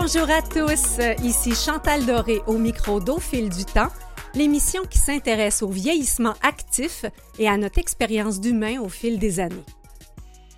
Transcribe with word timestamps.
Bonjour 0.00 0.30
à 0.30 0.40
tous, 0.40 1.00
ici 1.22 1.54
Chantal 1.54 2.06
Doré 2.06 2.40
au 2.46 2.54
micro 2.54 2.98
d'Au 2.98 3.18
fil 3.18 3.50
du 3.50 3.66
temps, 3.66 3.90
l'émission 4.34 4.84
qui 4.88 4.96
s'intéresse 4.96 5.62
au 5.62 5.68
vieillissement 5.68 6.32
actif 6.42 7.04
et 7.38 7.46
à 7.46 7.58
notre 7.58 7.78
expérience 7.78 8.40
d'humain 8.40 8.80
au 8.80 8.88
fil 8.88 9.18
des 9.18 9.38
années. 9.38 9.66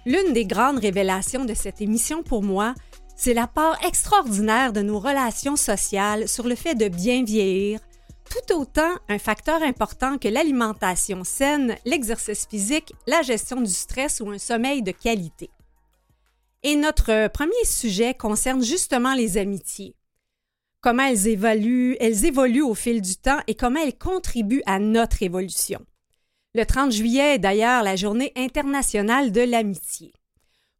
L'une 0.06 0.32
des 0.32 0.46
grandes 0.46 0.78
révélations 0.78 1.44
de 1.44 1.52
cette 1.52 1.80
émission 1.80 2.22
pour 2.22 2.44
moi, 2.44 2.74
c'est 3.16 3.34
la 3.34 3.48
part 3.48 3.76
extraordinaire 3.84 4.72
de 4.72 4.82
nos 4.82 5.00
relations 5.00 5.56
sociales 5.56 6.28
sur 6.28 6.46
le 6.46 6.54
fait 6.54 6.76
de 6.76 6.86
bien 6.86 7.24
vieillir, 7.24 7.80
tout 8.30 8.54
autant 8.54 8.94
un 9.08 9.18
facteur 9.18 9.60
important 9.64 10.16
que 10.16 10.28
l'alimentation 10.28 11.24
saine, 11.24 11.74
l'exercice 11.84 12.46
physique, 12.48 12.92
la 13.08 13.22
gestion 13.22 13.60
du 13.60 13.72
stress 13.72 14.20
ou 14.20 14.30
un 14.30 14.38
sommeil 14.38 14.82
de 14.82 14.92
qualité. 14.92 15.50
Et 16.66 16.76
notre 16.76 17.28
premier 17.28 17.64
sujet 17.66 18.14
concerne 18.14 18.64
justement 18.64 19.12
les 19.12 19.36
amitiés. 19.36 19.94
Comment 20.80 21.04
elles 21.04 21.28
évoluent, 21.28 21.94
elles 22.00 22.24
évoluent 22.24 22.62
au 22.62 22.74
fil 22.74 23.02
du 23.02 23.16
temps 23.16 23.40
et 23.46 23.54
comment 23.54 23.80
elles 23.80 23.98
contribuent 23.98 24.62
à 24.64 24.78
notre 24.78 25.22
évolution. 25.22 25.84
Le 26.54 26.64
30 26.64 26.90
juillet 26.90 27.34
est 27.34 27.38
d'ailleurs 27.38 27.82
la 27.82 27.96
journée 27.96 28.32
internationale 28.34 29.30
de 29.30 29.42
l'amitié. 29.42 30.14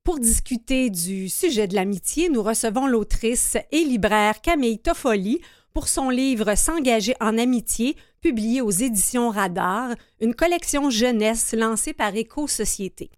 Pour 0.05 0.19
discuter 0.19 0.89
du 0.89 1.28
sujet 1.28 1.69
de 1.69 1.75
l'amitié, 1.75 2.30
nous 2.30 2.42
recevons 2.42 2.87
l'autrice 2.87 3.59
et 3.70 3.84
libraire 3.84 4.41
Camille 4.41 4.78
Toffoli 4.78 5.42
pour 5.75 5.89
son 5.89 6.09
livre 6.09 6.55
S'engager 6.55 7.14
en 7.20 7.37
amitié, 7.37 7.95
publié 8.23 8.62
aux 8.62 8.70
éditions 8.70 9.28
Radar, 9.28 9.91
une 10.23 10.34
collection 10.34 10.89
jeunesse 10.89 11.53
lancée 11.53 11.92
par 11.92 12.16
Éco-Société. 12.16 13.11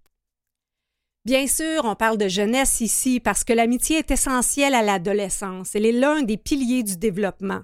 Bien 1.26 1.48
sûr, 1.48 1.80
on 1.82 1.96
parle 1.96 2.18
de 2.18 2.28
jeunesse 2.28 2.80
ici 2.80 3.18
parce 3.18 3.42
que 3.42 3.52
l'amitié 3.52 3.98
est 3.98 4.12
essentielle 4.12 4.76
à 4.76 4.82
l'adolescence. 4.82 5.74
Elle 5.74 5.84
est 5.84 5.90
l'un 5.90 6.22
des 6.22 6.36
piliers 6.36 6.84
du 6.84 6.96
développement. 6.96 7.62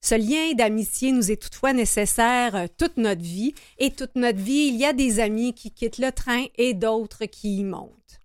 Ce 0.00 0.14
lien 0.14 0.54
d'amitié 0.54 1.12
nous 1.12 1.30
est 1.30 1.36
toutefois 1.36 1.74
nécessaire 1.74 2.56
euh, 2.56 2.66
toute 2.78 2.96
notre 2.96 3.20
vie 3.20 3.52
et 3.76 3.90
toute 3.90 4.14
notre 4.14 4.38
vie, 4.38 4.68
il 4.68 4.76
y 4.76 4.86
a 4.86 4.94
des 4.94 5.20
amis 5.20 5.52
qui 5.52 5.72
quittent 5.72 5.98
le 5.98 6.10
train 6.10 6.46
et 6.56 6.72
d'autres 6.72 7.26
qui 7.26 7.58
y 7.58 7.64
montent. 7.64 8.22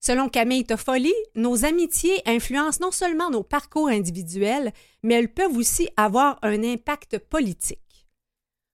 Selon 0.00 0.28
Camille 0.28 0.64
Toffoli, 0.64 1.14
nos 1.36 1.64
amitiés 1.64 2.22
influencent 2.26 2.80
non 2.80 2.90
seulement 2.90 3.30
nos 3.30 3.44
parcours 3.44 3.86
individuels, 3.86 4.72
mais 5.04 5.14
elles 5.14 5.32
peuvent 5.32 5.56
aussi 5.56 5.88
avoir 5.96 6.40
un 6.42 6.64
impact 6.64 7.18
politique. 7.18 7.81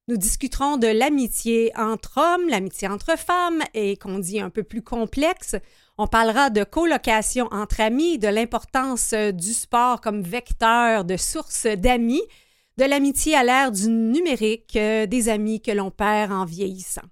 Nous 0.09 0.17
discuterons 0.17 0.79
de 0.79 0.87
l'amitié 0.87 1.71
entre 1.77 2.17
hommes, 2.17 2.49
l'amitié 2.49 2.89
entre 2.89 3.19
femmes 3.19 3.63
et 3.75 3.99
qu'on 3.99 4.19
dit 4.19 4.41
un 4.41 4.49
peu 4.49 4.63
plus 4.63 4.81
complexe. 4.81 5.55
On 5.99 6.07
parlera 6.07 6.49
de 6.49 6.65
colocation 6.65 7.47
entre 7.51 7.83
amis, 7.83 8.19
de 8.19 8.29
l'importance 8.29 9.13
du 9.13 9.53
sport 9.53 10.01
comme 10.01 10.23
vecteur 10.23 11.05
de 11.05 11.19
source 11.19 11.67
d'amis, 11.67 12.23
de 12.79 12.85
l'amitié 12.85 13.35
à 13.35 13.45
l'ère 13.45 13.71
du 13.71 13.89
numérique, 13.89 14.77
euh, 14.77 15.05
des 15.05 15.29
amis 15.29 15.61
que 15.61 15.73
l'on 15.73 15.91
perd 15.91 16.33
en 16.33 16.47
vieillissant. 16.47 17.03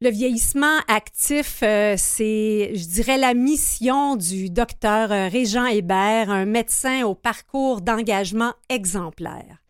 Le 0.00 0.10
vieillissement 0.10 0.78
actif, 0.88 1.60
euh, 1.62 1.94
c'est, 1.96 2.72
je 2.74 2.88
dirais, 2.88 3.16
la 3.16 3.32
mission 3.32 4.16
du 4.16 4.50
docteur 4.50 5.12
euh, 5.12 5.28
Régent 5.28 5.66
Hébert, 5.66 6.30
un 6.30 6.46
médecin 6.46 7.04
au 7.04 7.14
parcours 7.14 7.80
d'engagement 7.80 8.54
exemplaire. 8.68 9.63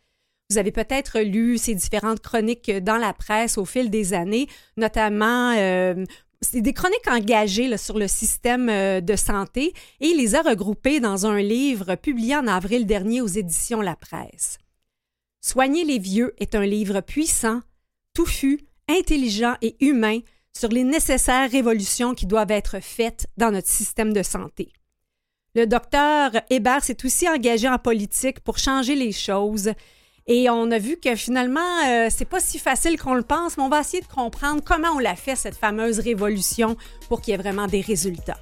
Vous 0.54 0.58
avez 0.60 0.70
peut-être 0.70 1.18
lu 1.18 1.58
ces 1.58 1.74
différentes 1.74 2.20
chroniques 2.20 2.70
dans 2.70 2.96
la 2.96 3.12
presse 3.12 3.58
au 3.58 3.64
fil 3.64 3.90
des 3.90 4.14
années, 4.14 4.46
notamment 4.76 5.52
euh, 5.58 6.04
des 6.52 6.72
chroniques 6.72 7.08
engagées 7.08 7.76
sur 7.76 7.98
le 7.98 8.06
système 8.06 8.68
de 9.00 9.16
santé 9.16 9.74
et 9.98 10.06
il 10.06 10.16
les 10.16 10.36
a 10.36 10.42
regroupées 10.42 11.00
dans 11.00 11.26
un 11.26 11.40
livre 11.40 11.96
publié 11.96 12.36
en 12.36 12.46
avril 12.46 12.86
dernier 12.86 13.20
aux 13.20 13.26
éditions 13.26 13.80
La 13.80 13.96
Presse. 13.96 14.58
Soigner 15.40 15.84
les 15.84 15.98
vieux 15.98 16.32
est 16.38 16.54
un 16.54 16.64
livre 16.64 17.00
puissant, 17.00 17.60
touffu, 18.14 18.60
intelligent 18.88 19.56
et 19.60 19.74
humain 19.84 20.20
sur 20.56 20.68
les 20.68 20.84
nécessaires 20.84 21.50
révolutions 21.50 22.14
qui 22.14 22.26
doivent 22.26 22.52
être 22.52 22.78
faites 22.78 23.26
dans 23.36 23.50
notre 23.50 23.68
système 23.68 24.12
de 24.12 24.22
santé. 24.22 24.70
Le 25.56 25.66
docteur 25.66 26.32
Hébert 26.50 26.82
s'est 26.84 27.04
aussi 27.04 27.28
engagé 27.28 27.68
en 27.68 27.78
politique 27.78 28.38
pour 28.38 28.58
changer 28.58 28.94
les 28.94 29.12
choses. 29.12 29.72
Et 30.26 30.48
on 30.48 30.70
a 30.70 30.78
vu 30.78 30.96
que 30.96 31.14
finalement, 31.16 31.60
euh, 31.86 32.08
c'est 32.10 32.24
pas 32.24 32.40
si 32.40 32.58
facile 32.58 32.98
qu'on 32.98 33.12
le 33.12 33.22
pense, 33.22 33.58
mais 33.58 33.62
on 33.62 33.68
va 33.68 33.80
essayer 33.80 34.02
de 34.02 34.06
comprendre 34.06 34.62
comment 34.64 34.92
on 34.94 34.98
l'a 34.98 35.16
fait, 35.16 35.36
cette 35.36 35.56
fameuse 35.56 35.98
révolution, 35.98 36.76
pour 37.08 37.20
qu'il 37.20 37.32
y 37.32 37.34
ait 37.34 37.42
vraiment 37.42 37.66
des 37.66 37.82
résultats. 37.82 38.38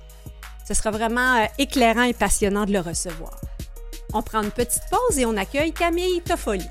Ce 0.67 0.75
sera 0.75 0.93
vraiment 0.93 1.39
euh, 1.39 1.47
éclairant 1.59 2.05
et 2.05 2.15
passionnant 2.15 2.67
de 2.67 2.73
le 2.73 2.79
recevoir. 2.79 3.41
On 4.13 4.23
prend 4.23 4.43
une 4.43 4.53
petite 4.53 4.83
pause 4.91 5.19
et 5.19 5.27
on 5.27 5.37
accueille 5.37 5.73
Camille 5.73 6.21
Toffoli. 6.23 6.65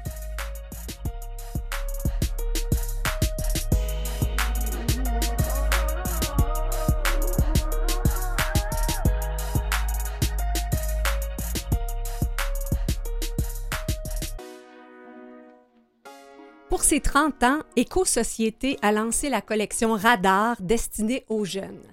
Pour 16.71 16.83
ses 16.83 17.01
30 17.01 17.43
ans, 17.43 17.59
Éco-Société 17.75 18.79
a 18.81 18.93
lancé 18.93 19.27
la 19.27 19.41
collection 19.41 19.91
Radar 19.91 20.55
destinée 20.61 21.25
aux 21.27 21.43
jeunes. 21.43 21.83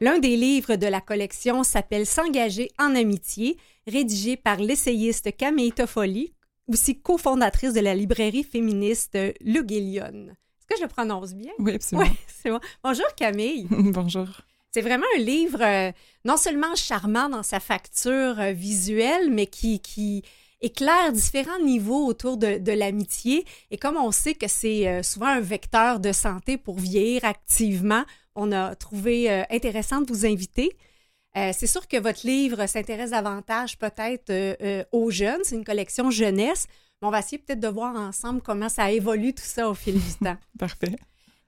L'un 0.00 0.18
des 0.18 0.36
livres 0.36 0.74
de 0.74 0.88
la 0.88 1.00
collection 1.00 1.62
s'appelle 1.62 2.04
S'engager 2.04 2.72
en 2.80 2.96
amitié, 2.96 3.56
rédigé 3.86 4.36
par 4.36 4.56
l'essayiste 4.56 5.36
Camille 5.36 5.70
Toffoli, 5.70 6.34
aussi 6.66 7.00
cofondatrice 7.00 7.74
de 7.74 7.80
la 7.80 7.94
librairie 7.94 8.42
féministe 8.42 9.16
Le 9.40 9.60
Guélion. 9.62 10.26
Est-ce 10.26 10.66
que 10.66 10.76
je 10.78 10.82
le 10.82 10.88
prononce 10.88 11.32
bien? 11.32 11.52
Oui, 11.60 11.74
absolument. 11.76 12.08
Oui, 12.10 12.16
c'est 12.26 12.50
bon. 12.50 12.60
Bonjour 12.82 13.06
Camille. 13.16 13.68
Bonjour. 13.70 14.26
C'est 14.72 14.82
vraiment 14.82 15.06
un 15.16 15.20
livre 15.20 15.62
euh, 15.62 15.92
non 16.24 16.36
seulement 16.36 16.74
charmant 16.74 17.28
dans 17.28 17.44
sa 17.44 17.60
facture 17.60 18.40
euh, 18.40 18.50
visuelle, 18.50 19.30
mais 19.30 19.46
qui, 19.46 19.78
qui, 19.78 20.24
éclaire 20.64 21.12
différents 21.12 21.58
niveaux 21.60 22.06
autour 22.06 22.36
de, 22.36 22.72
l'amitié. 22.72 23.44
Et 23.70 23.76
comme 23.76 23.96
on 23.96 24.10
sait 24.10 24.34
que 24.34 24.48
c'est 24.48 24.88
euh, 24.88 25.02
souvent 25.02 25.26
un 25.26 25.40
vecteur 25.40 26.00
de 26.00 26.10
santé 26.12 26.56
pour 26.56 26.78
vieillir 26.78 27.24
activement, 27.24 28.04
on 28.34 28.50
a 28.50 28.74
trouvé 28.74 29.30
euh, 29.30 29.42
intéressant 29.50 30.00
de 30.00 30.10
vous 30.10 30.26
inviter. 30.26 30.76
Euh, 31.36 31.50
c'est 31.52 31.66
sûr 31.66 31.86
que 31.86 31.98
votre 31.98 32.26
livre 32.26 32.66
s'intéresse 32.66 33.10
davantage 33.10 33.78
peut-être 33.78 34.56
aux 34.92 35.10
jeunes. 35.10 35.40
C'est 35.42 35.56
une 35.56 35.64
collection 35.64 36.10
jeunesse. 36.10 36.66
Mais 37.02 37.08
on 37.08 37.10
va 37.10 37.18
essayer 37.18 37.38
peut-être 37.38 37.60
de 37.60 37.68
voir 37.68 37.94
ensemble 37.96 38.40
comment 38.40 38.68
ça 38.68 38.90
évolue 38.90 39.34
tout 39.34 39.42
ça 39.44 39.68
au 39.68 39.74
fil 39.74 39.94
du 39.94 40.14
temps. 40.22 40.36
Parfait. 40.58 40.96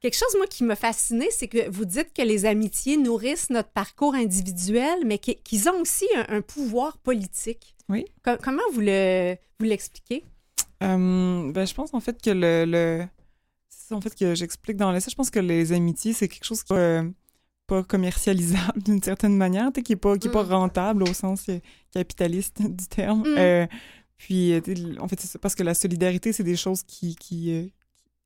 Quelque 0.01 0.17
chose, 0.17 0.34
moi, 0.37 0.47
qui 0.47 0.62
m'a 0.62 0.77
fasciné, 0.77 1.29
c'est 1.31 1.49
que 1.49 1.71
vous 1.71 1.87
dites 1.87 2.12
que 2.15 2.23
les 2.23 2.45
amitiés 2.45 2.97
nourrissent 2.97 3.51
notre 3.51 3.71
parcours 3.71 4.15
individuel, 4.15 5.05
mais 5.07 5.19
qu'ils 5.19 5.69
ont 5.69 5.81
aussi 5.81 6.07
un 6.29 6.43
pouvoir 6.43 6.99
politique. 6.99 7.75
Oui. 7.89 8.05
comment 8.43 8.62
vous 8.73 8.81
le 8.81 9.37
vous 9.59 9.67
l'expliquez? 9.67 10.25
Euh, 10.83 11.53
ben, 11.53 11.67
je 11.67 11.75
pense 11.75 11.95
en 11.95 12.01
fait 12.01 12.21
que 12.21 12.31
le, 12.31 12.65
le... 12.67 13.06
c'est 13.69 13.95
en 13.95 14.01
fait 14.01 14.15
que 14.15 14.35
j'explique 14.35 14.77
dans 14.77 14.93
l'essai. 14.93 15.11
Je 15.11 15.17
pense 15.17 15.31
que 15.31 15.39
les 15.39 15.73
amitiés, 15.73 16.12
c'est 16.12 16.29
quelque 16.29 16.45
chose 16.45 16.62
qui 16.62 16.75
n'est 16.75 16.79
euh, 16.79 17.11
pas 17.67 17.83
commercialisable 17.83 18.83
d'une 18.85 19.03
certaine 19.03 19.37
manière, 19.37 19.71
qui 19.73 19.93
n'est 19.93 19.97
pas, 19.97 20.19
qui 20.19 20.29
est 20.29 20.33
pas 20.33 20.45
mm. 20.45 20.53
rentable 20.53 21.03
au 21.05 21.15
sens 21.15 21.49
euh, 21.49 21.59
capitaliste 21.93 22.61
du 22.71 22.87
terme. 22.87 23.23
Mm. 23.27 23.69
puis, 24.19 24.55
en 25.01 25.09
fait, 25.09 25.21
c'est 25.21 25.39
parce 25.39 25.55
que 25.55 25.62
la 25.62 25.75
solidarité, 25.75 26.33
c'est 26.33 26.45
des 26.45 26.56
choses 26.56 26.83
qui, 26.83 27.17
qui, 27.17 27.73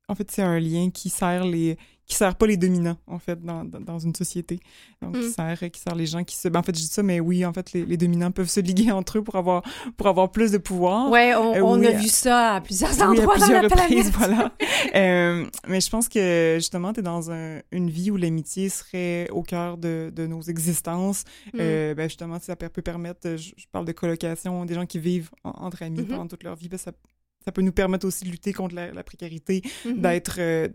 en 0.07 0.15
fait, 0.15 0.29
c'est 0.31 0.41
un 0.41 0.59
lien 0.59 0.89
qui 0.89 1.09
sert 1.09 1.45
les 1.45 1.77
qui 2.11 2.17
sert 2.17 2.35
pas 2.35 2.45
les 2.45 2.57
dominants, 2.57 2.97
en 3.07 3.19
fait, 3.19 3.41
dans, 3.41 3.63
dans, 3.63 3.99
une 3.99 4.13
société. 4.13 4.59
Donc, 5.01 5.13
qui, 5.15 5.27
mm. 5.27 5.31
sert, 5.31 5.71
qui 5.71 5.79
sert 5.79 5.95
les 5.95 6.05
gens 6.05 6.25
qui 6.25 6.35
se... 6.35 6.49
Ben, 6.49 6.59
en 6.59 6.63
fait, 6.63 6.75
je 6.75 6.81
dis 6.81 6.87
ça, 6.87 7.03
mais 7.03 7.21
oui, 7.21 7.45
en 7.45 7.53
fait, 7.53 7.71
les, 7.71 7.85
les, 7.85 7.95
dominants 7.95 8.31
peuvent 8.31 8.49
se 8.49 8.59
liguer 8.59 8.91
entre 8.99 9.19
eux 9.19 9.23
pour 9.23 9.35
avoir, 9.35 9.63
pour 9.95 10.07
avoir 10.07 10.29
plus 10.29 10.51
de 10.51 10.57
pouvoir. 10.57 11.09
Ouais, 11.09 11.33
on, 11.35 11.55
euh, 11.55 11.61
on 11.61 11.81
a 11.81 11.91
vu 11.91 12.09
ça 12.09 12.55
à 12.55 12.61
plusieurs 12.61 13.01
endroits 13.01 13.35
à 13.35 13.37
plusieurs 13.37 13.63
reprises, 13.63 14.11
voilà. 14.11 14.51
euh, 14.95 15.45
mais 15.69 15.79
je 15.79 15.89
pense 15.89 16.09
que, 16.09 16.55
justement, 16.57 16.91
tu 16.91 16.99
es 16.99 17.03
dans 17.03 17.31
un, 17.31 17.61
une 17.71 17.89
vie 17.89 18.11
où 18.11 18.17
l'amitié 18.17 18.67
serait 18.67 19.29
au 19.29 19.41
cœur 19.41 19.77
de, 19.77 20.11
de 20.13 20.27
nos 20.27 20.41
existences. 20.41 21.23
Mm. 21.53 21.57
Euh, 21.61 21.95
ben, 21.95 22.09
justement, 22.09 22.39
ça 22.41 22.57
peut 22.57 22.81
permettre, 22.81 23.37
je, 23.37 23.53
parle 23.71 23.85
de 23.85 23.93
colocation, 23.93 24.65
des 24.65 24.73
gens 24.73 24.85
qui 24.85 24.99
vivent 24.99 25.29
entre 25.45 25.81
amis 25.83 26.01
mm-hmm. 26.01 26.07
pendant 26.07 26.27
toute 26.27 26.43
leur 26.43 26.57
vie, 26.57 26.67
ben, 26.67 26.77
ça 26.77 26.91
ça 27.45 27.51
peut 27.51 27.61
nous 27.61 27.71
permettre 27.71 28.05
aussi 28.05 28.23
de 28.25 28.29
lutter 28.29 28.53
contre 28.53 28.75
la, 28.75 29.03
précarité, 29.03 29.61
mm-hmm. 29.85 30.01
d'être 30.01 30.35
euh, 30.39 30.67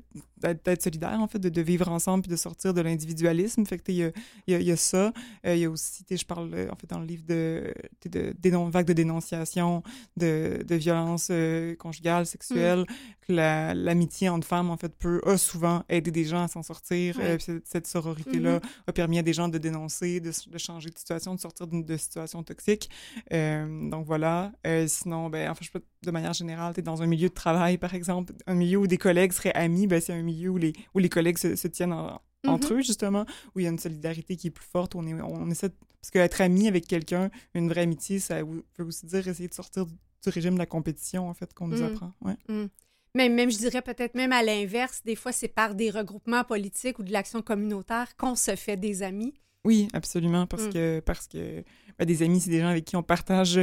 d'être 0.64 0.82
solidaire, 0.82 1.18
en 1.18 1.28
fait, 1.28 1.38
de, 1.38 1.62
vivre 1.62 1.88
ensemble 1.88 2.22
puis 2.22 2.30
de 2.30 2.36
sortir 2.36 2.74
de 2.74 2.80
l'individualisme. 2.82 3.64
Fait 3.64 3.78
que, 3.78 3.90
il 3.90 4.12
y 4.46 4.54
a, 4.54 4.60
y, 4.60 4.70
a, 4.70 4.76
ça. 4.76 5.12
Euh, 5.46 5.54
il 5.54 5.60
y 5.60 5.64
a 5.64 5.70
aussi, 5.70 6.04
je 6.10 6.24
parle, 6.24 6.52
euh, 6.52 6.68
en 6.70 6.76
fait, 6.76 6.88
dans 6.88 6.98
le 6.98 7.06
livre 7.06 7.24
de, 7.26 7.72
de, 8.04 8.34
de 8.38 8.70
vagues 8.70 8.86
de 8.86 8.92
dénonciation, 8.92 9.82
de, 10.16 10.62
de 10.66 10.74
violence 10.74 11.30
conjugale, 11.78 12.26
sexuelle, 12.26 12.80
mm. 12.80 12.86
que 13.26 13.32
l'amitié 13.32 14.28
entre 14.28 14.46
femmes, 14.46 14.70
en 14.70 14.76
fait, 14.76 14.94
peut, 14.96 15.20
a 15.24 15.38
souvent 15.38 15.84
aidé 15.88 16.10
des 16.10 16.24
gens 16.24 16.42
à 16.42 16.48
s'en 16.48 16.62
sortir. 16.62 17.16
cette, 17.64 17.86
sororité-là 17.86 18.58
mm-hmm. 18.58 18.88
a 18.88 18.92
permis 18.92 19.18
à 19.18 19.22
des 19.22 19.32
gens 19.32 19.48
de 19.48 19.58
dénoncer, 19.58 20.20
de, 20.20 20.32
de 20.50 20.58
changer 20.58 20.90
de 20.90 20.98
situation, 20.98 21.34
de 21.34 21.40
sortir 21.40 21.66
de, 21.66 21.82
de 21.82 21.96
situations 21.96 22.42
toxiques. 22.42 22.90
donc, 23.30 24.04
voilà. 24.06 24.52
sinon, 24.86 25.30
ben, 25.30 25.50
enfin, 25.50 25.64
je 25.64 25.70
peux 25.70 25.82
de 26.06 26.10
manière 26.10 26.32
générale, 26.32 26.72
tu 26.72 26.80
es 26.80 26.82
dans 26.82 27.02
un 27.02 27.06
milieu 27.06 27.28
de 27.28 27.34
travail, 27.34 27.76
par 27.76 27.94
exemple, 27.94 28.32
un 28.46 28.54
milieu 28.54 28.78
où 28.78 28.86
des 28.86 28.96
collègues 28.96 29.32
seraient 29.32 29.54
amis, 29.54 29.86
ben, 29.86 30.00
c'est 30.00 30.12
un 30.12 30.22
milieu 30.22 30.50
où 30.50 30.56
les, 30.56 30.72
où 30.94 30.98
les 30.98 31.08
collègues 31.08 31.38
se, 31.38 31.66
tiennent 31.68 31.92
entre 31.92 32.72
mm-hmm. 32.72 32.72
eux, 32.74 32.82
justement, 32.82 33.26
où 33.54 33.60
il 33.60 33.64
y 33.64 33.66
a 33.66 33.70
une 33.70 33.78
solidarité 33.78 34.36
qui 34.36 34.46
est 34.46 34.50
plus 34.50 34.66
forte. 34.66 34.94
On, 34.94 35.06
est, 35.06 35.12
on 35.12 35.50
essaie 35.50 35.70
Parce 36.00 36.10
qu'être 36.10 36.40
ami 36.40 36.68
avec 36.68 36.86
quelqu'un, 36.86 37.30
une 37.54 37.68
vraie 37.68 37.82
amitié, 37.82 38.20
ça 38.20 38.42
veut 38.42 38.84
aussi 38.84 39.06
dire 39.06 39.26
essayer 39.26 39.48
de 39.48 39.54
sortir 39.54 39.86
du 39.86 40.30
régime 40.30 40.54
de 40.54 40.58
la 40.58 40.66
compétition, 40.66 41.28
en 41.28 41.34
fait, 41.34 41.52
qu'on 41.52 41.68
nous 41.68 41.82
mm. 41.82 41.84
apprend. 41.84 42.12
Ouais. 42.22 42.36
Mm. 42.48 42.66
Même, 43.14 43.34
même, 43.34 43.50
je 43.50 43.58
dirais 43.58 43.82
peut-être 43.82 44.14
même 44.14 44.32
à 44.32 44.42
l'inverse, 44.42 45.02
des 45.04 45.16
fois, 45.16 45.32
c'est 45.32 45.48
par 45.48 45.74
des 45.74 45.90
regroupements 45.90 46.44
politiques 46.44 46.98
ou 46.98 47.02
de 47.02 47.12
l'action 47.12 47.42
communautaire 47.42 48.14
qu'on 48.16 48.34
se 48.34 48.54
fait 48.56 48.76
des 48.76 49.02
amis. 49.02 49.34
Oui, 49.64 49.88
absolument, 49.94 50.46
parce 50.46 50.66
mm. 50.66 50.72
que, 50.72 51.00
parce 51.00 51.26
que 51.26 51.64
ben, 51.98 52.04
des 52.04 52.22
amis, 52.22 52.40
c'est 52.40 52.50
des 52.50 52.60
gens 52.60 52.68
avec 52.68 52.84
qui 52.84 52.94
on 52.94 53.02
partage 53.02 53.58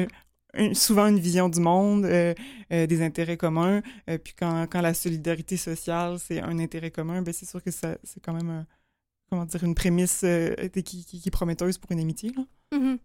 souvent 0.74 1.08
une 1.08 1.20
vision 1.20 1.50
du 1.50 1.60
monde, 1.60 2.06
euh, 2.06 2.34
euh, 2.72 2.86
des 2.86 3.02
intérêts 3.02 3.38
communs. 3.38 3.82
Euh, 4.10 4.18
puis 4.18 4.34
quand, 4.38 4.68
quand, 4.70 4.82
la 4.82 4.94
solidarité 4.94 5.58
sociale, 5.58 6.18
c'est 6.20 6.42
un 6.42 6.60
intérêt 6.60 6.92
commun, 6.92 7.22
ben 7.22 7.34
c'est 7.34 7.46
sûr 7.48 7.62
que 7.62 7.72
ça, 7.72 7.98
c'est 8.04 8.22
quand 8.22 8.34
même, 8.34 8.66
comment 9.30 9.46
dire, 9.46 9.64
une 9.64 9.76
prémisse 9.76 10.26
qui, 10.74 10.84
qui, 10.84 11.06
qui, 11.06 11.24
est 11.26 11.32
prometteuse 11.32 11.78
pour 11.78 11.92
une 11.92 12.00
amitié. 12.00 12.32
Mm-hmm. 12.72 12.98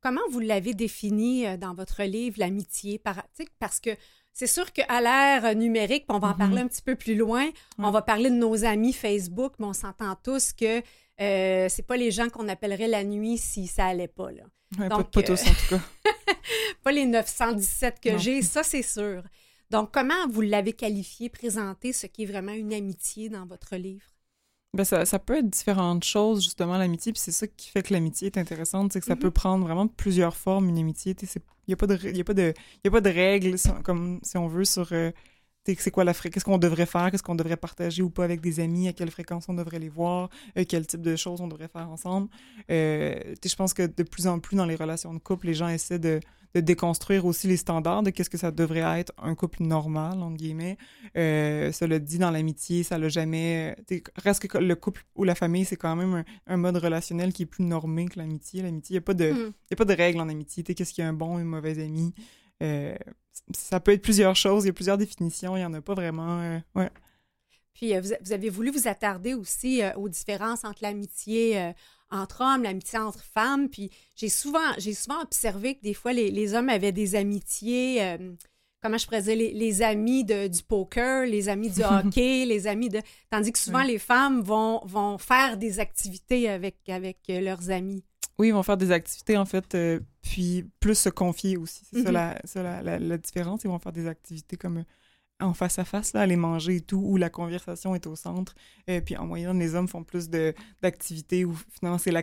Comment 0.00 0.20
vous 0.30 0.40
l'avez 0.40 0.74
défini 0.74 1.44
dans 1.58 1.74
votre 1.74 2.02
livre, 2.04 2.36
l'amitié? 2.38 2.98
Par, 2.98 3.24
parce 3.58 3.80
que 3.80 3.90
c'est 4.32 4.46
sûr 4.46 4.72
qu'à 4.72 5.00
l'ère 5.00 5.56
numérique, 5.56 6.04
on 6.08 6.18
va 6.18 6.28
en 6.28 6.34
parler 6.34 6.62
mm-hmm. 6.62 6.64
un 6.64 6.68
petit 6.68 6.82
peu 6.82 6.94
plus 6.94 7.16
loin, 7.16 7.48
on 7.78 7.90
va 7.90 8.02
parler 8.02 8.30
de 8.30 8.36
nos 8.36 8.64
amis 8.64 8.92
Facebook, 8.92 9.54
mais 9.58 9.66
on 9.66 9.72
s'entend 9.72 10.14
tous 10.22 10.52
que 10.52 10.82
c'est 11.18 11.86
pas 11.86 11.96
les 11.96 12.10
gens 12.10 12.28
qu'on 12.28 12.48
appellerait 12.48 12.88
la 12.88 13.04
nuit 13.04 13.38
si 13.38 13.66
ça 13.66 13.86
allait 13.86 14.08
pas. 14.08 14.30
Là. 14.30 14.44
Donc, 14.76 15.10
pas, 15.10 15.22
tous, 15.22 15.42
en 15.46 15.54
tout 15.54 15.76
cas. 15.76 15.80
pas 16.82 16.92
les 16.92 17.06
917 17.06 18.00
que 18.00 18.18
j'ai, 18.18 18.42
ça 18.42 18.62
c'est 18.62 18.82
sûr. 18.82 19.22
Donc, 19.70 19.92
comment 19.92 20.28
vous 20.30 20.40
l'avez 20.40 20.72
qualifié, 20.72 21.28
présenté 21.28 21.92
ce 21.92 22.06
qui 22.06 22.22
est 22.22 22.26
vraiment 22.26 22.52
une 22.52 22.72
amitié 22.72 23.28
dans 23.28 23.46
votre 23.46 23.76
livre? 23.76 24.06
Ben 24.74 24.84
ça, 24.84 25.06
ça, 25.06 25.18
peut 25.18 25.38
être 25.38 25.48
différentes 25.48 26.04
choses, 26.04 26.42
justement, 26.42 26.76
l'amitié. 26.76 27.12
Puis 27.12 27.22
c'est 27.24 27.32
ça 27.32 27.46
qui 27.46 27.70
fait 27.70 27.82
que 27.82 27.92
l'amitié 27.92 28.26
est 28.26 28.38
intéressante, 28.38 28.92
c'est 28.92 29.00
que 29.00 29.06
ça 29.06 29.14
mm-hmm. 29.14 29.18
peut 29.18 29.30
prendre 29.30 29.64
vraiment 29.64 29.88
plusieurs 29.88 30.36
formes, 30.36 30.68
une 30.68 30.78
amitié. 30.78 31.16
Il 31.22 31.28
n'y 31.68 31.74
a, 31.74 31.76
pas 31.76 31.86
de, 31.86 32.16
y 32.16 32.20
a, 32.20 32.24
pas 32.24 32.34
de, 32.34 32.54
y 32.84 32.88
a 32.88 32.90
pas 32.90 33.00
de 33.00 33.10
règles, 33.10 33.56
comme 33.84 34.20
si 34.22 34.36
on 34.36 34.46
veut, 34.46 34.64
sur 34.64 34.92
euh, 34.92 35.10
c'est 35.78 35.90
quoi 35.90 36.04
la 36.04 36.14
qu'est-ce 36.14 36.44
qu'on 36.44 36.58
devrait 36.58 36.86
faire, 36.86 37.10
qu'est-ce 37.10 37.22
qu'on 37.22 37.34
devrait 37.34 37.56
partager 37.56 38.02
ou 38.02 38.10
pas 38.10 38.24
avec 38.24 38.40
des 38.40 38.60
amis, 38.60 38.88
à 38.88 38.92
quelle 38.92 39.10
fréquence 39.10 39.48
on 39.48 39.54
devrait 39.54 39.78
les 39.78 39.88
voir, 39.88 40.30
euh, 40.56 40.64
quel 40.68 40.86
type 40.86 41.02
de 41.02 41.16
choses 41.16 41.40
on 41.40 41.48
devrait 41.48 41.68
faire 41.68 41.88
ensemble. 41.90 42.28
Euh, 42.70 43.34
je 43.44 43.56
pense 43.56 43.74
que 43.74 43.82
de 43.86 44.02
plus 44.02 44.26
en 44.26 44.38
plus 44.38 44.56
dans 44.56 44.66
les 44.66 44.76
relations 44.76 45.12
de 45.14 45.18
couple, 45.18 45.46
les 45.46 45.54
gens 45.54 45.68
essaient 45.68 45.98
de, 45.98 46.20
de 46.54 46.60
déconstruire 46.60 47.26
aussi 47.26 47.46
les 47.46 47.56
standards 47.56 48.02
de 48.02 48.10
qu'est-ce 48.10 48.30
que 48.30 48.38
ça 48.38 48.50
devrait 48.50 49.00
être 49.00 49.12
un 49.18 49.34
couple 49.34 49.62
normal, 49.62 50.22
entre 50.22 50.36
guillemets. 50.36 50.78
Euh, 51.16 51.72
cela 51.72 51.98
dit, 51.98 52.18
dans 52.18 52.30
l'amitié, 52.30 52.82
ça 52.82 52.98
l'a 52.98 53.08
jamais... 53.08 53.76
Reste 54.16 54.46
que 54.46 54.58
le 54.58 54.74
couple 54.74 55.04
ou 55.14 55.24
la 55.24 55.34
famille, 55.34 55.64
c'est 55.64 55.76
quand 55.76 55.94
même 55.94 56.24
un, 56.46 56.56
mode 56.56 56.76
relationnel 56.76 57.32
qui 57.32 57.42
est 57.42 57.46
plus 57.46 57.64
normé 57.64 58.06
que 58.06 58.18
l'amitié. 58.18 58.62
L'amitié, 58.62 58.94
il 58.94 58.98
n'y 58.98 58.98
a, 58.98 59.02
pas 59.02 59.14
de, 59.14 59.32
mm. 59.32 59.52
a 59.72 59.76
pas 59.76 59.84
de 59.84 59.94
règles 59.94 60.20
en 60.20 60.28
amitié. 60.28 60.62
Qu'est-ce 60.62 60.92
qui 60.92 61.00
est 61.00 61.04
un 61.04 61.12
bon 61.12 61.38
et 61.38 61.42
un 61.42 61.44
mauvais 61.44 61.82
ami? 61.82 62.14
Euh, 62.62 62.96
ça 63.52 63.80
peut 63.80 63.92
être 63.92 64.02
plusieurs 64.02 64.36
choses, 64.36 64.64
il 64.64 64.68
y 64.68 64.70
a 64.70 64.74
plusieurs 64.74 64.98
définitions, 64.98 65.56
il 65.56 65.60
n'y 65.60 65.66
en 65.66 65.74
a 65.74 65.80
pas 65.80 65.94
vraiment. 65.94 66.40
Euh, 66.40 66.58
ouais. 66.74 66.90
Puis 67.74 67.94
euh, 67.94 68.00
vous, 68.00 68.32
avez 68.32 68.50
voulu 68.50 68.70
vous 68.70 68.88
attarder 68.88 69.34
aussi 69.34 69.82
aux 69.96 70.08
différences 70.08 70.64
entre 70.64 70.82
l'amitié 70.82 71.72
entre 72.10 72.40
hommes, 72.40 72.62
l'amitié 72.62 72.98
entre 72.98 73.22
femmes. 73.22 73.68
Puis 73.68 73.90
j'ai 74.16 74.28
souvent, 74.28 74.72
j'ai 74.78 74.94
souvent 74.94 75.20
observé 75.22 75.76
que 75.76 75.82
des 75.82 75.94
fois, 75.94 76.12
les, 76.12 76.54
hommes 76.54 76.70
avaient 76.70 76.92
des 76.92 77.14
amitiés, 77.14 78.16
comment 78.82 78.96
je 78.96 79.04
pourrais 79.04 79.22
dire, 79.22 79.36
les, 79.36 79.82
amis 79.82 80.24
de, 80.24 80.48
du 80.48 80.62
poker, 80.62 81.26
les 81.26 81.48
amis 81.48 81.70
du 81.70 81.82
hockey, 81.84 82.46
les 82.46 82.66
amis 82.66 82.88
de... 82.88 83.00
Tandis 83.30 83.52
que 83.52 83.58
souvent, 83.58 83.82
les 83.82 83.98
femmes 83.98 84.40
vont, 84.40 84.80
vont 84.86 85.18
faire 85.18 85.58
des 85.58 85.80
activités 85.80 86.48
avec, 86.48 86.88
avec 86.88 87.18
leurs 87.28 87.70
amis. 87.70 88.02
Oui, 88.38 88.48
ils 88.48 88.54
vont 88.54 88.62
faire 88.62 88.76
des 88.76 88.92
activités, 88.92 89.36
en 89.36 89.44
fait, 89.44 89.74
euh, 89.74 90.00
puis 90.22 90.64
plus 90.78 90.96
se 90.96 91.08
confier 91.08 91.56
aussi. 91.56 91.84
C'est 91.90 92.02
ça, 92.02 92.08
mhm. 92.08 92.84
la, 92.84 92.98
la, 92.98 93.18
différence. 93.18 93.64
Ils 93.64 93.68
vont 93.68 93.78
faire 93.80 93.92
des 93.92 94.06
activités 94.06 94.56
comme 94.56 94.78
euh, 94.78 94.84
en 95.40 95.54
face 95.54 95.78
à 95.78 95.84
face, 95.84 96.12
là, 96.12 96.20
aller 96.20 96.36
manger 96.36 96.76
et 96.76 96.80
tout, 96.80 97.02
où 97.04 97.16
la 97.16 97.30
conversation 97.30 97.94
est 97.94 98.06
au 98.06 98.14
centre. 98.14 98.54
Et 98.86 98.98
euh, 98.98 99.00
puis 99.00 99.16
en 99.16 99.26
moyenne, 99.26 99.58
les 99.58 99.74
hommes 99.74 99.88
font 99.88 100.04
plus 100.04 100.28
d'activités 100.30 101.44
où 101.44 101.54
finalement 101.70 101.98
c'est 101.98 102.12
la 102.12 102.22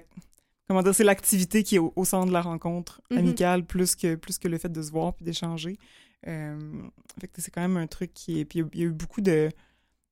comment 0.67 0.81
dire, 0.81 0.95
c'est 0.95 1.03
l'activité 1.03 1.63
qui 1.63 1.75
est 1.75 1.79
au, 1.79 2.05
centre 2.05 2.27
de 2.27 2.33
la 2.33 2.41
rencontre 2.41 3.01
mhm. 3.11 3.17
amicale 3.17 3.65
plus 3.65 3.95
que 3.95 4.15
plus 4.15 4.37
que 4.39 4.47
le 4.47 4.57
fait 4.57 4.71
de 4.71 4.81
se 4.81 4.91
voir 4.91 5.13
puis 5.13 5.25
d'échanger. 5.25 5.77
fait 6.23 7.27
que 7.31 7.41
c'est 7.41 7.51
quand 7.51 7.61
même 7.61 7.77
un 7.77 7.87
truc 7.87 8.13
qui 8.13 8.39
est 8.39 8.45
puis 8.45 8.59
il 8.73 8.79
y, 8.79 8.83
a 8.83 8.87
eu 8.87 8.91
beaucoup 8.91 9.21
de 9.21 9.49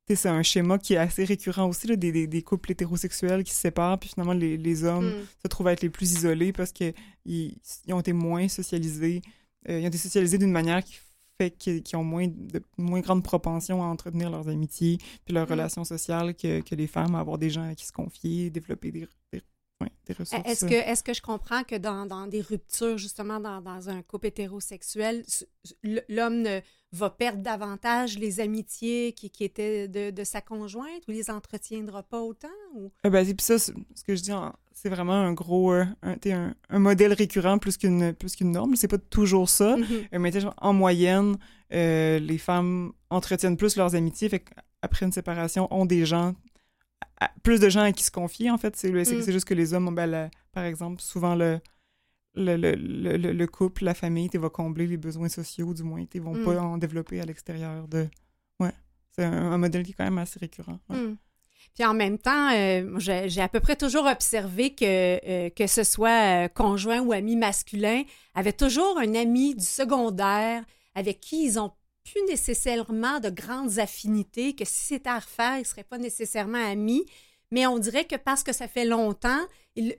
c'est 0.07 0.29
un 0.29 0.43
schéma 0.43 0.77
qui 0.77 0.93
est 0.93 0.97
assez 0.97 1.23
récurrent 1.23 1.67
aussi, 1.67 1.87
là, 1.87 1.95
des, 1.95 2.27
des, 2.27 2.41
couples 2.41 2.71
hétérosexuels 2.71 3.43
qui 3.43 3.53
se 3.53 3.59
séparent, 3.59 3.97
puis 3.99 4.09
finalement 4.09 4.33
les, 4.33 4.57
les 4.57 4.83
hommes 4.83 5.09
mm. 5.09 5.25
se 5.41 5.47
trouvent 5.47 5.67
à 5.67 5.73
être 5.73 5.81
les 5.81 5.89
plus 5.89 6.11
isolés 6.11 6.51
parce 6.51 6.71
qu'ils 6.71 6.93
ils 7.25 7.93
ont 7.93 7.99
été 7.99 8.13
moins 8.13 8.47
socialisés. 8.47 9.21
Euh, 9.69 9.79
ils 9.79 9.85
ont 9.85 9.87
été 9.87 9.97
socialisés 9.97 10.37
d'une 10.37 10.51
manière 10.51 10.83
qui 10.83 10.95
fait 11.39 11.51
qu'ils 11.51 11.95
ont 11.95 12.03
moins 12.03 12.27
de 12.27 12.61
moins 12.77 12.99
grande 12.99 13.23
propension 13.23 13.81
à 13.81 13.85
entretenir 13.87 14.29
leurs 14.29 14.49
amitiés 14.49 14.97
puis 15.25 15.33
leurs 15.33 15.47
mm. 15.47 15.51
relations 15.51 15.83
sociales 15.85 16.35
que, 16.35 16.59
que, 16.61 16.75
les 16.75 16.87
femmes, 16.87 17.15
à 17.15 17.19
avoir 17.19 17.37
des 17.37 17.49
gens 17.49 17.63
à 17.63 17.75
qui 17.75 17.85
se 17.85 17.93
confier, 17.93 18.49
développer 18.49 18.91
des, 18.91 19.07
des 19.31 19.41
ressources. 20.09 20.41
Est-ce 20.45 20.65
que, 20.65 20.73
est 20.73 21.03
que 21.03 21.13
je 21.13 21.21
comprends 21.21 21.63
que 21.63 21.75
dans, 21.75 22.05
dans 22.05 22.27
des 22.27 22.41
ruptures, 22.41 22.97
justement, 22.97 23.39
dans, 23.39 23.61
dans 23.61 23.89
un 23.89 24.01
couple 24.01 24.27
hétérosexuel, 24.27 25.23
l'homme 26.09 26.47
va 26.93 27.09
perdre 27.09 27.41
davantage 27.41 28.19
les 28.19 28.39
amitiés 28.39 29.13
qui, 29.13 29.31
qui 29.31 29.43
étaient 29.43 29.87
de, 29.87 30.11
de, 30.11 30.23
sa 30.23 30.41
conjointe 30.41 31.07
ou 31.07 31.11
les 31.11 31.29
entretiendra 31.31 32.03
pas 32.03 32.21
autant? 32.21 32.47
Ou... 32.75 32.91
Euh, 33.05 33.09
ben, 33.09 33.25
puis 33.25 33.35
ça, 33.39 33.57
ce 33.57 33.71
que 34.05 34.15
je 34.15 34.21
dis, 34.21 34.31
c'est 34.73 34.89
vraiment 34.89 35.13
un 35.13 35.33
gros, 35.33 35.73
euh, 35.73 35.85
un, 36.03 36.15
un, 36.27 36.55
un, 36.69 36.79
modèle 36.79 37.13
récurrent 37.13 37.57
plus 37.57 37.77
qu'une 37.77 38.13
plus 38.13 38.35
qu'une 38.35 38.51
norme. 38.51 38.75
C'est 38.75 38.87
pas 38.87 38.99
toujours 38.99 39.49
ça, 39.49 39.75
mm-hmm. 39.75 40.07
euh, 40.13 40.19
mais 40.19 40.31
en 40.57 40.73
moyenne, 40.73 41.37
les 41.71 42.37
femmes 42.37 42.93
entretiennent 43.09 43.57
plus 43.57 43.75
leurs 43.75 43.95
amitiés, 43.95 44.29
fait 44.29 44.41
qu'après 44.41 45.07
une 45.07 45.11
séparation, 45.11 45.67
ont 45.73 45.87
des 45.87 46.05
gens 46.05 46.35
plus 47.43 47.59
de 47.59 47.69
gens 47.69 47.81
à 47.81 47.91
qui 47.91 48.03
se 48.03 48.11
confier, 48.11 48.49
en 48.51 48.57
fait. 48.57 48.75
C'est 48.75 48.91
mm. 48.91 49.31
juste 49.31 49.45
que 49.45 49.53
les 49.53 49.73
hommes, 49.73 49.93
ben, 49.93 50.29
par 50.51 50.63
exemple, 50.63 51.01
souvent 51.01 51.35
le, 51.35 51.59
le, 52.35 52.55
le, 52.55 52.75
le, 52.75 53.47
couple, 53.47 53.85
la 53.85 53.93
famille, 53.93 54.29
tu 54.29 54.37
vas 54.37 54.49
combler 54.49 54.87
les 54.87 54.97
besoins 54.97 55.29
sociaux, 55.29 55.73
du 55.73 55.83
moins. 55.83 56.05
Ils 56.13 56.21
vont 56.21 56.35
mm. 56.35 56.45
pas 56.45 56.61
en 56.61 56.77
développer 56.77 57.21
à 57.21 57.25
l'extérieur 57.25 57.87
de... 57.87 58.07
Ouais. 58.59 58.73
C'est 59.11 59.23
un, 59.23 59.57
modèle 59.57 59.83
qui 59.83 59.91
est 59.91 59.95
quand 59.95 60.03
même 60.03 60.17
assez 60.17 60.39
récurrent. 60.39 60.79
Mm. 60.89 61.13
Puis 61.73 61.85
en 61.85 61.93
même 61.93 62.17
temps, 62.19 62.51
euh, 62.53 62.97
j'ai 62.97 63.41
à 63.41 63.47
peu 63.47 63.59
près 63.59 63.75
toujours 63.75 64.05
observé 64.05 64.75
que, 64.75 64.85
euh, 64.85 65.49
que 65.49 65.65
ce 65.65 65.83
soit 65.83 66.45
euh, 66.45 66.47
conjoint 66.47 66.99
ou 67.01 67.13
ami 67.13 67.35
masculin, 67.35 68.03
avait 68.35 68.53
toujours 68.53 68.99
un 68.99 69.15
ami 69.15 69.55
du 69.55 69.65
secondaire 69.65 70.63
avec 70.93 71.19
qui 71.19 71.45
ils 71.45 71.59
ont 71.59 71.71
plus 72.03 72.21
nécessairement 72.27 73.19
de 73.19 73.29
grandes 73.29 73.79
affinités, 73.79 74.55
que 74.55 74.65
si 74.65 74.85
c'était 74.85 75.09
à 75.09 75.19
refaire, 75.19 75.55
ils 75.57 75.61
ne 75.61 75.65
seraient 75.65 75.83
pas 75.83 75.97
nécessairement 75.97 76.63
amis, 76.63 77.05
mais 77.51 77.67
on 77.67 77.79
dirait 77.79 78.05
que 78.05 78.15
parce 78.15 78.43
que 78.43 78.53
ça 78.53 78.67
fait 78.67 78.85
longtemps, 78.85 79.41
ils, 79.75 79.95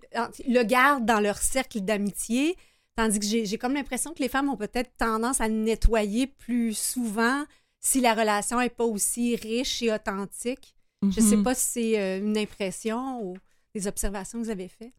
le 0.46 0.62
gardent 0.62 1.06
dans 1.06 1.20
leur 1.20 1.38
cercle 1.38 1.80
d'amitié, 1.80 2.56
tandis 2.96 3.18
que 3.18 3.26
j'ai 3.26 3.58
comme 3.58 3.74
l'impression 3.74 4.12
que 4.12 4.22
les 4.22 4.28
femmes 4.28 4.48
ont 4.48 4.56
peut-être 4.56 4.90
tendance 4.96 5.40
à 5.40 5.48
nettoyer 5.48 6.26
plus 6.26 6.76
souvent 6.76 7.44
si 7.80 8.00
la 8.00 8.14
relation 8.14 8.58
n'est 8.58 8.70
pas 8.70 8.84
aussi 8.84 9.36
riche 9.36 9.82
et 9.82 9.92
authentique. 9.92 10.74
Je 11.02 11.20
ne 11.20 11.26
sais 11.26 11.36
mhm. 11.36 11.42
pas 11.42 11.54
si 11.54 11.64
c'est 11.64 12.00
euh, 12.00 12.18
une 12.18 12.38
impression 12.38 13.22
ou 13.22 13.36
des 13.74 13.86
observations 13.86 14.38
que 14.40 14.44
vous 14.44 14.50
avez 14.50 14.68
faites. 14.68 14.94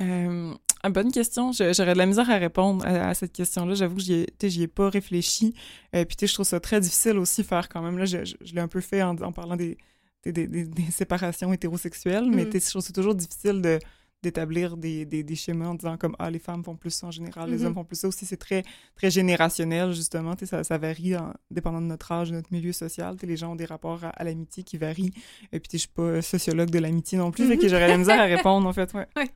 Euh, 0.00 0.54
bonne 0.88 1.12
question. 1.12 1.52
J'aurais 1.52 1.92
de 1.92 1.98
la 1.98 2.06
misère 2.06 2.30
à 2.30 2.38
répondre 2.38 2.86
à, 2.86 3.12
cette 3.12 3.32
question-là. 3.32 3.74
J'avoue 3.74 3.96
que 3.96 4.02
j'y 4.02 4.14
ai, 4.14 4.62
ai 4.62 4.66
pas 4.66 4.88
réfléchi. 4.88 5.54
Euh, 5.94 6.04
puis 6.06 6.16
je 6.26 6.32
trouve 6.32 6.46
ça 6.46 6.60
très 6.60 6.80
difficile 6.80 7.18
aussi 7.18 7.44
faire 7.44 7.68
quand 7.68 7.82
même. 7.82 7.98
Là, 7.98 8.06
je, 8.06 8.18
l'ai 8.54 8.60
un 8.60 8.68
peu 8.68 8.80
fait 8.80 9.02
en, 9.02 9.14
parlant 9.32 9.56
des, 9.56 9.76
des, 10.24 10.46
des, 10.46 10.66
séparations 10.90 11.52
hétérosexuelles, 11.52 12.30
mais 12.30 12.46
mm. 12.46 12.52
je 12.54 12.70
trouve 12.70 12.82
c'est 12.82 12.94
toujours 12.94 13.14
difficile 13.14 13.60
de, 13.60 13.78
d'établir 14.22 14.76
des, 14.76 15.04
des, 15.06 15.22
des, 15.22 15.34
schémas 15.34 15.68
en 15.68 15.74
disant 15.74 15.96
comme 15.96 16.14
ah 16.18 16.30
les 16.30 16.38
femmes 16.38 16.62
font 16.62 16.76
plus 16.76 16.90
ça 16.90 17.06
en 17.06 17.10
général, 17.10 17.50
les 17.50 17.58
Mhm. 17.58 17.66
hommes 17.66 17.74
font 17.74 17.84
plus 17.84 17.96
ça 18.00 18.08
aussi. 18.08 18.26
C'est 18.26 18.36
très 18.36 18.62
très 18.94 19.10
générationnel 19.10 19.92
justement. 19.92 20.36
Tu 20.36 20.40
sais, 20.44 20.50
ça, 20.50 20.64
ça 20.64 20.76
varie 20.78 21.16
en- 21.16 21.32
dépendant 21.50 21.80
de 21.80 21.86
notre 21.86 22.12
âge, 22.12 22.30
de 22.30 22.34
notre 22.36 22.52
milieu 22.52 22.72
social. 22.72 23.16
Les 23.22 23.36
gens 23.36 23.52
ont 23.52 23.56
des 23.56 23.64
rapports 23.64 24.04
à, 24.04 24.08
à 24.10 24.24
l'amitié 24.24 24.62
qui 24.62 24.76
varient. 24.76 25.12
Et 25.52 25.60
puis 25.60 25.70
je 25.72 25.78
suis 25.78 25.88
pas 25.88 26.20
sociologue 26.20 26.70
de 26.70 26.78
l'amitié 26.78 27.16
non 27.18 27.30
plus, 27.30 27.56
que 27.58 27.68
j'aurais 27.68 27.88
la 27.88 27.96
misère 27.96 28.20
à 28.20 28.24
répondre 28.24 28.68
en 28.68 28.72
fait. 28.72 28.92
Ouais. 29.16 29.30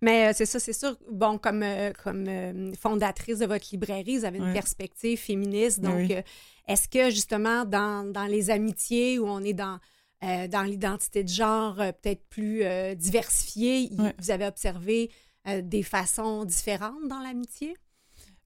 Mais 0.00 0.28
euh, 0.28 0.32
c'est 0.34 0.46
ça, 0.46 0.58
c'est 0.58 0.72
sûr. 0.72 0.96
Bon, 1.10 1.38
comme, 1.38 1.62
euh, 1.62 1.92
comme 2.02 2.24
euh, 2.26 2.72
fondatrice 2.80 3.38
de 3.38 3.46
votre 3.46 3.66
librairie, 3.70 4.18
vous 4.18 4.24
avez 4.24 4.38
une 4.38 4.44
Ouais. 4.46 4.52
perspective 4.52 5.16
féministe. 5.18 5.80
Ben 5.80 5.90
Donc, 5.90 6.10
oui. 6.10 6.16
est-ce 6.66 6.88
que 6.88 7.10
justement, 7.10 7.64
dans, 7.64 8.10
dans 8.10 8.24
les 8.24 8.50
amitiés 8.50 9.20
où 9.20 9.26
on 9.28 9.40
est 9.44 9.52
dans, 9.52 9.78
euh, 10.24 10.48
dans 10.48 10.62
l'identité 10.62 11.24
de 11.24 11.28
genre 11.28 11.80
euh, 11.80 11.92
peut-être 11.92 12.24
plus 12.28 12.62
euh, 12.64 12.94
diversifiée, 12.94 13.90
Ouais. 13.98 14.14
vous 14.18 14.30
avez 14.30 14.46
observé 14.46 15.10
des 15.64 15.82
façons 15.82 16.44
différentes 16.44 17.08
dans 17.08 17.18
l'amitié? 17.18 17.74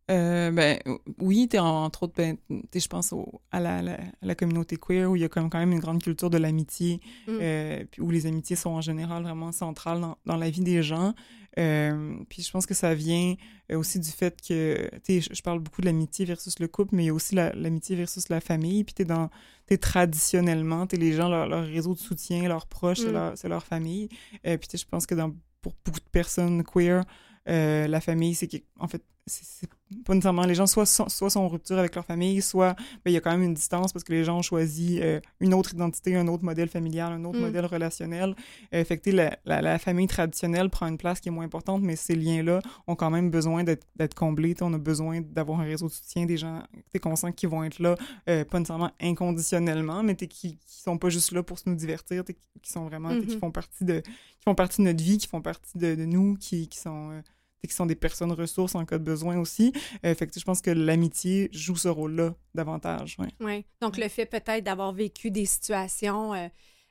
Ben 0.09 0.79
oui, 1.19 1.49
entre 1.59 2.05
autres, 2.05 2.15
ben, 2.17 2.37
je 2.75 2.87
pense 2.87 3.13
au- 3.13 3.41
à, 3.51 3.59
la, 3.61 3.83
la- 3.83 3.95
à 4.01 4.23
la 4.23 4.35
communauté 4.35 4.77
queer 4.77 5.11
où 5.11 5.17
il 5.17 5.23
y 5.23 5.25
a 5.25 5.29
comme 5.29 5.51
quand 5.51 5.59
même 5.59 5.73
une 5.73 5.81
grande 5.81 6.03
culture 6.03 6.31
de 6.31 6.39
l'amitié, 6.39 7.01
Mm. 7.27 7.85
où 8.03 8.11
les 8.11 8.27
amitiés 8.27 8.57
sont 8.57 8.71
en 8.71 8.81
général 8.81 9.25
vraiment 9.25 9.51
centrales 9.53 10.01
dans, 10.01 10.17
dans 10.25 10.37
la 10.37 10.49
vie 10.49 10.61
des 10.63 10.83
gens. 10.83 11.13
Euh, 11.59 12.19
puis 12.29 12.43
je 12.43 12.51
pense 12.51 12.67
que 12.67 12.75
ça 12.75 12.95
vient 12.95 13.35
euh, 13.73 13.79
aussi 13.79 13.99
du 13.99 14.11
fait 14.11 14.41
que, 14.47 14.91
tu 15.05 15.21
je, 15.23 15.43
parle 15.43 15.61
beaucoup 15.61 15.81
de 15.81 15.87
l'amitié 15.87 16.25
versus 16.27 16.59
le 16.59 16.69
couple, 16.69 16.95
mais 16.97 17.05
il 17.05 17.07
y 17.07 17.11
a 17.11 17.15
aussi 17.15 17.35
la- 17.35 17.53
l'amitié 17.55 17.97
versus 17.97 18.29
la 18.29 18.41
famille. 18.41 18.85
Puis 18.85 18.95
t'es 18.95 19.05
dans, 19.07 19.31
t'es 19.67 19.79
traditionnellement, 19.79 20.87
t'es 20.87 20.97
les 20.97 21.13
gens, 21.13 21.29
leur, 21.29 21.47
leur 21.49 21.65
réseau 21.65 21.95
de 21.95 21.99
soutien, 21.99 22.47
leurs 22.49 22.67
proches, 22.67 22.99
c'est 23.01 23.09
Mm. 23.11 23.13
leur, 23.13 23.39
c'est 23.39 23.49
leur 23.49 23.65
famille. 23.65 24.09
Euh, 24.47 24.57
puis 24.59 24.69
tu 24.69 24.77
sais, 24.77 24.85
je 24.85 24.89
pense 24.89 25.07
que 25.07 25.15
dans, 25.15 25.35
pour 25.63 25.75
beaucoup 25.85 26.01
de 26.01 26.11
personnes 26.13 26.63
queer, 26.63 27.05
euh, 27.49 27.87
la 27.87 28.01
famille, 28.01 28.35
c'est 28.35 28.49
en 28.79 28.89
fait, 28.89 29.03
c'est 29.27 29.69
pas 30.05 30.15
nécessairement 30.15 30.45
les 30.47 30.55
gens 30.55 30.67
soit 30.67 30.87
sont, 30.87 31.09
soit 31.09 31.31
sont 31.31 31.41
en 31.41 31.49
rupture 31.49 31.79
avec 31.79 31.95
leur 31.95 32.05
famille, 32.05 32.43
soit 32.43 32.75
ben, 33.05 33.11
il 33.11 33.13
y 33.13 33.17
a 33.17 33.21
quand 33.21 33.31
même 33.31 33.43
une 33.43 33.55
distance 33.55 33.93
parce 33.93 34.05
que 34.05 34.13
les 34.13 34.25
gens 34.25 34.39
ont 34.39 34.43
choisi 34.43 34.99
euh, 35.01 35.21
une 35.41 35.55
autre 35.55 35.75
identité, 35.75 36.17
un 36.17 36.27
autre 36.29 36.45
modèle 36.45 36.69
familial, 36.69 37.13
un 37.13 37.25
autre 37.25 37.39
Mm. 37.39 37.43
modèle 37.43 37.67
relationnel. 37.67 38.35
Euh, 38.75 38.85
fait 38.85 38.99
que, 38.99 39.11
la, 39.11 39.37
la, 39.45 39.63
la 39.63 39.79
famille 39.79 40.07
traditionnelle 40.07 40.71
prend 40.71 40.87
une 40.89 40.97
place 40.99 41.21
qui 41.21 41.29
est 41.29 41.33
moins 41.33 41.45
importante, 41.45 41.83
mais 41.83 41.97
ces 41.97 42.15
liens-là 42.15 42.61
ont 42.87 42.95
quand 42.97 43.11
même 43.11 43.31
besoin 43.31 43.65
d'être 43.65 44.15
comblés. 44.15 44.55
On 44.61 44.73
a 44.75 44.79
besoin 44.79 45.21
d'avoir 45.21 45.61
un 45.61 45.65
réseau 45.65 45.87
de 45.87 45.93
soutien, 45.93 46.25
des 46.27 46.37
gens 46.37 46.63
qu'on 47.03 47.17
sent 47.17 47.33
qui 47.33 47.47
vont 47.47 47.63
être 47.65 47.79
là, 47.79 47.95
euh, 48.29 48.45
pas 48.45 48.59
nécessairement 48.59 48.91
inconditionnellement, 49.01 50.03
mais 50.03 50.15
qui, 50.17 50.27
qui 50.29 50.59
sont 50.67 50.99
pas 50.99 51.09
juste 51.11 51.33
là 51.33 51.43
pour 51.43 51.59
se 51.59 51.69
nous 51.69 51.75
divertir, 51.77 52.25
qui, 52.63 52.73
sont 52.73 52.85
vraiment, 52.87 53.11
qui 53.21 53.27
Mhm. 53.35 53.41
font 53.41 53.51
partie 53.51 53.85
de 53.85 54.01
qui 54.01 54.43
font 54.45 54.55
partie 54.55 54.81
de 54.83 54.87
notre 54.87 55.03
vie, 55.03 55.19
qui 55.19 55.27
font 55.27 55.43
partie 55.43 55.77
de, 55.77 55.95
de 55.97 56.05
nous, 56.05 56.37
qui, 56.37 56.69
qui 56.69 56.79
sont 56.79 57.21
qui 57.67 57.75
sont 57.75 57.87
des 57.87 57.95
personnes 57.95 58.33
ressources 58.33 58.75
en 58.75 58.85
cas 58.85 58.99
de 58.99 59.05
besoin 59.05 59.39
aussi. 59.39 59.73
Euh, 60.05 60.15
fait 60.15 60.27
que 60.27 60.39
je 60.39 60.45
pense 60.45 60.61
que 60.61 60.71
l'amitié 60.71 61.49
joue 61.53 61.77
ce 61.77 61.89
rôle-là 61.89 62.35
davantage. 62.55 63.17
Ouais. 63.41 63.65
Donc, 63.81 63.97
le 63.97 64.09
fait 64.09 64.27
peut-être 64.27 64.65
d'avoir 64.65 64.93
vécu 64.93 65.31
des 65.31 65.47
situations 65.47 66.35
euh, 66.35 66.49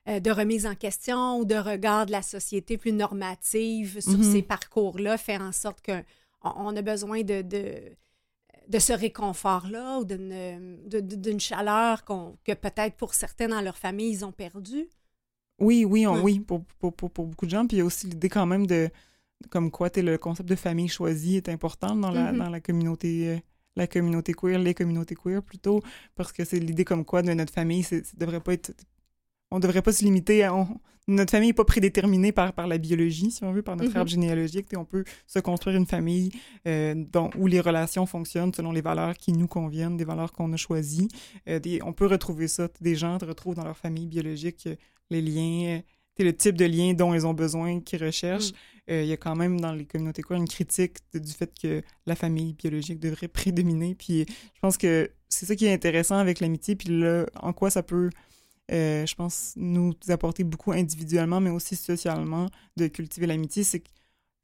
euh, 0.07 0.19
de 0.19 0.31
remise 0.31 0.65
en 0.67 0.75
question 0.75 1.39
ou 1.39 1.45
de 1.45 1.55
regard 1.55 2.05
de 2.05 2.11
la 2.11 2.21
société 2.21 2.77
plus 2.77 2.91
normative 2.91 3.99
sur 4.01 4.17
Mhm. 4.19 4.31
ces 4.31 4.41
parcours-là 4.41 5.17
fait 5.17 5.37
en 5.37 5.51
sorte 5.51 5.83
qu'on 5.85 6.03
on 6.43 6.75
a 6.75 6.81
besoin 6.81 7.21
de, 7.23 7.41
de, 7.41 7.75
de 8.67 8.79
ce 8.79 8.93
réconfort-là 8.93 9.99
ou 9.99 10.05
d'une 10.05 11.39
chaleur 11.39 12.03
que 12.05 12.53
peut-être 12.53 12.95
pour 12.95 13.13
certains 13.13 13.47
dans 13.47 13.61
leur 13.61 13.77
famille, 13.77 14.11
ils 14.11 14.25
ont 14.25 14.31
perdu. 14.31 14.87
Oui, 15.59 15.85
oui, 15.85 16.05
on- 16.05 16.21
oui, 16.21 16.39
pour, 16.39 16.63
pour, 16.79 16.93
pour, 16.93 17.09
pour 17.11 17.25
beaucoup 17.27 17.45
de 17.45 17.51
gens. 17.51 17.65
Puis 17.65 17.77
il 17.77 17.79
y 17.79 17.81
a 17.81 17.85
aussi 17.85 18.07
l'idée 18.07 18.29
quand 18.29 18.45
même 18.45 18.67
de, 18.67 18.89
comme 19.49 19.71
quoi, 19.71 19.89
t'es 19.89 20.01
le 20.01 20.17
concept 20.17 20.49
de 20.49 20.55
famille 20.55 20.87
choisie 20.87 21.35
est 21.37 21.49
important 21.49 21.95
dans 21.95 22.11
la, 22.11 22.31
Mhm. 22.31 22.37
dans 22.39 22.49
la 22.49 22.59
communauté, 22.61 23.29
euh, 23.29 23.37
la 23.75 23.87
communauté 23.87 24.33
queer, 24.33 24.57
les 24.59 24.73
communautés 24.73 25.15
queer 25.15 25.41
plutôt, 25.43 25.81
parce 26.15 26.31
que 26.31 26.45
c'est 26.45 26.59
l'idée 26.59 26.85
comme 26.85 27.05
quoi 27.05 27.21
de 27.21 27.33
notre 27.33 27.53
famille, 27.53 27.83
c'est, 27.83 28.03
devrait 28.17 28.39
pas 28.39 28.53
être, 28.53 28.71
on 29.51 29.59
devrait 29.59 29.81
pas 29.81 29.91
se 29.91 30.03
limiter 30.03 30.43
à, 30.43 30.55
on- 30.55 30.79
notre 31.07 31.29
famille 31.29 31.49
n'est 31.49 31.53
pas 31.53 31.65
prédéterminée 31.65 32.31
par, 32.31 32.53
par 32.53 32.65
la 32.65 32.79
biologie, 32.79 33.29
si 33.29 33.43
on 33.43 33.51
veut, 33.51 33.61
par 33.61 33.75
notre 33.75 33.91
Mhm. 33.91 33.97
arbre 33.97 34.09
généalogique. 34.09 34.67
On 34.75 34.85
peut 34.85 35.03
se 35.27 35.37
construire 35.39 35.77
une 35.77 35.85
famille 35.85 36.31
euh, 36.65 36.95
dont, 36.95 37.29
où 37.37 37.45
les 37.45 37.59
relations 37.59 38.07
fonctionnent 38.07 38.53
selon 38.53 38.71
les 38.71 38.81
valeurs 38.81 39.15
qui 39.15 39.31
nous 39.31 39.47
conviennent, 39.47 39.97
des 39.97 40.05
valeurs 40.05 40.31
qu'on 40.31 40.51
a 40.53 40.57
choisies. 40.57 41.07
Euh, 41.47 41.59
des- 41.59 41.79
on 41.83 41.93
peut 41.93 42.07
retrouver 42.07 42.47
ça. 42.47 42.69
Des 42.81 42.95
gens 42.95 43.19
retrouvent 43.19 43.53
dans 43.53 43.63
leur 43.65 43.77
famille 43.77 44.07
biologique, 44.07 44.67
les 45.11 45.21
liens, 45.21 45.81
le 46.17 46.33
type 46.35 46.55
de 46.55 46.65
lien 46.65 46.93
dont 46.93 47.13
ils 47.13 47.27
ont 47.27 47.33
besoin, 47.35 47.81
qu'ils 47.81 48.03
recherchent. 48.03 48.53
Euh, 48.89 49.01
Il 49.03 49.07
y 49.07 49.13
a 49.13 49.17
quand 49.17 49.35
même 49.35 49.59
dans 49.59 49.73
les 49.73 49.85
communautés 49.85 50.21
queer 50.21 50.37
une 50.37 50.47
critique 50.47 50.97
du 51.13 51.31
fait 51.31 51.51
que 51.59 51.81
la 52.05 52.15
famille 52.15 52.53
biologique 52.53 52.99
devrait 52.99 53.27
prédominer. 53.27 53.95
Puis 53.95 54.25
je 54.27 54.59
pense 54.61 54.77
que 54.77 55.11
c'est 55.29 55.45
ça 55.45 55.55
qui 55.55 55.65
est 55.65 55.73
intéressant 55.73 56.17
avec 56.17 56.39
l'amitié, 56.39 56.75
puis 56.75 56.89
là, 56.89 57.25
en 57.41 57.51
quoi 57.53 57.69
ça 57.69 57.83
peut, 57.83 58.09
euh, 58.71 59.05
je 59.05 59.15
pense, 59.15 59.53
nous 59.55 59.93
apporter 60.09 60.43
beaucoup 60.43 60.71
individuellement, 60.71 61.41
mais 61.41 61.49
aussi 61.49 61.75
socialement, 61.75 62.47
de 62.77 62.87
cultiver 62.87 63.27
l'amitié, 63.27 63.63
c'est 63.63 63.79
que 63.79 63.89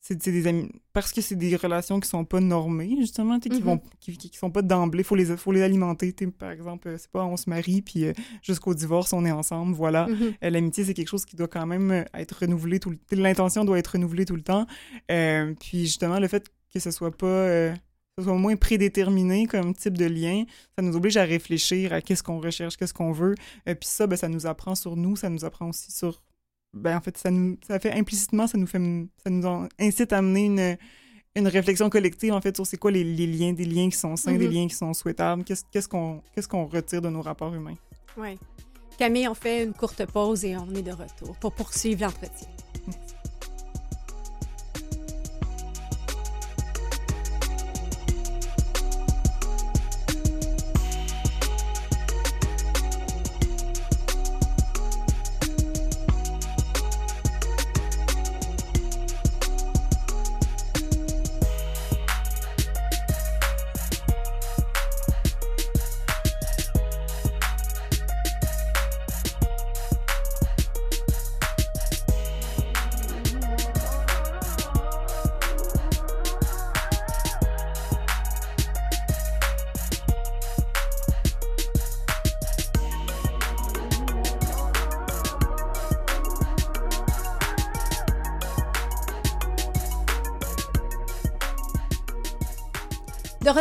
c'est 0.03 0.17
des 0.17 0.48
amis 0.48 0.67
parce 0.93 1.13
que 1.13 1.22
c'est 1.22 1.36
des 1.36 1.55
relations 1.55 2.00
qui 2.00 2.10
sont 2.10 2.25
pas 2.25 2.39
normées 2.39 2.96
justement 3.00 3.39
qui 3.39 3.50
Mhm. 3.50 3.60
vont 3.60 3.81
qui, 4.00 4.17
qui 4.17 4.36
sont 4.38 4.50
pas 4.50 4.63
d'emblée 4.63 5.03
faut 5.03 5.15
les 5.15 5.25
faut 5.38 5.51
les 5.51 5.62
alimenter 5.62 6.12
par 6.38 6.50
exemple 6.51 6.88
euh, 6.88 6.98
c'est 6.98 7.12
pas 7.12 7.24
on 7.24 7.38
se 7.38 7.48
marie 7.50 7.81
puis 7.84 8.05
euh, 8.05 8.13
jusqu'au 8.41 8.74
divorce 8.74 9.13
on 9.13 9.24
est 9.25 9.31
ensemble 9.31 9.74
voilà 9.75 10.08
Mhm. 10.08 10.34
euh, 10.43 10.50
l'amitié, 10.50 10.84
c'est 10.86 10.93
quelque 10.96 11.08
chose 11.08 11.24
qui 11.25 11.36
doit 11.36 11.48
quand 11.48 11.67
même 11.67 12.05
être 12.15 12.39
renouvelé 12.41 12.79
tout. 12.79 12.93
L'intention 13.12 13.63
doit 13.63 13.77
être 13.77 13.89
renouvelée 13.93 14.25
tout 14.25 14.36
le 14.36 14.41
temps. 14.41 14.65
Euh, 15.12 15.53
puis 15.60 15.81
justement, 15.86 16.20
le 16.20 16.27
fait 16.27 16.50
que 16.74 16.79
ce 16.79 16.89
soit 16.91 17.15
pas... 17.15 17.27
euh, 17.27 17.74
ce 18.17 18.25
soit 18.25 18.34
moins 18.36 18.55
prédéterminé 18.58 19.46
comme 19.48 19.74
type 19.74 19.98
de 19.98 20.05
lien, 20.05 20.43
ça 20.77 20.81
nous 20.84 20.96
oblige 20.96 21.17
à 21.17 21.24
réfléchir 21.24 21.93
à 21.93 22.01
qu'est-ce 22.01 22.24
qu'on 22.24 22.39
recherche, 22.39 22.75
qu'est-ce 22.77 22.93
qu'on 22.93 23.12
veut. 23.13 23.36
Euh, 23.70 23.75
puis 23.75 23.88
ça, 23.88 24.05
ben, 24.08 24.15
ça 24.17 24.27
nous 24.27 24.46
apprend 24.48 24.75
sur 24.75 24.96
nous, 24.98 25.15
ça 25.15 25.29
nous 25.29 25.46
apprend 25.46 25.70
aussi 25.70 25.91
sur... 25.91 26.22
Ben, 26.73 26.97
en 26.97 27.01
fait, 27.01 27.17
ça 27.17 27.29
nous 27.31 27.57
ça 27.67 27.79
fait 27.79 27.91
implicitement, 27.91 28.47
ça 28.47 28.57
nous 28.57 28.67
fait... 28.67 28.79
Ça 29.23 29.29
nous 29.29 29.45
en- 29.45 29.67
incite 29.79 30.13
à 30.13 30.21
mener 30.21 30.45
une 30.45 30.77
une 31.37 31.47
réflexion 31.47 31.89
collective 31.89 32.33
en 32.33 32.41
fait 32.41 32.53
sur 32.53 32.67
c'est 32.67 32.75
quoi 32.75 32.91
les, 32.91 33.05
les 33.05 33.25
liens, 33.25 33.53
des 33.53 33.63
liens 33.63 33.89
qui 33.89 33.95
sont 33.97 34.17
sains, 34.17 34.35
des 34.37 34.47
Mhm. 34.49 34.53
liens 34.53 34.67
qui 34.67 34.75
sont 34.75 34.93
souhaitables, 34.93 35.45
qu'est-ce 35.45 35.87
qu'on 35.87 36.21
qu'est-ce 36.35 36.47
qu'on 36.49 36.65
retire 36.65 37.01
de 37.01 37.07
nos 37.09 37.21
rapports 37.21 37.53
humains? 37.55 37.75
Ouais. 38.17 38.37
Camille, 38.97 39.29
on 39.29 39.33
fait 39.33 39.63
une 39.63 39.71
courte 39.71 40.05
pause 40.11 40.43
et 40.43 40.57
on 40.57 40.69
est 40.75 40.81
de 40.81 40.91
retour 40.91 41.37
pour 41.39 41.53
poursuivre 41.53 42.01
l'entretien. 42.01 42.49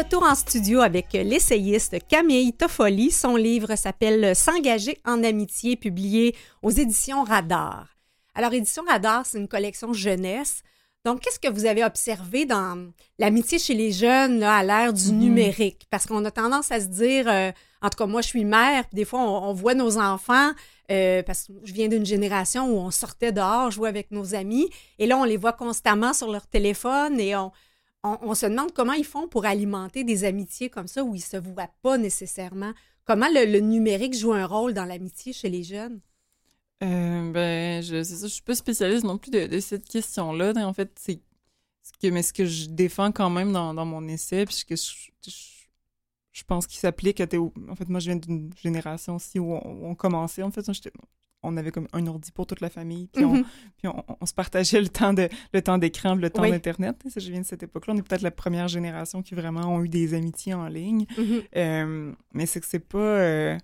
Retour 0.01 0.23
en 0.23 0.35
studio 0.35 0.81
avec 0.81 1.13
l'essayiste 1.13 1.97
Camille 2.09 2.55
Toffoli. 2.55 3.11
Son 3.11 3.37
livre 3.37 3.77
s'appelle 3.77 4.35
S'engager 4.35 4.97
en 5.05 5.23
amitié, 5.23 5.77
publié 5.77 6.35
aux 6.63 6.71
éditions 6.71 7.23
Radar. 7.23 7.87
Alors, 8.35 8.55
Édition 8.55 8.83
Radar, 8.89 9.27
c'est 9.27 9.37
une 9.37 9.47
collection 9.47 9.93
jeunesse. 9.93 10.63
Donc, 11.05 11.21
qu'est-ce 11.21 11.39
que 11.39 11.53
vous 11.53 11.67
avez 11.67 11.85
observé 11.85 12.47
dans 12.47 12.91
l'amitié 13.19 13.59
chez 13.59 13.75
les 13.75 13.93
jeunes 13.93 14.39
là, 14.39 14.57
à 14.57 14.63
l'ère 14.65 14.95
du 14.95 15.13
Mhm. 15.13 15.19
numérique? 15.19 15.87
Parce 15.91 16.07
qu'on 16.07 16.25
a 16.25 16.31
tendance 16.31 16.73
à 16.73 16.81
se 16.81 16.87
dire, 16.87 17.27
euh, 17.29 17.53
en 17.83 17.91
tout 17.91 17.99
cas, 17.99 18.07
moi, 18.07 18.23
je 18.23 18.29
suis 18.29 18.45
mère, 18.47 18.87
puis 18.87 18.97
des 18.97 19.05
fois, 19.05 19.21
on, 19.21 19.51
on 19.51 19.53
voit 19.53 19.75
nos 19.75 19.99
enfants, 19.99 20.53
euh, 20.91 21.23
parce 21.25 21.49
que 21.49 21.53
je 21.65 21.75
viens 21.75 21.89
d'une 21.89 22.07
génération 22.07 22.67
où 22.71 22.79
on 22.79 22.91
sortait 22.91 23.33
dehors, 23.33 23.71
jouer 23.71 23.91
avec 23.91 24.11
nos 24.13 24.35
amis, 24.35 24.71
et 24.99 25.07
là, 25.07 25.19
on 25.19 25.25
les 25.25 25.37
voit 25.37 25.53
constamment 25.53 26.15
sur 26.15 26.31
leur 26.33 26.47
téléphone 26.47 27.21
et 27.21 27.37
on, 27.37 27.53
on, 28.03 28.19
on 28.23 28.35
se 28.35 28.47
demande 28.47 28.73
comment 28.73 28.93
ils 28.93 29.05
font 29.05 29.29
pour 29.29 29.45
alimenter 29.45 30.05
des 30.05 30.25
amitiés 30.25 30.71
comme 30.71 30.89
ça 30.89 31.05
où 31.05 31.15
ils 31.15 31.23
se 31.23 31.37
voient 31.37 31.71
pas 31.83 31.99
nécessairement. 31.99 32.73
Comment 33.05 33.29
le, 33.33 33.59
numérique 33.59 34.15
joue 34.15 34.33
un 34.33 34.47
rôle 34.47 34.73
dans 34.73 34.85
l'amitié 34.85 35.33
chez 35.33 35.49
les 35.49 35.65
jeunes? 35.65 36.01
Euh, 36.83 37.33
ben, 37.33 37.83
je, 37.83 38.03
c'est 38.03 38.23
je 38.23 38.33
suis 38.33 38.43
pas 38.43 38.55
spécialiste 38.55 39.05
non 39.05 39.19
plus 39.19 39.31
de, 39.31 39.61
cette 39.61 39.87
question-là. 39.87 40.53
En 40.67 40.73
fait, 40.73 40.93
c'est 40.99 41.21
ce 41.83 42.33
que, 42.33 42.47
je 42.47 42.69
défends 42.69 43.13
quand 43.13 43.29
même 43.29 43.53
dans, 43.53 43.85
mon 43.85 44.07
essai, 44.09 44.47
puisque 44.47 44.77
je, 44.77 45.31
je, 46.33 46.45
pense 46.45 46.67
qu'il 46.67 46.79
s'applique 46.79 47.21
à... 47.21 47.27
En 47.69 47.75
fait, 47.75 47.89
moi, 47.89 48.01
je 48.01 48.13
viens 48.13 48.17
d'une 48.17 48.51
génération 48.63 49.17
aussi 49.17 49.39
où 49.39 49.53
on, 49.55 49.95
commençait, 49.95 50.43
en 50.43 50.51
fait, 50.51 50.65
on 51.43 51.57
avait 51.57 51.71
comme 51.71 51.89
un 51.93 52.07
ordi 52.07 52.33
pour 52.33 52.47
toute 52.47 52.61
la 52.61 52.71
famille, 52.71 53.09
puis, 53.09 53.25
on, 53.25 53.37
mm-hmm. 53.37 53.45
puis 53.79 53.89
on, 54.21 54.27
se 54.27 54.35
partageait 54.35 54.81
le 54.81 54.89
temps 54.89 55.13
de 55.13 55.29
le 55.53 55.63
temps 55.63 55.79
d'écran, 55.79 56.15
le 56.15 56.31
temps 56.31 56.43
d'internet. 56.43 56.97
Je 57.17 57.31
viens 57.31 57.41
de 57.41 57.47
cette 57.47 57.63
époque-là. 57.63 57.95
On 57.95 57.97
est 57.97 58.03
peut-être 58.03 58.23
la 58.23 58.31
première 58.31 58.69
génération 58.69 59.23
qui 59.23 59.35
vraiment 59.35 59.75
ont 59.75 59.83
eu 59.83 59.89
des 59.89 60.15
amitiés 60.15 60.55
en 60.55 60.69
ligne. 60.69 61.05
Mm-hmm. 61.17 61.43
Euh, 61.57 62.13
mais 62.33 62.47
c'est 62.47 62.61
que 62.61 62.67
c'est 62.67 62.79
pas. 62.79 62.99
Euh, 62.99 63.59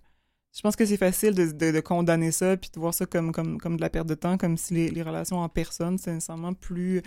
je 0.55 0.63
pense 0.63 0.75
que 0.75 0.87
c'est 0.87 0.97
facile 0.97 1.35
de, 1.35 1.71
de, 1.71 1.81
condamner 1.81 2.33
ça 2.33 2.57
puis 2.57 2.71
de 2.73 2.81
voir 2.81 2.95
ça 2.95 3.05
comme, 3.05 3.31
comme, 3.31 3.59
comme 3.59 3.77
de 3.77 3.83
la 3.83 3.91
perte 3.91 4.07
de 4.07 4.15
temps, 4.15 4.39
comme 4.39 4.57
si 4.57 4.73
les, 4.73 4.89
les 4.89 5.03
relations 5.03 5.39
en 5.39 5.51
personne, 5.51 5.99
c'est 5.99 6.15
nécessairement 6.15 6.55
plus, 6.55 7.03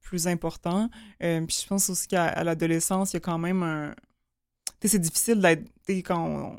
plus 0.00 0.26
important. 0.26 0.88
Euh, 1.22 1.44
puis 1.44 1.58
je 1.62 1.66
pense 1.66 1.90
aussi 1.90 2.08
qu'à 2.08 2.42
l'adolescence, 2.42 3.12
il 3.12 3.16
y 3.16 3.18
a 3.18 3.20
quand 3.20 3.38
même 3.38 3.62
un. 3.62 3.94
C'est 4.82 4.98
difficile 4.98 5.40
d'être. 5.40 5.64
Quand 6.02 6.26
on, 6.26 6.58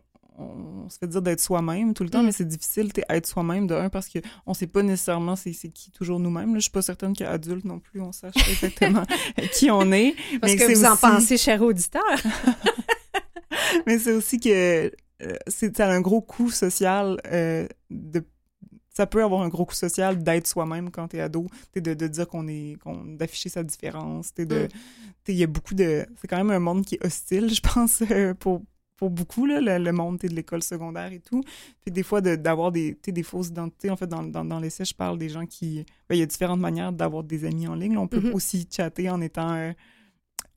se 0.89 0.97
fait 0.97 1.07
dire 1.07 1.21
d'être 1.21 1.39
soi-même 1.39 1.93
tout 1.93 2.03
le 2.03 2.09
temps, 2.09 2.21
mm. 2.21 2.25
mais 2.25 2.31
c'est 2.31 2.47
difficile 2.47 2.91
d'être 2.91 3.25
soi-même 3.25 3.67
de 3.67 3.75
un 3.75 3.89
parce 3.89 4.07
qu'on 4.09 4.51
ne 4.51 4.53
sait 4.53 4.67
pas 4.67 4.83
nécessairement 4.83 5.35
c'est 5.35 5.51
qui 5.69 5.91
toujours 5.91 6.19
nous-mêmes. 6.19 6.55
Je 6.55 6.61
suis 6.61 6.71
pas 6.71 6.81
certaine 6.81 7.13
qu'adulte 7.13 7.65
non 7.65 7.79
plus, 7.79 8.01
on 8.01 8.11
sache 8.11 8.35
exactement 8.49 9.03
qui 9.53 9.71
on 9.71 9.91
est. 9.91 10.15
Parce 10.41 10.55
que 10.55 10.73
vous 10.73 10.85
en 10.85 10.95
pensez, 10.97 11.37
cher 11.37 11.61
auditeur. 11.61 12.03
mais 13.87 13.99
c'est 13.99 14.13
aussi 14.13 14.39
que 14.39 14.91
euh, 15.21 15.35
c'est 15.47 15.79
un 15.79 16.01
gros 16.01 16.21
coût 16.21 16.49
social 16.49 17.17
euh, 17.31 17.67
de 17.89 18.23
ça 18.95 19.05
peut 19.05 19.21
avoir 19.21 19.41
un 19.41 19.49
gros 19.49 19.65
coût 19.65 19.75
social 19.75 20.23
d'être 20.23 20.47
soi-même 20.47 20.89
quand 20.89 21.09
t'es 21.09 21.19
ado, 21.19 21.47
de, 21.75 21.93
de 21.93 22.07
dire 22.07 22.27
qu'on 22.27 22.47
est, 22.47 22.77
d'afficher 23.07 23.49
sa 23.49 23.61
différence, 23.61 24.33
de, 24.35 24.45
mm. 24.45 24.67
il 25.27 25.35
y 25.35 25.43
a 25.43 25.47
beaucoup 25.47 25.73
de, 25.73 26.05
c'est 26.15 26.29
quand 26.29 26.37
même 26.37 26.51
un 26.51 26.59
monde 26.59 26.85
qui 26.85 26.95
est 26.95 27.05
hostile, 27.05 27.53
je 27.53 27.59
pense, 27.59 28.03
euh, 28.09 28.33
pour, 28.33 28.61
pour 28.97 29.09
beaucoup, 29.09 29.45
là, 29.45 29.59
le, 29.77 29.91
monde 29.91 30.17
de 30.19 30.27
l'école 30.29 30.63
secondaire 30.63 31.11
et 31.11 31.19
tout. 31.19 31.43
Puis 31.81 31.91
des 31.91 32.03
fois, 32.03 32.21
d'avoir 32.21 32.71
des, 32.71 32.97
des 33.05 33.23
fausses 33.23 33.49
identités. 33.49 33.89
En 33.89 33.97
fait, 33.97 34.07
dans, 34.07 34.23
dans, 34.23 34.45
dans 34.45 34.59
l'essai, 34.59 34.85
je 34.85 34.95
parle 34.95 35.17
des 35.17 35.29
gens 35.29 35.45
qui... 35.45 35.85
Ben, 36.07 36.15
il 36.15 36.19
y 36.19 36.23
a 36.23 36.25
différentes 36.25 36.59
manières 36.59 36.91
d'avoir 36.91 37.23
des 37.23 37.45
amis 37.45 37.67
en 37.67 37.75
ligne. 37.75 37.97
On 37.97 38.07
peut 38.07 38.19
mm-hmm. 38.19 38.33
aussi 38.33 38.67
chatter 38.71 39.09
en 39.09 39.21
étant 39.21 39.73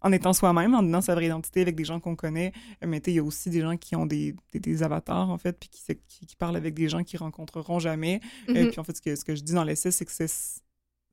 en 0.01 0.13
étant 0.13 0.33
soi-même, 0.33 0.75
en 0.75 0.83
donnant 0.83 1.01
sa 1.01 1.15
vraie 1.15 1.27
identité 1.27 1.63
avec 1.63 1.75
des 1.75 1.85
gens 1.85 2.01
qu'on 2.01 2.17
connaît. 2.17 2.53
Euh, 2.83 2.87
mais 2.87 2.99
il 2.99 3.15
y 3.15 3.19
a 3.19 3.25
aussi 3.25 3.51
des 3.51 3.61
gens 3.61 3.77
qui 3.77 3.97
ont 3.97 4.07
des, 4.07 4.35
des, 4.55 4.83
avatars, 4.83 5.31
en 5.31 5.39
fait, 5.39 5.59
puis 5.59 5.69
qui, 5.69 5.83
qui, 6.27 6.37
parlent 6.37 6.57
avec 6.57 6.75
des 6.75 6.89
gens 6.89 7.03
qu'ils 7.03 7.19
rencontreront 7.19 7.79
jamais. 7.79 8.21
Euh, 8.49 8.53
mm-hmm. 8.53 8.71
puis 8.71 8.81
en 8.81 8.85
fait, 8.85 8.97
ce 8.97 9.03
que, 9.03 9.17
ce 9.17 9.25
que 9.25 9.35
je 9.35 9.43
dis 9.43 9.55
dans 9.55 9.65
l'essai, 9.65 9.91
c'est 9.91 10.05
que 10.05 10.13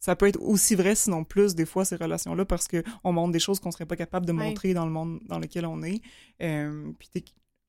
ça 0.06 0.16
peut 0.16 0.28
être 0.28 0.40
aussi 0.40 0.76
vrai, 0.76 0.94
sinon 0.94 1.24
plus, 1.24 1.56
des 1.56 1.66
fois, 1.66 1.84
ces 1.84 1.96
relations-là, 1.96 2.46
parce 2.46 2.68
qu'on 2.68 3.12
montre 3.12 3.32
des 3.32 3.40
choses 3.40 3.60
qu'on 3.60 3.72
serait 3.72 3.88
pas 3.88 3.96
capable 3.96 4.28
de 4.28 4.34
montrer 4.34 4.76
dans 4.76 4.86
le 4.86 4.92
monde 4.92 5.20
dans 5.26 5.40
lequel 5.40 5.66
on 5.66 5.82
est. 5.82 6.00
Euh, 6.44 6.92
puis 7.00 7.10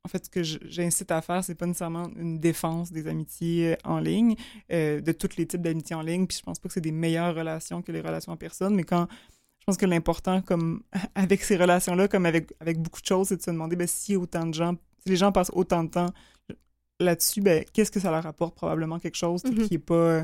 en 0.05 0.09
fait, 0.09 0.27
ce 0.27 0.29
que 0.29 0.43
j'incite 0.43 1.11
à 1.11 1.23
faire, 1.23 1.43
c'est 1.43 1.55
pas 1.55 1.65
nécessairement 1.65 2.11
une 2.15 2.39
défense 2.39 2.93
des 2.93 3.09
amitiés 3.09 3.79
en 3.85 4.01
ligne, 4.01 4.35
de 4.69 5.13
tous 5.13 5.39
les 5.39 5.47
types 5.47 5.63
d'amitiés 5.63 5.97
en 5.97 6.03
ligne. 6.03 6.27
Puis 6.27 6.37
je 6.37 6.43
pense 6.43 6.59
pas 6.59 6.69
que 6.69 6.75
c'est 6.75 6.83
des 6.83 6.93
meilleures 6.93 7.35
relations 7.35 7.81
que 7.81 7.91
les 7.91 8.03
relations 8.03 8.33
en 8.33 8.37
personne, 8.37 8.75
mais 8.75 8.85
quand 8.85 9.09
je 9.61 9.65
pense 9.65 9.79
que 9.79 9.87
l'important, 9.87 10.43
comme 10.43 10.83
avec 11.15 11.43
ces 11.43 11.57
relations-là, 11.57 12.07
comme 12.07 12.27
avec, 12.27 12.53
avec 12.61 12.79
beaucoup 12.79 13.01
de 13.01 13.07
choses, 13.07 13.29
c'est 13.29 13.39
de 13.39 13.43
se 13.43 13.51
demander 13.51 13.77
ben, 13.77 13.89
si 13.89 14.15
autant 14.15 14.45
de 14.45 14.53
gens, 14.53 14.75
si 14.99 15.09
les 15.09 15.17
gens 15.17 15.33
passent 15.33 15.53
autant 15.55 15.85
de 15.85 15.89
temps 15.91 16.11
là-dessus, 17.01 17.41
ben, 17.41 17.65
qu'est-ce 17.73 17.91
que 17.91 17.99
ça 17.99 18.11
leur 18.11 18.27
apporte? 18.27 18.55
Probablement 18.55 18.99
quelque 18.99 19.17
chose 19.17 19.43
mm-hmm. 19.43 19.69
qui 19.69 19.75
est 19.75 19.79
pas 19.79 20.23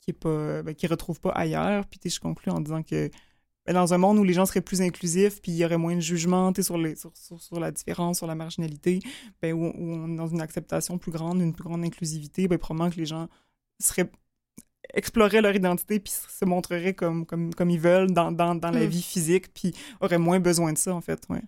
qui 0.00 0.10
est 0.10 0.14
pas 0.14 0.62
ben, 0.62 0.74
qui 0.74 0.86
retrouvent 0.86 1.20
pas 1.20 1.30
ailleurs. 1.30 1.86
Puis 1.86 2.10
je 2.10 2.20
conclue 2.20 2.50
en 2.50 2.60
disant 2.60 2.82
que 2.82 3.10
ben, 3.66 3.74
dans 3.74 3.92
un 3.94 3.98
monde 3.98 4.18
où 4.18 4.24
les 4.24 4.32
gens 4.32 4.46
seraient 4.46 4.60
plus 4.60 4.80
inclusifs, 4.80 5.40
puis 5.42 5.52
il 5.52 5.58
y 5.58 5.64
aurait 5.64 5.78
moins 5.78 5.94
de 5.94 6.00
jugement 6.00 6.52
sur, 6.60 6.78
les, 6.78 6.96
sur, 6.96 7.12
sur, 7.14 7.60
la 7.60 7.70
différence, 7.70 8.18
sur 8.18 8.26
la 8.26 8.34
marginalité, 8.34 9.00
ben, 9.42 9.52
où, 9.52 9.72
on 9.76 10.12
est 10.12 10.16
dans 10.16 10.28
une 10.28 10.40
acceptation 10.40 10.98
plus 10.98 11.12
grande, 11.12 11.40
une 11.40 11.52
plus 11.52 11.64
grande 11.64 11.84
inclusivité, 11.84 12.48
ben, 12.48 12.58
probablement 12.58 12.90
que 12.90 12.96
les 12.96 13.06
gens 13.06 13.28
seraient 13.78 14.10
explorer 14.94 15.40
leur 15.40 15.54
identité 15.54 16.00
puis 16.00 16.12
se 16.12 16.44
montreraient 16.44 16.94
comme, 16.94 17.24
comme, 17.26 17.54
comme 17.54 17.70
ils 17.70 17.78
veulent 17.78 18.10
dans, 18.10 18.32
dans, 18.32 18.54
dans 18.54 18.70
la 18.70 18.86
mm. 18.86 18.88
vie 18.88 19.02
physique 19.02 19.52
puis 19.54 19.72
auraient 20.00 20.18
moins 20.18 20.40
besoin 20.40 20.72
de 20.72 20.78
ça, 20.78 20.94
en 20.94 21.00
fait, 21.00 21.22
ouais. 21.28 21.42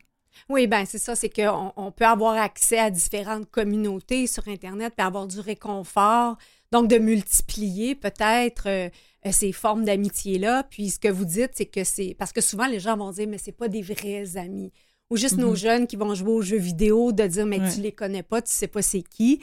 Oui, 0.49 0.67
ben 0.67 0.85
c'est 0.85 0.99
ça, 0.99 1.15
c'est 1.15 1.29
qu'on 1.29 1.73
on 1.77 1.93
peut 1.93 2.07
avoir 2.07 2.35
accès 2.35 2.79
à 2.79 2.91
différentes 2.91 3.51
communautés 3.51 4.27
sur 4.27 4.49
Internet 4.49 4.95
puis 4.97 5.07
avoir 5.07 5.27
du 5.27 5.41
réconfort, 5.41 6.37
donc 6.73 6.89
de 6.89 6.99
multiplier 6.99 7.95
peut-être 7.95 8.69
euh, 8.69 8.89
ces 9.31 9.53
formes 9.53 9.85
d'amitié-là. 9.85 10.65
Puis 10.65 10.91
ce 10.91 10.99
que 10.99 11.09
vous 11.09 11.25
dites, 11.25 11.51
c'est 11.55 11.67
que 11.67 11.85
c'est... 11.85 12.17
Parce 12.19 12.33
que 12.33 12.41
souvent, 12.41 12.67
les 12.67 12.81
gens 12.81 12.97
vont 12.97 13.13
dire, 13.13 13.29
mais 13.29 13.39
c'est 13.39 13.53
pas 13.53 13.69
des 13.69 13.83
vrais 13.83 14.37
amis 14.37 14.73
ou 15.13 15.17
juste 15.19 15.37
nos 15.37 15.51
mhm. 15.51 15.57
jeunes 15.57 15.87
qui 15.87 15.97
vont 15.97 16.15
jouer 16.15 16.33
aux 16.33 16.41
jeux 16.41 16.57
vidéo, 16.57 17.13
de 17.13 17.27
dire, 17.27 17.45
mais 17.45 17.59
tu 17.71 17.83
les 17.83 17.93
connais 17.93 18.23
pas, 18.23 18.41
tu 18.41 18.51
sais 18.51 18.67
pas 18.67 18.81
c'est 18.81 19.03
qui. 19.03 19.41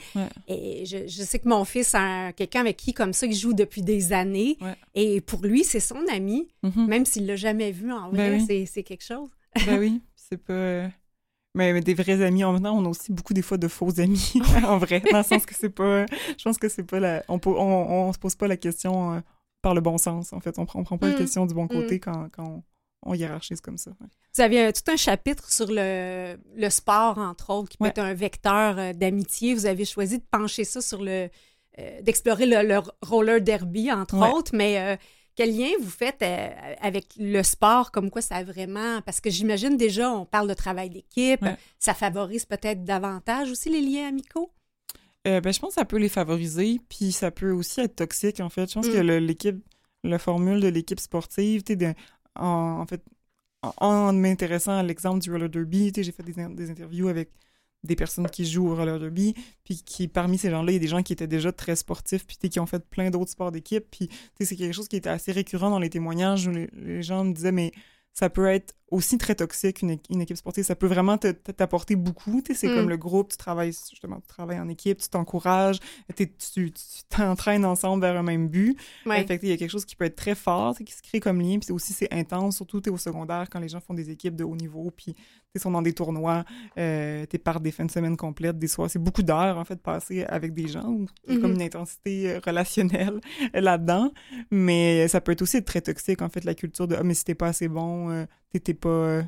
Et 0.48 0.84
je, 0.84 1.06
je, 1.06 1.22
sais 1.22 1.38
que 1.38 1.48
mon 1.48 1.64
fils 1.64 1.94
a 1.94 2.32
quelqu'un 2.32 2.60
avec 2.60 2.76
qui, 2.76 2.92
comme 2.92 3.12
ça, 3.12 3.26
il 3.26 3.34
joue 3.34 3.52
depuis 3.52 3.82
des 3.82 4.12
années. 4.12 4.58
Et 4.96 5.20
pour 5.20 5.40
lui, 5.42 5.62
c'est 5.62 5.78
son 5.78 6.04
ami, 6.12 6.48
mhm. 6.64 6.86
même 6.88 7.06
s'il 7.06 7.24
l'a 7.26 7.36
jamais 7.36 7.70
vu 7.70 7.92
en 7.92 8.10
vrai, 8.10 8.40
ben 8.48 8.66
c'est 8.66 8.82
quelque 8.82 9.04
chose. 9.04 9.28
ben 9.64 9.78
oui, 9.78 10.00
c'est 10.16 10.42
pas. 10.42 10.88
Euh, 11.58 11.72
mais, 11.72 11.80
des 11.80 11.94
vrais 11.94 12.22
amis, 12.22 12.44
en 12.44 12.52
venant, 12.52 12.76
on 12.76 12.84
a 12.84 12.88
aussi 12.88 13.12
beaucoup 13.12 13.34
des 13.34 13.42
fois 13.42 13.58
de 13.58 13.68
faux 13.68 14.00
amis, 14.00 14.34
en 14.64 14.78
vrai, 14.78 15.00
dans 15.00 15.18
le 15.18 15.24
sens 15.24 15.44
que 15.46 15.54
c'est 15.54 15.70
pas. 15.70 16.06
Je 16.38 16.44
pense 16.44 16.58
que 16.58 16.68
c'est 16.68 16.84
pas 16.84 17.00
la. 17.00 17.24
On, 17.28 17.40
on, 17.44 17.50
on, 17.50 18.12
se 18.12 18.18
pose 18.18 18.36
pas 18.36 18.46
la 18.46 18.56
question 18.56 19.14
euh, 19.14 19.20
par 19.62 19.74
le 19.74 19.80
bon 19.80 19.98
sens, 19.98 20.32
en 20.32 20.40
fait. 20.40 20.58
On 20.58 20.66
prend, 20.66 20.80
on 20.80 20.84
prend 20.84 20.98
pas 20.98 21.08
la 21.08 21.14
mm. 21.14 21.18
question 21.18 21.46
du 21.46 21.54
bon 21.54 21.66
côté 21.66 21.96
mm. 21.96 22.00
quand, 22.00 22.28
quand 22.30 22.44
on 22.44 22.62
on 23.02 23.14
hiérarchise 23.14 23.60
comme 23.60 23.78
ça. 23.78 23.92
Vous 24.34 24.40
aviez 24.42 24.72
tout 24.72 24.88
un 24.90 24.96
chapitre 24.96 25.50
sur 25.50 25.68
le, 25.70 26.36
le, 26.54 26.70
sport, 26.70 27.18
entre 27.18 27.50
autres, 27.50 27.70
qui 27.70 27.78
peut 27.78 27.86
être 27.86 27.98
un 27.98 28.14
vecteur 28.14 28.78
euh, 28.78 28.92
d'amitié. 28.92 29.54
Vous 29.54 29.66
avez 29.66 29.84
choisi 29.84 30.18
de 30.18 30.24
pencher 30.30 30.64
ça 30.64 30.80
sur 30.80 31.02
le. 31.02 31.28
Euh, 31.78 32.02
d'explorer 32.02 32.46
le, 32.46 32.80
roller 33.02 33.40
derby, 33.40 33.90
entre 33.90 34.16
autres, 34.16 34.52
mais. 34.54 34.98
Euh, 35.40 35.46
quel 35.46 35.56
lien 35.56 35.70
vous 35.80 35.90
faites 35.90 36.22
avec 36.80 37.14
le 37.18 37.42
sport, 37.42 37.90
comme 37.90 38.10
quoi 38.10 38.22
ça 38.22 38.36
a 38.36 38.44
vraiment... 38.44 39.00
Parce 39.02 39.20
que 39.20 39.30
j'imagine 39.30 39.76
déjà, 39.76 40.10
on 40.10 40.26
parle 40.26 40.48
de 40.48 40.54
travail 40.54 40.90
d'équipe, 40.90 41.44
ça 41.78 41.94
favorise 41.94 42.44
peut-être 42.44 42.84
davantage 42.84 43.50
aussi 43.50 43.70
les 43.70 43.80
liens 43.80 44.08
amicaux? 44.08 44.50
ben, 45.24 45.52
je 45.52 45.58
pense 45.58 45.70
que 45.70 45.80
ça 45.80 45.84
peut 45.84 45.98
les 45.98 46.08
favoriser, 46.08 46.80
puis 46.88 47.12
ça 47.12 47.30
peut 47.30 47.52
aussi 47.52 47.80
être 47.80 47.96
toxique, 47.96 48.40
en 48.40 48.48
fait. 48.48 48.68
Je 48.68 48.74
pense 48.74 48.88
que 48.88 49.00
mm. 49.02 49.24
l'équipe, 49.24 49.64
la 50.02 50.18
formule 50.18 50.60
de 50.60 50.68
l'équipe 50.68 51.00
sportive, 51.00 51.62
en, 52.36 52.86
fait, 52.86 53.02
en, 53.62 54.12
m'intéressant 54.12 54.78
à 54.78 54.82
l'exemple 54.82 55.20
du 55.20 55.30
roller 55.30 55.48
derby, 55.48 55.92
j'ai 55.94 56.12
fait 56.12 56.22
des, 56.22 56.70
interviews 56.70 57.08
avec 57.08 57.30
des 57.82 57.96
personnes 57.96 58.28
qui 58.28 58.44
jouent 58.44 58.68
au 58.68 58.76
roller 58.76 58.98
derby, 58.98 59.34
puis 59.64 59.82
qui, 59.82 60.08
parmi 60.08 60.38
ces 60.38 60.50
gens-là, 60.50 60.72
il 60.72 60.74
y 60.74 60.76
a 60.76 60.80
des 60.80 60.88
gens 60.88 61.02
qui 61.02 61.12
étaient 61.12 61.26
déjà 61.26 61.52
très 61.52 61.76
sportifs, 61.76 62.26
puis 62.26 62.48
qui 62.48 62.60
ont 62.60 62.66
fait 62.66 62.84
plein 62.84 63.10
d'autres 63.10 63.30
sports 63.30 63.52
d'équipe, 63.52 63.84
puis 63.90 64.08
c'est 64.40 64.56
quelque 64.56 64.74
chose 64.74 64.88
qui 64.88 64.96
était 64.96 65.08
assez 65.08 65.32
récurrent 65.32 65.70
dans 65.70 65.78
les 65.78 65.90
témoignages 65.90 66.46
où 66.46 66.52
les 66.52 67.02
gens 67.02 67.24
me 67.24 67.32
disaient, 67.32 67.52
mais 67.52 67.72
ça 68.12 68.28
peut 68.28 68.46
être 68.46 68.74
aussi 68.90 69.18
très 69.18 69.34
toxique, 69.34 69.82
une, 69.82 70.20
équipe 70.20 70.36
sportive. 70.36 70.64
Ça 70.64 70.74
peut 70.74 70.86
vraiment 70.86 71.16
t'apporter 71.18 71.96
beaucoup. 71.96 72.42
C'est 72.52 72.68
comme 72.68 72.86
mm. 72.86 72.90
le 72.90 72.96
groupe, 72.96 73.30
tu 73.30 73.36
travailles 73.36 73.72
justement, 73.72 74.20
tu 74.20 74.26
travailles 74.28 74.58
en 74.58 74.68
équipe, 74.68 74.98
tu 74.98 75.08
t'encourages, 75.08 75.78
tu 76.16 76.28
t'entraînes 77.08 77.64
ensemble 77.64 78.02
vers 78.02 78.16
un 78.16 78.22
même 78.22 78.48
but. 78.48 78.76
Ouais. 79.06 79.24
Fait 79.26 79.38
il 79.42 79.48
y 79.48 79.52
a 79.52 79.56
quelque 79.56 79.70
chose 79.70 79.84
qui 79.84 79.96
peut 79.96 80.04
être 80.04 80.16
très 80.16 80.34
fort, 80.34 80.76
qui 80.76 80.92
se 80.92 81.02
crée 81.02 81.20
comme 81.20 81.40
lien. 81.40 81.58
Puis 81.58 81.72
aussi, 81.72 81.92
c'est 81.92 82.12
intense, 82.12 82.56
surtout 82.56 82.80
es 82.84 82.90
au 82.90 82.98
secondaire 82.98 83.48
quand 83.50 83.60
les 83.60 83.68
gens 83.68 83.80
font 83.80 83.94
des 83.94 84.10
équipes 84.10 84.36
de 84.36 84.44
haut 84.44 84.56
niveau, 84.56 84.90
puis 84.96 85.14
ils 85.54 85.60
sont 85.60 85.70
dans 85.70 85.82
des 85.82 85.92
tournois, 85.92 86.44
euh, 86.78 87.26
es 87.30 87.38
par 87.38 87.60
des 87.60 87.72
fins 87.72 87.84
de 87.84 87.90
semaine 87.90 88.16
complètes, 88.16 88.58
des 88.58 88.68
soirs. 88.68 88.88
C'est 88.88 89.02
beaucoup 89.02 89.22
d'heures, 89.22 89.58
en 89.58 89.64
fait, 89.64 89.80
passées 89.80 90.24
avec 90.24 90.54
des 90.54 90.68
gens. 90.68 90.98
Il 91.26 91.34
y 91.34 91.36
a 91.36 91.40
comme 91.40 91.52
mm-hmm. 91.52 91.54
une 91.56 91.62
intensité 91.62 92.30
euh, 92.30 92.40
relationnelle 92.44 93.20
là-dedans. 93.54 94.12
Mais 94.50 95.08
ça 95.08 95.20
peut 95.20 95.32
être 95.32 95.42
aussi 95.42 95.62
très 95.64 95.80
toxique, 95.80 96.22
en 96.22 96.28
fait, 96.28 96.44
la 96.44 96.54
culture 96.54 96.86
de 96.86 96.94
«Ah, 96.98 97.02
mais 97.02 97.14
si 97.14 97.24
t'es 97.24 97.34
pas 97.34 97.48
assez 97.48 97.66
bon, 97.66 98.10
euh, 98.10 98.26
t'étais 98.52 98.74
pas. 98.80 98.88
Euh, 98.88 99.22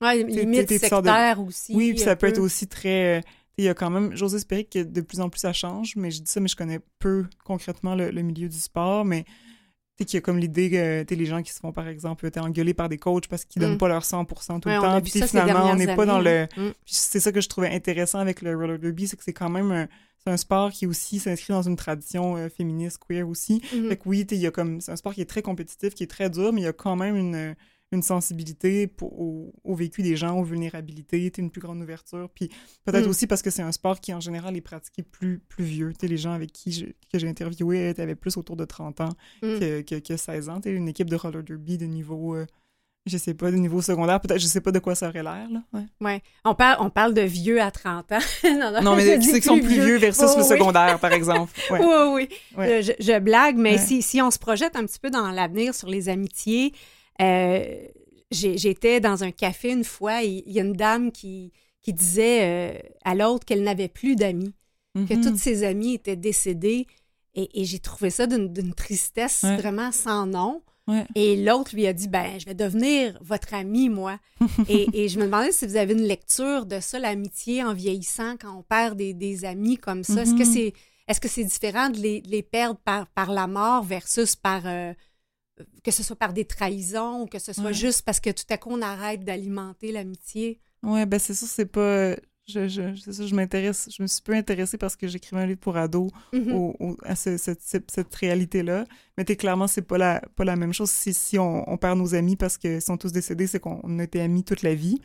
ouais, 0.00 0.22
limite 0.22 0.68
sectaire 0.68 1.40
aussi. 1.40 1.74
Oui, 1.74 1.90
puis 1.90 2.00
ça 2.00 2.16
peut 2.16 2.26
être 2.26 2.40
aussi 2.40 2.66
très. 2.66 3.18
Euh, 3.18 3.20
il 3.58 3.64
y 3.64 3.68
a 3.68 3.74
quand 3.74 3.90
même, 3.90 4.16
j'ose 4.16 4.34
espérer 4.34 4.64
que 4.64 4.82
de 4.82 5.00
plus 5.00 5.20
en 5.20 5.28
plus 5.28 5.40
ça 5.40 5.52
change, 5.52 5.94
mais 5.96 6.10
je 6.10 6.22
dis 6.22 6.30
ça, 6.30 6.40
mais 6.40 6.48
je 6.48 6.56
connais 6.56 6.80
peu 6.98 7.26
concrètement 7.44 7.94
le, 7.94 8.10
milieu 8.22 8.48
du 8.48 8.58
sport, 8.58 9.04
mais 9.04 9.24
tu 9.98 10.06
qu'il 10.06 10.16
y 10.16 10.18
a 10.18 10.20
comme 10.22 10.38
l'idée 10.38 10.70
que 10.70 11.14
les 11.14 11.26
gens 11.26 11.42
qui 11.42 11.52
se 11.52 11.60
font, 11.60 11.70
par 11.70 11.86
exemple, 11.86 12.28
engueulés 12.36 12.72
par 12.72 12.88
des 12.88 12.96
coachs 12.96 13.28
parce 13.28 13.44
qu'ils 13.44 13.60
donnent 13.60 13.74
mm. 13.74 13.78
pas 13.78 13.88
leur 13.88 14.02
100% 14.02 14.60
tout 14.60 14.68
le 14.68 14.80
temps, 14.80 15.00
puis 15.02 15.22
finalement, 15.22 15.66
on 15.66 15.76
n'est 15.76 15.94
pas 15.94 16.06
dans 16.06 16.18
le... 16.18 16.48
Mm. 16.56 16.70
c'est 16.86 17.20
ça 17.20 17.30
que 17.30 17.40
je 17.40 17.48
trouvais 17.48 17.68
intéressant 17.68 18.20
avec 18.20 18.40
le 18.40 18.56
roller 18.56 18.78
derby, 18.78 19.06
c'est 19.06 19.16
que 19.16 19.24
c'est 19.24 19.34
quand 19.34 19.50
même 19.50 19.70
un, 19.70 19.88
un 20.24 20.36
sport 20.38 20.70
qui 20.70 20.86
aussi 20.86 21.18
s'inscrit 21.18 21.52
dans 21.52 21.62
une 21.62 21.76
tradition 21.76 22.36
euh, 22.36 22.48
féministe, 22.48 22.98
queer 23.06 23.28
aussi. 23.28 23.58
Mm-hmm. 23.58 23.88
Fait 23.88 23.96
que 23.96 24.02
oui, 24.06 24.26
il 24.30 24.38
y 24.38 24.46
a 24.46 24.50
comme... 24.50 24.80
C'est 24.80 24.92
un 24.92 24.96
sport 24.96 25.12
qui 25.12 25.20
est 25.20 25.26
très 25.26 25.42
compétitif, 25.42 25.94
qui 25.94 26.04
est 26.04 26.10
très 26.10 26.30
dur, 26.30 26.52
mais 26.54 26.62
il 26.62 26.64
y 26.64 26.68
a 26.68 26.72
quand 26.72 26.96
même 26.96 27.16
une 27.16 27.54
une 27.92 28.02
sensibilité 28.02 28.86
pour, 28.86 29.20
au, 29.20 29.74
vécu 29.74 30.02
des 30.02 30.16
gens, 30.16 30.38
aux 30.38 30.44
vulnérabilités, 30.44 31.32
une 31.38 31.50
plus 31.50 31.60
grande 31.60 31.80
ouverture. 31.80 32.28
Puis 32.34 32.50
peut-être 32.84 33.06
mm. 33.06 33.10
aussi 33.10 33.26
parce 33.26 33.42
que 33.42 33.50
c'est 33.50 33.62
un 33.62 33.72
sport 33.72 34.00
qui, 34.00 34.12
en 34.14 34.20
général, 34.20 34.56
est 34.56 34.62
pratiqué 34.62 35.02
plus, 35.02 35.38
plus 35.38 35.64
vieux. 35.64 35.92
les 36.02 36.16
gens 36.16 36.32
avec 36.32 36.52
qui 36.52 36.94
que 37.12 37.18
j'ai 37.18 37.28
interviewé 37.28 37.94
avaient 37.98 38.14
plus 38.14 38.36
autour 38.36 38.56
de 38.56 38.64
30 38.64 39.00
ans 39.02 39.12
mm. 39.42 39.58
que, 39.58 39.98
que, 39.98 40.16
16 40.16 40.48
ans. 40.48 40.60
une 40.64 40.88
équipe 40.88 41.10
de 41.10 41.16
roller 41.16 41.42
derby 41.42 41.78
de 41.78 41.86
niveau... 41.86 42.34
Euh, 42.34 42.46
je 43.06 43.18
sais 43.18 43.34
pas, 43.34 43.50
de 43.50 43.56
niveau 43.56 43.82
secondaire, 43.82 44.20
peut-être, 44.20 44.40
je 44.40 44.46
sais 44.46 44.60
pas 44.60 44.70
de 44.70 44.78
quoi 44.78 44.94
ça 44.94 45.08
aurait 45.08 45.24
l'air, 45.24 45.48
là. 45.50 45.62
Ouais. 45.72 45.86
ouais. 46.00 46.22
On, 46.44 46.54
parle, 46.54 46.76
on 46.80 46.88
parle 46.88 47.14
de 47.14 47.22
vieux 47.22 47.60
à 47.60 47.70
30 47.70 48.12
ans. 48.12 48.18
non, 48.82 48.94
mais 48.94 49.20
ceux 49.20 49.38
qui 49.38 49.42
sont 49.42 49.58
plus 49.58 49.80
vieux, 49.80 49.98
versus 49.98 50.36
le 50.36 50.44
secondaire, 50.44 50.98
par 50.98 51.12
exemple. 51.12 51.52
Oui, 51.70 51.78
oui. 51.80 52.28
oui. 52.56 52.82
Je, 52.82 53.18
blague, 53.18 53.56
mais 53.56 53.78
si, 53.78 54.02
si 54.02 54.22
on 54.22 54.30
se 54.30 54.38
projette 54.38 54.76
un 54.76 54.84
petit 54.84 55.00
peu 55.00 55.10
dans 55.10 55.30
l'avenir 55.30 55.74
sur 55.74 55.88
les 55.88 56.08
amitiés, 56.08 56.72
euh, 57.20 57.86
j'étais 58.30 59.00
dans 59.00 59.24
un 59.24 59.30
café 59.30 59.70
une 59.70 59.84
fois 59.84 60.24
et 60.24 60.42
il 60.46 60.52
y 60.52 60.60
a 60.60 60.62
une 60.62 60.72
dame 60.72 61.12
qui, 61.12 61.52
qui 61.82 61.92
disait 61.92 62.40
euh, 62.42 62.78
à 63.04 63.14
l'autre 63.14 63.44
qu'elle 63.44 63.62
n'avait 63.62 63.88
plus 63.88 64.16
d'amis, 64.16 64.54
que 64.94 65.00
mm-hmm. 65.00 65.22
toutes 65.22 65.38
ses 65.38 65.64
amies 65.64 65.94
étaient 65.94 66.16
décédées. 66.16 66.86
Et, 67.34 67.62
et 67.62 67.64
j'ai 67.64 67.78
trouvé 67.78 68.10
ça 68.10 68.26
d'une 68.26 68.74
tristesse 68.74 69.42
vraiment 69.42 69.90
sans 69.90 70.26
nom. 70.26 70.62
Et 71.14 71.42
l'autre 71.42 71.74
lui 71.74 71.86
a 71.86 71.92
dit 71.92 72.08
ben 72.08 72.38
je 72.38 72.44
vais 72.44 72.54
devenir 72.54 73.18
votre 73.22 73.54
ami 73.54 73.88
moi. 73.88 74.18
et, 74.68 75.08
je 75.08 75.18
me 75.18 75.24
demandais 75.24 75.52
si 75.52 75.66
vous 75.66 75.76
avez 75.76 75.92
une 75.92 76.02
lecture 76.02 76.66
de 76.66 76.80
ça 76.80 76.98
l'amitié 76.98 77.62
en 77.62 77.72
vieillissant 77.72 78.36
quand 78.38 78.58
on 78.58 78.62
perd 78.62 78.96
des, 78.98 79.44
amis 79.44 79.78
comme 79.78 80.04
ça. 80.04 80.22
Est-ce 80.22 80.34
que 80.34 80.42
mm-hmm. 80.42 80.52
c'est 80.52 80.72
est-ce 81.08 81.20
que 81.20 81.28
c'est 81.28 81.44
différent 81.44 81.90
de 81.90 81.98
les, 81.98 82.42
perdre 82.42 82.78
par, 82.84 83.06
par 83.08 83.32
la 83.32 83.46
mort 83.46 83.82
versus 83.82 84.36
par 84.36 84.62
euh, 84.66 84.92
que 85.84 85.90
ce 85.90 86.02
soit 86.02 86.16
par 86.16 86.32
des 86.32 86.44
trahisons 86.44 87.22
ou 87.22 87.26
que 87.26 87.38
ce 87.38 87.52
soit 87.52 87.72
juste 87.72 88.02
parce 88.02 88.20
que 88.20 88.30
tout 88.30 88.44
à 88.50 88.58
coup 88.58 88.70
on 88.72 88.82
arrête 88.82 89.24
d'alimenter 89.24 89.92
l'amitié? 89.92 90.60
Ouais, 90.82 91.06
ben 91.06 91.18
c'est 91.18 91.34
ça, 91.34 91.46
c'est 91.46 91.66
pas 91.66 92.16
je, 92.46 92.68
je, 92.68 92.94
c'est 92.96 93.12
ça, 93.12 93.26
je 93.26 93.34
m'intéresse, 93.34 93.88
je 93.96 94.02
me 94.02 94.08
suis 94.08 94.22
peu 94.22 94.34
intéressée 94.34 94.76
parce 94.76 94.96
que 94.96 95.06
j'écrivais 95.06 95.42
un 95.42 95.46
livre 95.46 95.60
pour 95.60 95.76
ados 95.76 96.10
mm-hmm. 96.32 96.96
à 97.04 97.14
cette, 97.14 98.14
réalité-là. 98.14 98.84
Mais 99.16 99.24
clairement, 99.24 99.68
c'est 99.68 99.82
pas 99.82 99.98
la, 99.98 100.20
pas 100.34 100.44
la 100.44 100.56
même 100.56 100.72
chose. 100.72 100.90
Si, 100.90 101.14
si 101.14 101.38
on, 101.38 101.76
perd 101.76 101.98
nos 101.98 102.14
amis 102.14 102.36
parce 102.36 102.58
qu'ils 102.58 102.82
sont 102.82 102.96
tous 102.96 103.12
décédés, 103.12 103.46
c'est 103.46 103.60
qu'on 103.60 103.98
a 103.98 104.02
été 104.02 104.20
amis 104.20 104.44
toute 104.44 104.62
la 104.62 104.74
vie. 104.74 105.00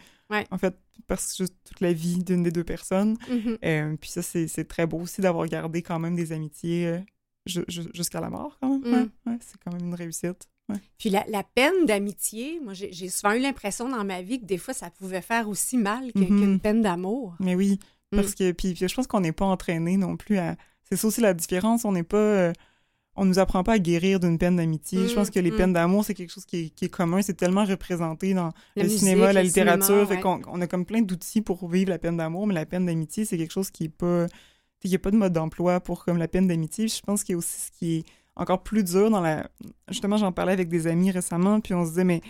En 0.52 0.58
fait, 0.58 0.76
parce 1.08 1.38
que 1.38 1.44
toute 1.44 1.80
la 1.80 1.94
vie 1.94 2.24
d'une 2.24 2.44
des 2.44 2.52
deux 2.52 2.64
personnes. 2.64 3.18
Euh, 3.64 3.96
puis 4.00 4.10
ça, 4.10 4.22
c'est 4.22 4.68
très 4.68 4.86
beau 4.86 5.00
aussi 5.00 5.22
d'avoir 5.22 5.48
gardé 5.48 5.82
quand 5.82 6.00
même 6.00 6.16
des 6.16 6.32
amitiés 6.32 6.88
euh, 6.88 7.00
jusqu'à 7.48 8.22
la 8.22 8.30
mort, 8.30 8.58
quand 8.62 8.80
même. 8.80 9.10
Mm. 9.26 9.30
Ouais, 9.30 9.38
c'est 9.42 9.58
quand 9.64 9.72
même 9.72 9.88
une 9.88 9.96
réussite. 9.96 10.48
Puis 10.98 11.10
la, 11.10 11.44
peine 11.44 11.86
d'amitié, 11.86 12.60
moi, 12.64 12.74
j'ai 12.74 13.10
souvent 13.10 13.34
eu 13.34 13.40
l'impression 13.40 13.90
dans 13.90 14.04
ma 14.04 14.22
vie 14.22 14.40
que 14.40 14.46
des 14.46 14.58
fois, 14.58 14.74
ça 14.74 14.90
pouvait 14.90 15.22
faire 15.22 15.48
aussi 15.48 15.78
mal 15.78 16.08
mm-hmm. 16.08 16.28
qu'une 16.28 16.60
peine 16.60 16.82
d'amour. 16.82 17.36
Mais 17.40 17.56
oui, 17.56 17.80
parce 18.12 18.32
mm. 18.32 18.36
que 18.36 18.52
puis, 18.52 18.76
je 18.76 18.94
pense 18.94 19.08
qu'on 19.08 19.22
n'est 19.22 19.32
pas 19.32 19.46
entraîné 19.46 19.98
non 19.98 20.18
plus 20.18 20.38
à... 20.38 20.56
C'est 20.84 20.96
ça 20.96 21.08
aussi 21.08 21.22
la 21.22 21.34
différence, 21.34 21.86
on 21.86 21.92
n'est 21.92 22.04
pas... 22.04 22.18
Euh, 22.18 22.54
on 23.20 23.26
nous 23.26 23.40
apprend 23.40 23.64
pas 23.64 23.74
à 23.74 23.80
guérir 23.80 24.20
d'une 24.20 24.38
peine 24.38 24.58
d'amitié. 24.58 25.08
je 25.08 25.16
pense 25.16 25.32
que 25.32 25.40
les 25.40 25.50
mm, 25.50 25.54
mm. 25.54 25.58
peines 25.58 25.74
d'amour, 25.74 26.06
c'est 26.06 26.14
quelque 26.14 26.32
chose 26.32 26.46
qui 26.46 26.72
est, 26.80 26.90
commun, 26.90 27.22
c'est 27.24 27.34
tellement 27.34 27.66
représenté 27.66 28.36
dans 28.36 28.52
le 28.76 28.88
cinéma, 28.88 29.34
la 29.34 29.42
littérature, 29.42 30.08
fait 30.08 30.20
qu'on 30.20 30.42
on 30.48 30.62
a 30.62 30.68
comme 30.68 30.86
plein 30.86 31.02
d'outils 31.02 31.42
pour 31.42 31.68
vivre 31.68 31.90
la 31.90 31.98
peine 31.98 32.18
d'amour, 32.18 32.46
mais 32.46 32.54
la 32.54 32.68
peine 32.68 32.86
d'amitié, 32.86 33.26
c'est 33.26 33.38
quelque 33.38 33.54
chose 33.54 33.72
qui 33.72 33.86
est 33.86 33.90
pas... 33.90 34.28
Il 34.84 34.90
n'y 34.90 34.96
a 34.96 35.00
pas 35.00 35.12
de 35.12 35.18
mode 35.18 35.34
d'emploi 35.34 35.80
pour 35.80 36.06
comme 36.06 36.18
la 36.18 36.28
peine 36.28 36.48
d'amitié. 36.48 36.88
Je 36.88 37.02
pense 37.02 37.24
qu'il 37.24 37.34
y 37.34 37.36
a 37.36 37.38
aussi 37.40 37.60
ce 37.60 37.72
qui 37.72 37.96
est 37.96 38.06
encore 38.36 38.64
plus 38.64 38.84
dur 38.84 39.10
dans 39.10 39.22
la... 39.22 39.50
Justement, 39.90 40.18
j'en 40.18 40.32
parlais 40.32 40.54
avec 40.54 40.70
des 40.70 40.88
amis 40.88 41.12
récemment, 41.12 41.60
puis 41.60 41.74
on 41.74 41.84
se 41.84 41.90
disait, 41.90 42.04
mais 42.04 42.22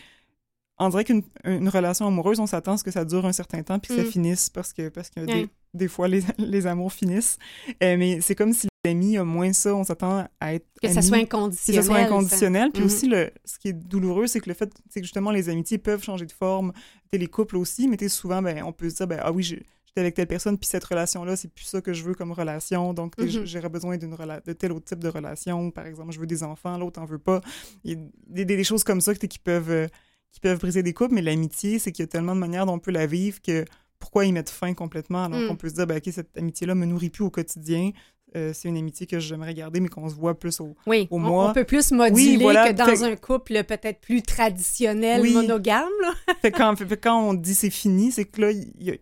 on 0.79 0.89
dirait 0.89 1.03
qu'une 1.03 1.23
relation 1.69 2.07
amoureuse, 2.07 2.39
on 2.39 2.45
s'attend 2.45 2.73
à 2.73 2.77
ce 2.77 2.83
que 2.83 2.91
ça 2.91 3.03
dure 3.03 3.25
un 3.25 3.33
certain 3.33 3.63
temps 3.63 3.79
puis 3.79 3.89
que 3.89 4.01
ça 4.01 4.07
mm. 4.07 4.12
finisse 4.12 4.49
parce 4.49 4.73
que, 4.73 4.89
parce 4.89 5.10
que 5.10 5.47
des, 5.73 5.88
fois, 5.88 6.07
les, 6.07 6.21
les 6.38 6.67
amours 6.67 6.93
finissent. 6.93 7.38
Euh, 7.83 7.97
mais 7.97 8.21
c'est 8.21 8.36
comme 8.36 8.53
si 8.53 8.67
les 8.83 8.91
amis, 8.91 9.17
moins 9.17 9.53
ça, 9.53 9.75
on 9.75 9.83
s'attend 9.83 10.27
à 10.39 10.53
être 10.53 10.67
Que 10.81 10.89
ça 10.89 11.01
soit 11.01 11.17
inconditionnel. 11.17 11.81
Que 11.81 11.86
ça 11.86 11.93
soit 11.93 12.05
inconditionnel. 12.05 12.71
Puis 12.71 12.83
mm-hmm. 12.83 12.86
aussi, 12.86 13.07
le, 13.07 13.31
ce 13.43 13.57
qui 13.57 13.69
est 13.69 13.73
douloureux, 13.73 14.27
c'est 14.27 14.39
que 14.39 14.49
le 14.49 14.55
fait, 14.55 14.71
c'est 14.89 15.01
que 15.01 15.05
justement, 15.05 15.31
les 15.31 15.49
amitiés 15.49 15.79
peuvent 15.79 16.03
changer 16.03 16.25
de 16.25 16.31
forme. 16.31 16.71
les 17.12 17.27
couples 17.27 17.57
aussi, 17.57 17.88
mais 17.88 18.07
souvent, 18.07 18.41
ben, 18.41 18.63
on 18.63 18.71
peut 18.71 18.89
se 18.89 18.95
dire, 18.95 19.07
ben, 19.07 19.19
ah 19.23 19.31
oui, 19.31 19.43
avec 19.97 20.15
telle 20.15 20.27
personne, 20.27 20.57
puis 20.57 20.67
cette 20.67 20.83
relation-là, 20.83 21.36
c'est 21.36 21.47
plus 21.47 21.65
ça 21.65 21.81
que 21.81 21.93
je 21.93 22.03
veux 22.03 22.13
comme 22.13 22.31
relation. 22.31 22.93
Donc, 22.93 23.17
mm-hmm. 23.17 23.45
j'aurais 23.45 23.69
besoin 23.69 23.97
d'une 23.97 24.15
de 24.45 24.53
tel 24.53 24.71
autre 24.71 24.86
type 24.86 24.99
de 24.99 25.10
relation. 25.10 25.71
Par 25.71 25.86
exemple, 25.86 26.12
je 26.12 26.19
veux 26.19 26.27
des 26.27 26.43
enfants, 26.43 26.77
l'autre 26.77 27.01
en 27.01 27.05
veut 27.05 27.17
pas. 27.17 27.41
Il 27.83 28.10
y 28.36 28.41
a 28.41 28.45
des, 28.45 28.63
choses 28.63 28.83
comme 28.83 29.01
ça 29.01 29.13
qui 29.15 29.39
peuvent, 29.39 29.71
euh, 29.71 29.88
qui 30.31 30.39
peuvent 30.39 30.60
briser 30.60 30.83
des 30.83 30.93
couples, 30.93 31.13
mais 31.13 31.21
l'amitié, 31.21 31.79
c'est 31.79 31.91
qu'il 31.91 32.03
y 32.03 32.07
a 32.07 32.07
tellement 32.07 32.36
de 32.36 32.39
manières 32.39 32.65
dont 32.65 32.73
on 32.73 32.79
peut 32.79 32.91
la 32.91 33.05
vivre 33.05 33.41
que 33.41 33.65
pourquoi 33.99 34.25
y 34.25 34.31
mettre 34.31 34.51
fin 34.51 34.73
complètement 34.73 35.25
alors 35.25 35.39
mm. 35.39 35.47
qu'on 35.47 35.55
peut 35.55 35.69
se 35.69 35.75
dire, 35.75 35.88
ben, 35.88 35.97
OK, 35.97 36.10
cette 36.12 36.38
amitié-là 36.38 36.75
me 36.75 36.86
nourrit 36.86 37.10
plus 37.10 37.23
au 37.23 37.29
quotidien. 37.29 37.91
Euh, 38.36 38.51
c'est 38.53 38.67
une 38.67 38.77
amitié 38.77 39.07
que 39.07 39.19
j'aimerais 39.19 39.53
garder, 39.53 39.79
mais 39.79 39.88
qu'on 39.88 40.10
se 40.10 40.15
voit 40.15 40.38
plus 40.38 40.60
au, 40.60 40.75
oui, 40.86 41.07
au 41.10 41.17
mois. 41.17 41.49
On, 41.49 41.53
peut 41.53 41.63
plus 41.63 41.91
moduler 41.91 42.38
que 42.38 42.73
dans 42.73 43.03
un 43.05 43.15
couple 43.15 43.63
peut-être 43.63 44.01
plus 44.01 44.21
traditionnel, 44.21 45.23
monogame. 45.31 45.88
fait 46.41 46.51
quand, 46.51 46.75
quand 47.01 47.21
on 47.21 47.33
dit 47.33 47.55
c'est 47.55 47.69
fini, 47.69 48.12
c'est 48.12 48.25
que 48.25 48.41
là, 48.41 48.51
il 48.51 48.83
y 48.83 48.91
a, 48.91 48.95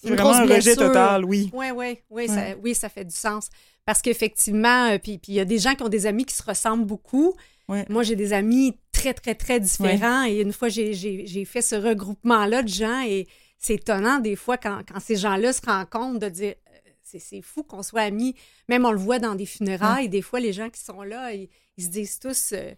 c'est 0.00 0.10
vraiment 0.10 0.32
un 0.32 0.46
rejet 0.46 0.76
total, 0.76 1.24
oui. 1.24 1.50
Oui, 1.52 1.66
oui, 1.74 1.98
oui, 2.10 2.28
ça, 2.28 2.42
oui, 2.62 2.74
ça 2.74 2.88
fait 2.88 3.04
du 3.04 3.14
sens. 3.14 3.48
Parce 3.84 4.00
qu'effectivement, 4.02 4.90
euh, 4.90 4.98
puis 4.98 5.20
il 5.28 5.34
y 5.34 5.40
a 5.40 5.44
des 5.44 5.58
gens 5.58 5.74
qui 5.74 5.82
ont 5.82 5.88
des 5.88 6.06
amis 6.06 6.24
qui 6.24 6.34
se 6.34 6.42
ressemblent 6.42 6.84
beaucoup. 6.84 7.34
Moi, 7.88 8.02
j'ai 8.02 8.16
des 8.16 8.32
amis 8.32 8.78
très, 8.92 9.12
très, 9.12 9.34
très 9.34 9.60
différents. 9.60 10.24
Et 10.24 10.40
une 10.40 10.52
fois, 10.52 10.68
j'ai 10.68 11.44
fait 11.44 11.62
ce 11.62 11.74
regroupement-là 11.74 12.62
de 12.62 12.68
gens 12.68 13.02
et 13.02 13.26
c'est 13.58 13.74
étonnant 13.74 14.20
des 14.20 14.36
fois 14.36 14.56
quand, 14.56 14.82
quand 14.90 15.00
ces 15.00 15.16
gens-là 15.16 15.52
se 15.52 15.62
rencontrent 15.66 16.20
de 16.20 16.28
dire 16.28 16.54
euh, 16.68 16.78
c'est 17.02 17.42
fou 17.42 17.64
qu'on 17.64 17.82
soit 17.82 18.02
amis. 18.02 18.34
Même 18.68 18.84
on 18.84 18.92
le 18.92 18.98
voit 18.98 19.18
dans 19.18 19.34
des 19.34 19.46
funérailles. 19.46 20.08
Des 20.08 20.22
fois, 20.22 20.38
les 20.38 20.52
gens 20.52 20.70
qui 20.70 20.80
sont 20.80 21.02
là, 21.02 21.32
ils, 21.32 21.48
se 21.78 21.88
disent 21.88 22.20
tous 22.20 22.52
euh, 22.52 22.72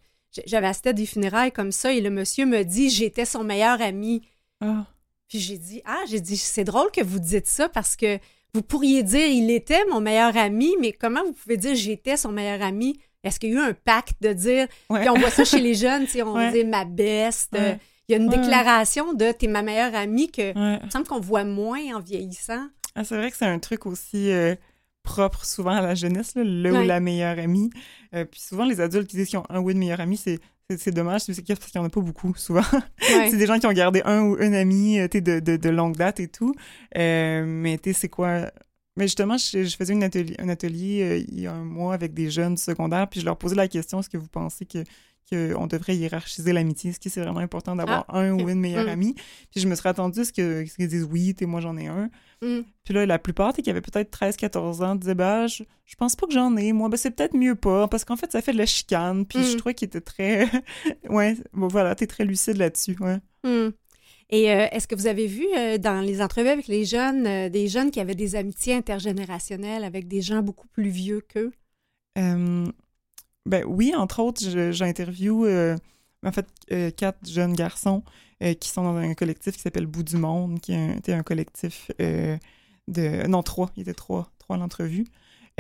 J'avais 0.47 0.69
assisté 0.69 0.89
à 0.89 0.93
des 0.93 1.07
funérailles 1.07 1.53
comme 1.53 1.73
ça 1.73 1.93
et 1.93 2.01
le 2.01 2.11
monsieur 2.11 2.47
me 2.47 2.65
dit 2.65 2.89
J'étais 2.89 3.27
son 3.27 3.45
meilleur 3.45 3.81
ami. 3.83 4.23
Ah. 4.61 4.87
Puis 5.31 5.39
j'ai 5.39 5.59
dit, 5.59 5.81
ah, 5.87 6.03
j'ai 6.11 6.21
dit, 6.21 6.37
c'est 6.37 6.65
drôle 6.65 6.91
que 6.91 7.03
vous 7.03 7.21
dites 7.21 7.47
ça 7.47 7.69
parce 7.69 7.95
que 7.95 8.19
vous 8.53 8.63
pourriez 8.63 9.05
dire, 9.05 9.29
il 9.29 9.49
était 9.53 9.85
mon 9.87 10.01
meilleur 10.01 10.37
ami, 10.37 10.75
mais 10.81 10.93
comment 10.93 11.25
vous 11.25 11.33
pouvez 11.33 11.57
dire, 11.57 11.77
j'étais 11.77 12.17
son 12.17 12.33
meilleur 12.33 12.61
ami? 12.63 12.99
Est-ce 13.23 13.39
qu'il 13.39 13.51
y 13.51 13.57
a 13.57 13.61
eu 13.61 13.71
un 13.71 13.73
pacte 13.73 14.21
de 14.21 14.33
dire, 14.33 14.67
puis 14.93 15.09
on 15.09 15.15
voit 15.15 15.31
ça 15.31 15.45
chez 15.45 15.61
les 15.61 15.75
jeunes, 15.77 16.07
on 16.27 16.51
dit 16.51 16.65
ma 16.65 16.85
best. 16.85 17.57
il 17.57 18.13
y 18.13 18.15
a 18.15 18.17
une 18.17 18.29
déclaration 18.29 19.15
de 19.15 19.31
t'es 19.31 19.47
ma 19.47 19.63
meilleure 19.63 19.95
amie 19.95 20.33
que 20.33 20.53
il 20.53 20.85
me 20.85 20.91
semble 20.91 21.07
qu'on 21.07 21.21
voit 21.21 21.45
moins 21.45 21.95
en 21.95 22.01
vieillissant. 22.01 22.67
Ah, 22.97 23.05
c'est 23.05 23.17
vrai 23.17 23.31
que 23.31 23.37
c'est 23.37 23.47
un 23.47 23.61
truc 23.61 23.87
aussi 23.87 24.33
euh, 24.33 24.57
propre 25.05 25.45
souvent 25.45 25.71
à 25.71 25.81
la 25.81 25.95
jeunesse, 25.95 26.33
le 26.35 26.73
ou 26.73 26.83
la 26.83 26.99
meilleure 26.99 27.39
amie. 27.39 27.71
Euh, 28.17 28.25
puis 28.25 28.41
souvent, 28.41 28.65
les 28.65 28.81
adultes 28.81 29.07
qui 29.07 29.17
disent 29.17 29.29
qu'ils 29.29 29.39
ont 29.39 29.47
un 29.49 29.61
ou 29.61 29.71
une 29.71 29.79
meilleure 29.79 30.01
amie, 30.01 30.17
c'est 30.17 30.41
c'est 30.79 30.91
dommage, 30.93 31.23
c'est 31.23 31.35
parce 31.47 31.59
qu'il 31.71 31.81
n'y 31.81 31.85
en 31.85 31.89
a 31.89 31.91
pas 31.91 32.01
beaucoup, 32.01 32.35
souvent. 32.37 32.63
c'est 33.01 33.37
des 33.37 33.47
gens 33.47 33.59
qui 33.59 33.67
ont 33.67 33.73
gardé 33.73 34.03
un 34.05 34.23
ou 34.23 34.39
une 34.39 34.55
amie 34.55 34.99
euh, 35.01 35.09
de, 35.09 35.41
de, 35.41 35.57
de, 35.57 35.69
longue 35.69 35.97
date 35.97 36.21
et 36.21 36.29
tout. 36.29 36.55
Euh, 36.97 37.45
mais 37.47 37.79
tu 37.79 37.93
sais, 37.93 38.01
c'est 38.01 38.09
quoi... 38.09 38.51
Mais 38.97 39.05
justement, 39.05 39.37
je, 39.39 39.75
faisais 39.77 39.93
une 39.93 40.03
atelier, 40.03 40.35
un 40.39 40.49
atelier 40.49 41.03
euh, 41.03 41.25
il 41.29 41.41
y 41.41 41.47
a 41.47 41.53
un 41.53 41.65
mois 41.65 41.95
avec 41.95 42.13
des 42.13 42.31
jeunes 42.31 42.57
secondaires, 42.57 43.09
puis 43.09 43.21
je 43.21 43.25
leur 43.25 43.37
posais 43.37 43.55
la 43.55 43.69
question, 43.69 44.01
est-ce 44.01 44.11
que 44.11 44.19
vous 44.19 44.29
pensez 44.29 44.67
que 44.67 44.79
qu'on 45.31 45.67
devrait 45.67 45.97
hiérarchiser 45.97 46.53
l'amitié. 46.53 46.91
Est-ce 46.91 47.01
que 47.01 47.09
c'est 47.09 47.21
vraiment 47.21 47.41
important 47.41 47.77
d'avoir 47.77 48.05
ah, 48.09 48.19
un 48.19 48.33
ou 48.33 48.49
une 48.49 48.61
meilleure 48.61 48.87
mm. 48.87 48.91
amie? 48.91 49.15
Puis 49.51 49.61
je 49.61 49.69
me 49.69 49.75
serais 49.75 49.91
attendue 49.91 50.21
à 50.21 50.25
ce 50.25 50.33
qu'ils 50.33 50.89
disent 50.89 51.09
oui, 51.11 51.35
et 51.39 51.47
moi 51.47 51.61
j'en 51.61 51.77
ai 51.77 51.87
un. 51.87 52.11
Mm. 52.43 52.61
Puis 52.85 52.95
là, 52.95 53.07
la 53.07 53.19
plupart, 53.19 53.53
qui 53.53 53.69
avaient 53.71 53.81
peut-être 53.81 54.17
13-14 54.17 54.85
ans, 54.85 54.95
disaient 54.95 55.15
bah, 55.15 55.47
je, 55.47 55.65
pense 55.99 56.17
pas 56.17 56.27
que 56.27 56.33
j'en 56.33 56.57
ai, 56.57 56.73
moi, 56.73 56.89
ben, 56.89 56.97
c'est 56.97 57.11
peut-être 57.11 57.37
mieux 57.37 57.55
pas, 57.55 57.89
parce 57.89 58.05
qu'en 58.05 58.17
fait, 58.17 58.33
ça 58.33 58.43
fait 58.43 58.53
de 58.53 58.59
la 58.59 58.67
chicane. 58.67 59.27
Puis 59.27 59.43
je 59.45 59.55
mm. 59.55 59.57
trouvais 59.57 59.75
qu'il 59.75 59.87
était 59.87 60.01
très. 60.01 60.49
ouais, 61.09 61.37
bon, 61.53 61.69
voilà, 61.69 61.95
t'es 61.95 62.07
très 62.07 62.25
lucide 62.25 62.57
là-dessus, 62.57 62.97
ouais. 63.01 63.19
Et 64.31 64.53
euh, 64.53 64.69
est-ce 64.71 64.87
que 64.87 64.95
vous 64.95 65.09
avez 65.09 65.27
vu 65.27 65.47
euh, 65.57 65.77
dans 65.77 66.01
les 66.01 66.23
entrevues 66.23 66.49
avec 66.49 66.69
les 66.69 66.85
jeunes, 66.85 67.27
euh, 67.27 67.49
des 67.49 67.67
jeunes 67.67 67.91
qui 67.91 67.99
avaient 67.99 68.15
des 68.15 68.37
amitiés 68.37 68.75
intergénérationnelles 68.75 69.83
avec 69.83 70.07
des 70.07 70.23
gens 70.23 70.41
beaucoup 70.41 70.69
plus 70.69 70.89
vieux 70.89 71.21
qu'eux? 71.21 71.53
Ben 73.47 73.65
oui, 73.67 73.95
entre 73.97 74.21
autres, 74.21 74.43
j'interviewe 74.73 75.77
en 76.25 76.33
fait 76.33 76.47
quatre 76.97 77.29
jeunes 77.29 77.55
garçons 77.55 78.03
qui 78.61 78.69
sont 78.69 78.83
dans 78.83 78.97
un 78.97 79.15
collectif 79.15 79.55
qui 79.57 79.61
s'appelle 79.61 79.87
Bout 79.87 80.03
du 80.03 80.17
Monde, 80.17 80.61
qui 80.61 80.75
était 80.75 81.15
un 81.15 81.23
collectif 81.23 81.91
de. 81.99 83.27
Non, 83.27 83.43
trois. 83.43 83.71
Il 83.77 83.83
était 83.83 83.95
trois, 83.95 84.31
trois 84.39 84.57
à 84.57 84.59
l'entrevue. 84.59 85.07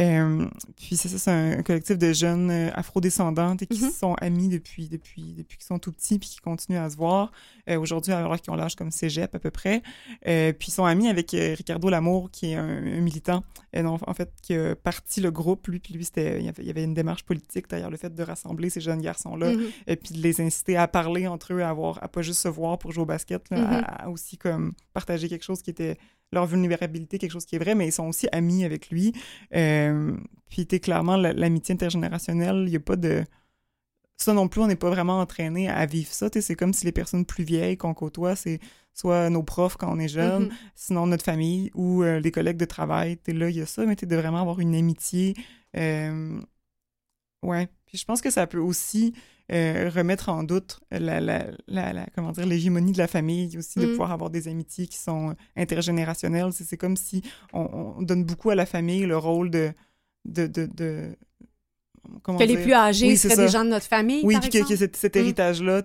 Euh, 0.00 0.46
puis 0.76 0.96
c'est 0.96 1.08
ça, 1.08 1.18
c'est 1.18 1.30
un, 1.30 1.62
collectif 1.62 1.98
de 1.98 2.12
jeunes 2.12 2.50
euh, 2.50 2.70
afrodescendantes 2.74 3.62
et 3.62 3.66
qui 3.66 3.82
Mhm. 3.84 3.90
sont 3.90 4.14
amis 4.14 4.48
depuis, 4.48 4.88
depuis, 4.88 5.34
depuis 5.34 5.58
qu'ils 5.58 5.66
sont 5.66 5.78
tout 5.78 5.92
petits 5.92 6.18
puis 6.18 6.28
qui 6.28 6.38
continuent 6.38 6.78
à 6.78 6.88
se 6.88 6.96
voir. 6.96 7.32
Euh, 7.68 7.78
Aujourd'hui, 7.78 8.12
alors 8.12 8.40
qu'ils 8.40 8.50
ont 8.52 8.56
l'âge 8.56 8.76
comme 8.76 8.90
cégep 8.90 9.34
à 9.34 9.38
peu 9.38 9.50
près. 9.50 9.82
Euh, 10.26 10.52
puis 10.52 10.68
ils 10.68 10.72
sont 10.72 10.84
amis 10.84 11.08
avec 11.08 11.34
euh, 11.34 11.54
Ricardo 11.56 11.88
Lamour, 11.90 12.30
qui 12.30 12.52
est 12.52 12.54
un, 12.54 12.66
un 12.66 13.00
militant, 13.00 13.44
non, 13.76 13.98
en 14.06 14.14
fait, 14.14 14.30
qui 14.42 14.54
a 14.54 14.74
parti 14.74 15.20
le 15.20 15.30
groupe. 15.30 15.66
Lui, 15.68 15.80
puis 15.80 15.92
lui, 15.94 16.04
c'était, 16.04 16.40
il 16.40 16.46
y 16.46 16.70
avait- 16.70 16.84
une 16.84 16.94
démarche 16.94 17.24
politique 17.24 17.68
derrière 17.68 17.90
le 17.90 17.96
fait 17.98 18.14
de 18.14 18.22
rassembler 18.22 18.70
ces 18.70 18.80
jeunes 18.80 19.02
garçons-là 19.02 19.52
Mhm. 19.52 19.66
et 19.86 19.96
puis 19.96 20.14
de 20.14 20.22
les 20.22 20.40
inciter 20.40 20.76
à 20.78 20.88
parler 20.88 21.26
entre 21.26 21.52
eux, 21.52 21.60
à 21.62 21.68
avoir, 21.68 22.02
à 22.02 22.08
pas 22.08 22.22
juste 22.22 22.40
se 22.40 22.48
voir 22.48 22.78
pour 22.78 22.90
jouer 22.92 23.02
au 23.02 23.06
basket, 23.06 23.50
là, 23.50 23.58
Mhm. 23.58 23.66
à, 23.66 23.78
à 24.04 24.08
aussi 24.08 24.38
comme 24.38 24.72
partager 24.94 25.28
quelque 25.28 25.44
chose 25.44 25.60
qui 25.60 25.70
était 25.70 25.98
leur 26.32 26.46
vulnérabilité, 26.46 27.18
quelque 27.18 27.32
chose 27.32 27.44
qui 27.46 27.56
est 27.56 27.58
vrai, 27.58 27.74
mais 27.74 27.88
ils 27.88 27.92
sont 27.92 28.06
aussi 28.08 28.28
amis 28.32 28.64
avec 28.64 28.90
lui. 28.90 29.12
Euh, 29.54 30.16
puis 30.48 30.66
t'es 30.66 30.78
clairement 30.80 31.16
la- 31.16 31.32
l'amitié 31.32 31.72
intergénérationnelle, 31.74 32.64
il 32.66 32.72
y 32.72 32.76
a 32.76 32.80
pas 32.80 32.96
de 32.96 33.24
ça 34.16 34.34
non 34.34 34.48
plus, 34.48 34.60
on 34.60 34.66
n'est 34.66 34.76
pas 34.76 34.90
vraiment 34.90 35.18
entraîné 35.20 35.68
à 35.70 35.86
vivre 35.86 36.12
ça. 36.12 36.28
C'est 36.30 36.54
comme 36.54 36.74
si 36.74 36.84
les 36.84 36.92
personnes 36.92 37.24
plus 37.24 37.42
vieilles 37.42 37.78
qu'on 37.78 37.94
côtoie, 37.94 38.36
c'est 38.36 38.60
soit 38.92 39.30
nos 39.30 39.42
profs 39.42 39.76
quand 39.78 39.90
on 39.90 39.98
est 39.98 40.08
jeune, 40.08 40.44
Mhm. 40.44 40.50
sinon 40.74 41.06
notre 41.06 41.24
famille 41.24 41.70
ou 41.74 42.02
euh, 42.02 42.20
les 42.20 42.30
collègues 42.30 42.58
de 42.58 42.64
travail. 42.66 43.16
T'es 43.16 43.32
là, 43.32 43.48
il 43.48 43.56
y 43.56 43.62
a 43.62 43.66
ça, 43.66 43.86
mais 43.86 43.96
t'es 43.96 44.04
de 44.06 44.16
vraiment 44.16 44.40
avoir 44.42 44.60
une 44.60 44.74
amitié. 44.74 45.34
euh, 45.76 46.38
Ouais. 47.42 47.68
Puis 47.86 47.96
je 47.98 48.04
pense 48.04 48.20
que 48.20 48.30
ça 48.30 48.46
peut 48.46 48.58
aussi 48.58 49.14
euh, 49.52 49.90
remettre 49.94 50.28
en 50.28 50.42
doute 50.44 50.80
la, 50.92 51.20
la, 51.20 51.46
la, 51.66 51.92
la- 51.92 52.06
comment 52.14 52.30
dire 52.32 52.46
l'hégémonie 52.46 52.92
de 52.92 52.98
la 52.98 53.08
famille, 53.08 53.56
aussi 53.58 53.78
de 53.80 53.86
Mm. 53.86 53.90
pouvoir 53.90 54.12
avoir 54.12 54.30
des 54.30 54.46
amitiés 54.48 54.86
qui 54.86 54.98
sont 54.98 55.34
intergénérationnelles. 55.56 56.52
C'est 56.52 56.76
comme 56.76 56.96
si 56.96 57.22
on, 57.52 57.94
on 57.98 58.02
donne 58.02 58.24
beaucoup 58.24 58.50
à 58.50 58.54
la 58.54 58.66
famille 58.66 59.06
le 59.06 59.16
rôle 59.18 59.50
de 59.50 59.72
de, 60.26 60.46
de, 60.46 60.66
de- 60.66 61.16
comment 62.22 62.38
Que 62.38 62.44
les 62.44 62.56
dire? 62.56 62.62
plus 62.64 62.72
âgés 62.74 63.08
Oui, 63.08 63.16
seraient 63.16 63.36
des 63.36 63.48
gens 63.48 63.64
de 63.64 63.70
notre 63.70 63.86
famille, 63.86 64.20
Oui, 64.24 64.34
par 64.34 64.42
puis 64.42 64.50
qu'il 64.50 64.60
y 64.60 64.62
a- 64.62 64.66
a 64.74 64.76
cet, 64.76 64.96
cet 64.96 65.16
Mm. 65.16 65.18
héritage-là, 65.18 65.82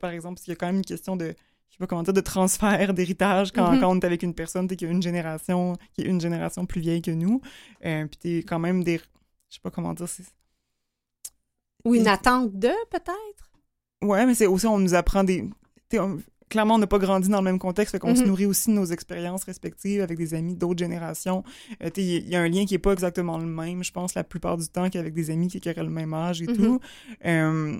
par 0.00 0.10
exemple, 0.10 0.34
parce 0.34 0.44
qu'il 0.44 0.52
y 0.52 0.56
a 0.56 0.56
quand 0.56 0.66
même 0.66 0.76
une 0.76 0.84
question 0.84 1.16
de, 1.16 1.26
je 1.26 1.74
sais 1.74 1.78
pas 1.78 1.86
comment 1.86 2.02
dire, 2.02 2.12
de 2.12 2.20
transfert 2.20 2.92
d'héritage 2.94 3.52
quand, 3.52 3.72
Mhm. 3.72 3.80
quand 3.80 3.90
on 3.96 4.00
est 4.00 4.04
avec 4.04 4.22
une 4.22 4.34
personne 4.34 4.66
qui 4.68 4.84
a 4.84 4.88
une 4.90 5.02
génération, 5.02 5.76
qui 5.94 6.02
est 6.02 6.06
une 6.06 6.20
génération 6.20 6.66
plus 6.66 6.80
vieille 6.80 7.02
que 7.02 7.10
nous, 7.12 7.40
euh, 7.86 8.06
puis 8.06 8.18
t'es 8.18 8.38
quand 8.42 8.58
même 8.58 8.82
des, 8.84 8.98
je 8.98 9.54
sais 9.54 9.60
pas 9.62 9.70
comment 9.70 9.94
dire, 9.94 10.08
c'est- 10.08 10.24
Ou 11.88 11.94
une 11.94 12.08
attente 12.08 12.52
de, 12.58 12.70
peut-être? 12.90 13.50
ouais, 14.02 14.26
mais 14.26 14.34
c'est 14.34 14.46
aussi, 14.46 14.66
on 14.66 14.78
nous 14.78 14.94
apprend 14.94 15.24
des, 15.24 15.44
on- 15.94 16.18
clairement, 16.48 16.74
on 16.76 16.78
n'a 16.78 16.86
pas 16.86 16.98
grandi 16.98 17.28
dans 17.28 17.38
le 17.38 17.44
même 17.44 17.58
contexte, 17.58 17.92
fait 17.92 17.98
qu'on 17.98 18.14
se 18.14 18.22
Mhm. 18.22 18.28
nourrit 18.28 18.46
aussi 18.46 18.70
de 18.70 18.74
nos 18.74 18.86
expériences 18.86 19.44
respectives 19.44 20.00
avec 20.00 20.16
des 20.16 20.32
amis 20.34 20.54
d'autres 20.54 20.78
générations. 20.78 21.42
Euh, 21.82 21.90
Il 21.96 22.28
y 22.28 22.36
a 22.36 22.40
un 22.40 22.48
lien 22.48 22.64
qui 22.64 22.74
est 22.74 22.78
pas 22.78 22.92
exactement 22.92 23.36
le 23.38 23.46
même, 23.46 23.82
je 23.84 23.92
pense, 23.92 24.14
la 24.14 24.24
plupart 24.24 24.56
du 24.56 24.66
temps, 24.68 24.88
qu'avec 24.88 25.12
des 25.14 25.30
amis 25.30 25.48
qui, 25.48 25.60
qui 25.60 25.68
auraient 25.70 25.82
le 25.82 25.90
même 25.90 26.14
âge 26.14 26.40
et 26.42 26.46
Mhm. 26.46 26.56
tout. 26.56 26.80
Euh, 27.26 27.78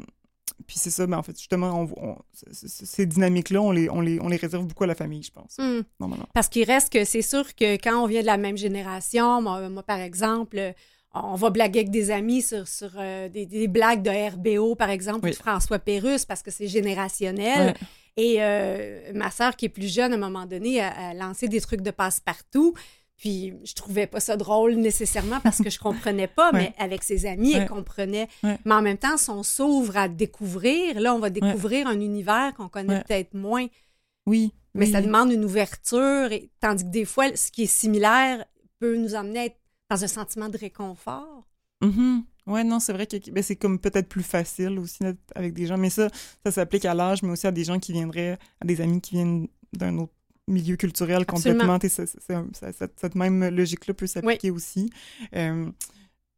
puis 0.66 0.76
c'est 0.78 0.90
ça, 0.90 1.06
mais 1.06 1.16
en 1.16 1.22
fait, 1.22 1.38
justement, 1.38 1.80
on, 1.80 1.88
on- 2.10 2.18
ces 2.52 3.06
dynamiques-là, 3.06 3.62
on 3.62 3.70
les, 3.70 3.88
on, 3.88 4.00
les, 4.00 4.20
on 4.20 4.28
les 4.28 4.36
réserve 4.36 4.66
beaucoup 4.66 4.84
à 4.84 4.88
la 4.88 4.94
famille, 4.96 5.22
je 5.22 5.30
pense, 5.30 5.56
Hmm. 5.58 5.82
normalement. 6.00 6.26
Parce 6.34 6.48
qu'il 6.48 6.64
reste 6.64 6.92
que 6.92 7.04
c'est 7.04 7.22
sûr 7.22 7.54
que 7.54 7.76
quand 7.76 8.02
on 8.02 8.06
vient 8.06 8.22
de 8.22 8.26
la 8.26 8.36
même 8.38 8.56
génération, 8.58 9.40
moi, 9.40 9.68
moi, 9.70 9.82
par 9.82 9.98
exemple, 10.00 10.74
on 11.14 11.34
va 11.36 11.50
blaguer 11.50 11.80
avec 11.80 11.90
des 11.90 12.10
amis 12.10 12.42
sur, 12.42 12.68
sur 12.68 12.90
euh, 12.96 13.28
des, 13.28 13.46
des 13.46 13.66
blagues 13.68 14.02
de 14.02 14.10
RBO, 14.10 14.74
par 14.74 14.90
exemple, 14.90 15.20
Oui. 15.24 15.30
ou 15.30 15.32
de 15.32 15.38
François 15.38 15.78
Pérusse, 15.78 16.24
parce 16.24 16.42
que 16.42 16.50
c'est 16.50 16.68
générationnel. 16.68 17.74
Et 18.16 18.36
euh, 18.40 19.12
ma 19.14 19.30
sœur, 19.30 19.56
qui 19.56 19.66
est 19.66 19.70
plus 19.70 19.92
jeune, 19.92 20.12
à 20.12 20.16
un 20.16 20.18
moment 20.18 20.44
donné, 20.46 20.80
a, 20.80 20.88
a 21.10 21.14
lancé 21.14 21.48
des 21.48 21.60
trucs 21.60 21.82
de 21.82 21.90
passe-partout. 21.90 22.74
Puis 23.16 23.54
je 23.64 23.74
trouvais 23.74 24.06
pas 24.06 24.20
ça 24.20 24.36
drôle 24.36 24.74
nécessairement 24.74 25.40
parce 25.40 25.60
que 25.62 25.70
je 25.70 25.78
comprenais 25.80 26.28
pas, 26.28 26.50
Ouais. 26.52 26.72
mais 26.78 26.84
avec 26.84 27.02
ses 27.02 27.26
amis, 27.26 27.52
elle 27.54 27.68
comprenait. 27.68 28.28
Ouais. 28.44 28.58
Mais 28.64 28.74
en 28.74 28.82
même 28.82 28.98
temps, 28.98 29.16
si 29.16 29.30
on 29.30 29.42
s'ouvre 29.42 29.96
à 29.96 30.08
découvrir, 30.08 31.00
là, 31.00 31.14
on 31.14 31.18
va 31.18 31.30
découvrir 31.30 31.86
un 31.88 31.98
univers 32.00 32.52
qu'on 32.56 32.68
connaît 32.68 33.02
peut-être 33.02 33.34
moins. 33.34 33.66
Oui. 34.26 34.52
Mais 34.74 34.86
oui. 34.86 34.92
ça 34.92 35.00
demande 35.00 35.32
une 35.32 35.44
ouverture, 35.44 36.30
et, 36.30 36.50
tandis 36.60 36.84
que 36.84 36.90
des 36.90 37.04
fois, 37.04 37.34
ce 37.34 37.50
qui 37.50 37.64
est 37.64 37.66
similaire 37.66 38.44
peut 38.78 38.96
nous 38.96 39.16
amener 39.16 39.38
à 39.40 39.44
être 39.46 39.57
dans 39.90 40.05
un 40.05 40.07
sentiment 40.09 40.48
de 40.48 40.59
réconfort. 40.59 41.46
Mhm. 41.83 42.24
Ouais, 42.46 42.64
non, 42.64 42.81
c'est 42.81 42.92
vrai 42.92 43.07
que 43.07 43.16
ben, 43.31 43.42
c'est 43.42 43.57
comme 43.57 43.79
peut-être 43.79 44.09
plus 44.09 44.22
facile 44.22 44.79
aussi 44.79 45.03
d'être 45.03 45.18
avec 45.35 45.53
des 45.53 45.66
gens, 45.66 45.77
mais 45.77 45.90
ça, 45.90 46.09
ça 46.44 46.51
s'applique 46.51 46.85
à 46.87 46.94
l'âge, 46.94 47.22
mais 47.22 47.31
aussi 47.31 47.46
à 47.46 47.53
des 47.53 47.64
gens 47.64 47.79
qui 47.79 47.92
viendraient, 47.92 48.38
à 48.61 48.64
des 48.66 48.81
amis 48.81 49.01
qui 49.03 49.16
viennent 49.16 49.48
d'un 49.74 49.98
autre 49.98 50.12
milieu 50.46 50.77
culturel 50.77 51.24
Absolument. 51.29 51.61
complètement. 51.66 51.74
Un- 52.35 52.48
ça- 52.55 52.72
cette, 52.96 53.14
même 53.14 53.48
logique-là 53.48 53.92
peut 53.92 54.07
s'appliquer 54.07 54.51
aussi. 54.51 54.88
Euh, 55.37 55.70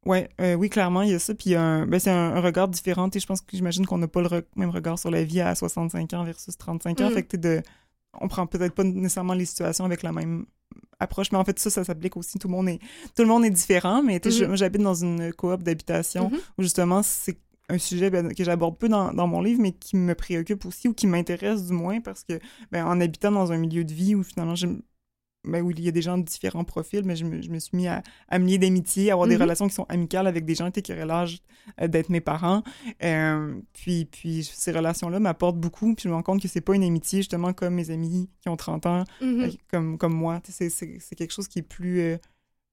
ouais, 0.04 0.28
euh, 0.40 0.54
oui, 0.54 0.68
clairement, 0.68 1.02
il 1.02 1.10
y 1.10 1.14
a 1.14 1.20
ça. 1.20 1.32
Puis 1.32 1.54
un- 1.54 1.86
ben, 1.86 2.00
c'est 2.00 2.10
un, 2.10 2.34
un 2.34 2.40
regard 2.40 2.66
différent. 2.66 3.08
Et 3.14 3.20
je 3.20 3.26
pense 3.26 3.40
que 3.40 3.56
j'imagine 3.56 3.86
qu'on 3.86 3.98
n'a 3.98 4.08
pas 4.08 4.20
le 4.20 4.26
re- 4.28 4.44
même 4.56 4.70
regard 4.70 4.98
sur 4.98 5.12
la 5.12 5.22
vie 5.22 5.40
à 5.40 5.54
65 5.54 6.12
ans 6.14 6.24
versus 6.24 6.58
35 6.58 7.00
ans. 7.02 7.10
Mm. 7.10 7.14
Fait 7.14 7.22
que 7.22 7.36
de, 7.36 7.62
on 8.20 8.26
prend 8.26 8.48
peut-être 8.48 8.74
pas 8.74 8.82
nécessairement 8.82 9.34
les 9.34 9.46
situations 9.46 9.84
avec 9.84 10.02
la 10.02 10.10
même 10.12 10.44
approche, 11.00 11.32
mais 11.32 11.38
en 11.38 11.44
fait, 11.44 11.58
ça, 11.58 11.70
ça 11.70 11.82
s'applique 11.84 12.16
aussi. 12.16 12.38
Tout 12.38 12.48
le 12.48 12.52
monde 12.54 12.68
est, 12.68 12.78
tout 13.16 13.22
le 13.22 13.28
monde 13.28 13.44
est 13.44 13.50
différent, 13.50 14.02
mais 14.02 14.20
Mhm. 14.24 14.46
moi, 14.46 14.56
j'habite 14.56 14.82
dans 14.82 14.94
une 14.94 15.32
coop 15.32 15.62
d'habitation 15.62 16.30
Mhm. 16.30 16.38
où 16.58 16.62
justement, 16.62 17.02
c'est 17.02 17.38
un 17.68 17.78
sujet 17.78 18.10
ben, 18.10 18.34
que 18.34 18.42
j'aborde 18.44 18.76
peu 18.78 18.88
dans, 18.88 19.12
dans 19.12 19.26
mon 19.28 19.40
livre, 19.42 19.60
mais 19.62 19.72
qui 19.72 19.96
me 19.96 20.14
préoccupe 20.14 20.64
aussi 20.66 20.88
ou 20.88 20.92
qui 20.92 21.06
m'intéresse 21.06 21.66
du 21.66 21.72
moins 21.72 22.00
parce 22.00 22.24
que, 22.24 22.38
ben, 22.72 22.84
en 22.84 23.00
habitant 23.00 23.30
dans 23.30 23.52
un 23.52 23.58
milieu 23.58 23.84
de 23.84 23.92
vie 23.94 24.14
où 24.16 24.22
finalement, 24.24 24.56
ben, 25.44 25.62
où 25.62 25.70
il 25.70 25.80
y 25.80 25.88
a 25.88 25.90
des 25.90 26.02
gens 26.02 26.18
de 26.18 26.22
différents 26.24 26.64
profils, 26.64 27.02
mais 27.04 27.16
je 27.16 27.24
me, 27.24 27.40
je 27.40 27.48
me 27.50 27.58
suis 27.58 27.76
mis 27.76 27.88
à, 27.88 28.02
à 28.28 28.38
me 28.38 28.46
lier 28.46 28.58
d'amitié, 28.58 29.10
à 29.10 29.14
avoir 29.14 29.26
des 29.28 29.36
Mhm. 29.36 29.42
relations 29.42 29.68
qui 29.68 29.74
sont 29.74 29.86
amicales 29.88 30.26
avec 30.26 30.44
des 30.44 30.54
gens 30.54 30.70
qui 30.70 30.92
auraient 30.92 31.06
l'âge 31.06 31.40
euh, 31.80 31.88
d'être 31.88 32.08
mes 32.10 32.20
parents. 32.20 32.62
Euh, 33.02 33.58
puis, 33.72 34.04
puis 34.04 34.44
ces 34.44 34.72
relations-là 34.72 35.18
m'apportent 35.20 35.58
beaucoup, 35.58 35.94
puis 35.94 36.04
je 36.04 36.08
me 36.08 36.14
rends 36.14 36.22
compte 36.22 36.42
que 36.42 36.48
c'est 36.48 36.60
pas 36.60 36.74
une 36.74 36.84
amitié, 36.84 37.20
justement, 37.20 37.52
comme 37.52 37.74
mes 37.74 37.90
amis 37.90 38.28
qui 38.42 38.48
ont 38.48 38.56
30 38.56 38.86
ans, 38.86 39.04
Mhm. 39.20 39.40
euh, 39.44 39.50
comme, 39.70 39.98
comme 39.98 40.14
moi. 40.14 40.40
C'est 40.44 41.14
quelque 41.16 41.32
chose 41.32 41.48
qui 41.48 41.60
est 41.60 41.62
plus... 41.62 42.00
euh, 42.00 42.16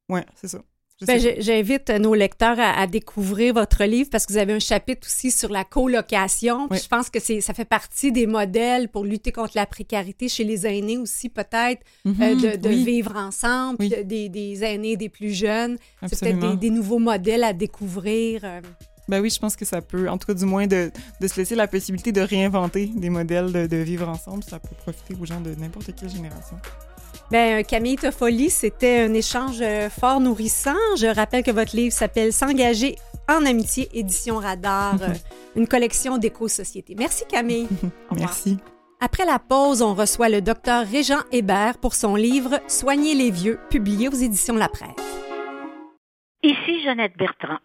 Ouais, 0.10 0.25
c'est 0.36 0.47
ça. 0.47 0.62
Ben, 1.05 1.21
J'invite 1.39 1.89
nos 1.91 2.15
lecteurs 2.15 2.60
à, 2.60 2.79
à 2.79 2.88
découvre 2.88 3.51
votre 3.51 3.83
livre 3.83 4.10
parce 4.12 4.25
que 4.25 4.33
vous 4.33 4.39
avez 4.39 4.53
un 4.53 4.60
chapitre 4.60 5.05
aussi 5.07 5.29
sur 5.29 5.49
la 5.51 5.63
colocation. 5.63 6.67
Oui. 6.71 6.79
Je 6.81 6.88
pense 6.88 7.10
que 7.12 7.19
ça 7.19 7.53
fait 7.53 7.65
partie 7.65 8.12
des 8.12 8.25
modèles 8.25 8.89
pour 8.89 9.03
lutter 9.03 9.31
contre 9.31 9.51
la 9.55 9.67
précarité 9.67 10.27
chez 10.27 10.43
les 10.43 10.65
aînés 10.65 10.97
aussi, 10.97 11.29
peut-être, 11.29 11.81
euh, 12.07 12.12
de, 12.12 12.55
de 12.57 12.69
oui, 12.69 12.83
vivre 12.83 13.15
ensemble, 13.15 13.77
Oui. 13.79 13.89
de- 13.89 14.01
des, 14.01 14.27
des 14.29 14.63
aînés, 14.63 14.97
des 14.97 15.10
plus 15.10 15.33
jeunes. 15.36 15.77
C'est 16.07 16.19
peut-être 16.19 16.39
des, 16.39 16.55
des 16.57 16.69
nouveaux 16.71 16.99
modèles 16.99 17.43
à 17.43 17.53
découvrir. 17.53 18.41
euh. 18.43 18.62
Ben 19.07 19.21
oui, 19.21 19.29
je 19.29 19.39
pense 19.39 19.55
que 19.55 19.63
ça 19.65 19.81
peut, 19.81 20.10
en 20.10 20.17
tout 20.17 20.27
cas 20.27 20.33
du 20.33 20.45
moins, 20.45 20.67
de, 20.67 20.91
de 21.21 21.27
se 21.27 21.36
laisser 21.38 21.55
la 21.55 21.67
possibilité 21.67 22.12
de 22.12 22.19
réinventer 22.21 22.88
des 22.95 23.10
modèles 23.10 23.51
de, 23.53 23.65
de 23.67 23.77
vivre 23.77 24.10
ensemble. 24.10 24.43
Ça 24.43 24.60
peut 24.60 24.75
profiter 24.79 25.13
aux 25.21 25.25
gens 25.25 25.39
de 25.41 25.51
n'importe 25.55 25.95
quelle 25.95 26.10
génération. 26.10 26.57
Ben, 27.30 27.60
euh, 27.60 27.63
Camille 27.63 27.98
Toffoli, 27.98 28.50
c'était 28.50 29.02
un 29.02 29.13
échange 29.13 29.60
euh, 29.62 29.90
fort 29.90 30.22
nourrissant. 30.22 30.78
Je 30.98 31.13
rappelle 31.13 31.44
que 31.44 31.52
votre 31.52 31.76
livre 31.76 31.94
s'appelle 31.94 32.32
S'engager 32.32 32.96
en 33.28 33.46
amitié, 33.46 33.90
édition 33.94 34.38
Radar, 34.38 34.96
euh, 35.02 35.13
une 35.58 35.68
collection 35.68 36.18
d'éco-société. 36.18 36.96
Merci 36.98 37.26
Camille. 37.30 37.68
Merci. 38.16 38.58
Après 39.02 39.26
la 39.26 39.40
pause, 39.40 39.82
on 39.82 39.94
reçoit 39.94 40.30
le 40.30 40.42
docteur 40.42 40.88
Régent 40.88 41.20
Hébert 41.34 41.80
pour 41.80 41.96
son 41.96 42.16
livre 42.16 42.62
Soigner 42.68 43.13
les 43.13 43.30
vieux, 43.30 43.60
publié 43.70 44.08
aux 44.08 44.13
éditions 44.13 44.56
La 44.56 44.70
Presse. 44.70 44.96
Ici 46.44 46.82
Jeannette 46.82 47.18
Bertrand. 47.18 47.60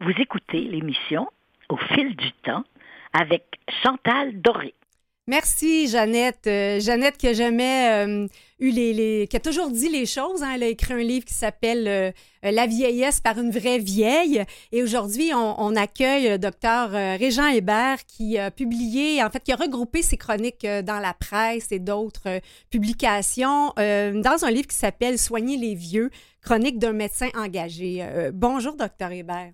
Vous 0.00 0.12
écoutez 0.18 0.62
l'émission 0.62 1.28
Au 1.68 1.76
fil 1.76 2.16
du 2.16 2.32
temps 2.44 2.64
avec 3.12 3.44
Chantal 3.84 4.40
Doré. 4.40 4.74
Merci, 5.28 5.88
Jeannette. 5.88 6.46
Euh, 6.46 6.78
Jeannette 6.78 7.16
qui 7.16 7.26
a 7.26 7.32
jamais 7.32 8.06
euh, 8.06 8.28
eu 8.60 8.70
les, 8.70 9.26
qui 9.28 9.36
a 9.36 9.40
toujours 9.40 9.70
dit 9.70 9.88
les 9.88 10.06
choses. 10.06 10.44
hein. 10.44 10.52
Elle 10.54 10.62
a 10.62 10.68
écrit 10.68 10.94
un 10.94 10.98
livre 10.98 11.24
qui 11.24 11.34
s'appelle 11.34 11.88
euh, 11.88 12.12
La 12.44 12.68
vieillesse 12.68 13.18
par 13.20 13.36
une 13.36 13.50
vraie 13.50 13.80
vieille. 13.80 14.44
Et 14.70 14.84
aujourd'hui, 14.84 15.32
on, 15.34 15.60
on 15.60 15.74
accueille 15.74 16.28
le 16.28 16.38
docteur 16.38 16.90
Régent 17.18 17.48
Hébert 17.48 18.06
qui 18.06 18.38
a 18.38 18.52
publié, 18.52 19.20
en 19.20 19.28
fait, 19.28 19.42
qui 19.42 19.50
a 19.50 19.56
regroupé 19.56 20.02
ses 20.02 20.16
chroniques 20.16 20.64
dans 20.64 21.00
la 21.00 21.12
presse 21.12 21.72
et 21.72 21.80
d'autres 21.80 22.40
publications 22.70 23.72
dans 23.76 24.44
un 24.44 24.50
livre 24.52 24.68
qui 24.68 24.76
s'appelle 24.76 25.18
Soigner 25.18 25.56
les 25.56 25.74
vieux, 25.74 26.10
chronique 26.40 26.78
d'un 26.78 26.92
médecin 26.92 27.30
engagé. 27.34 28.06
Bonjour, 28.32 28.76
docteur 28.76 29.10
Hébert. 29.10 29.50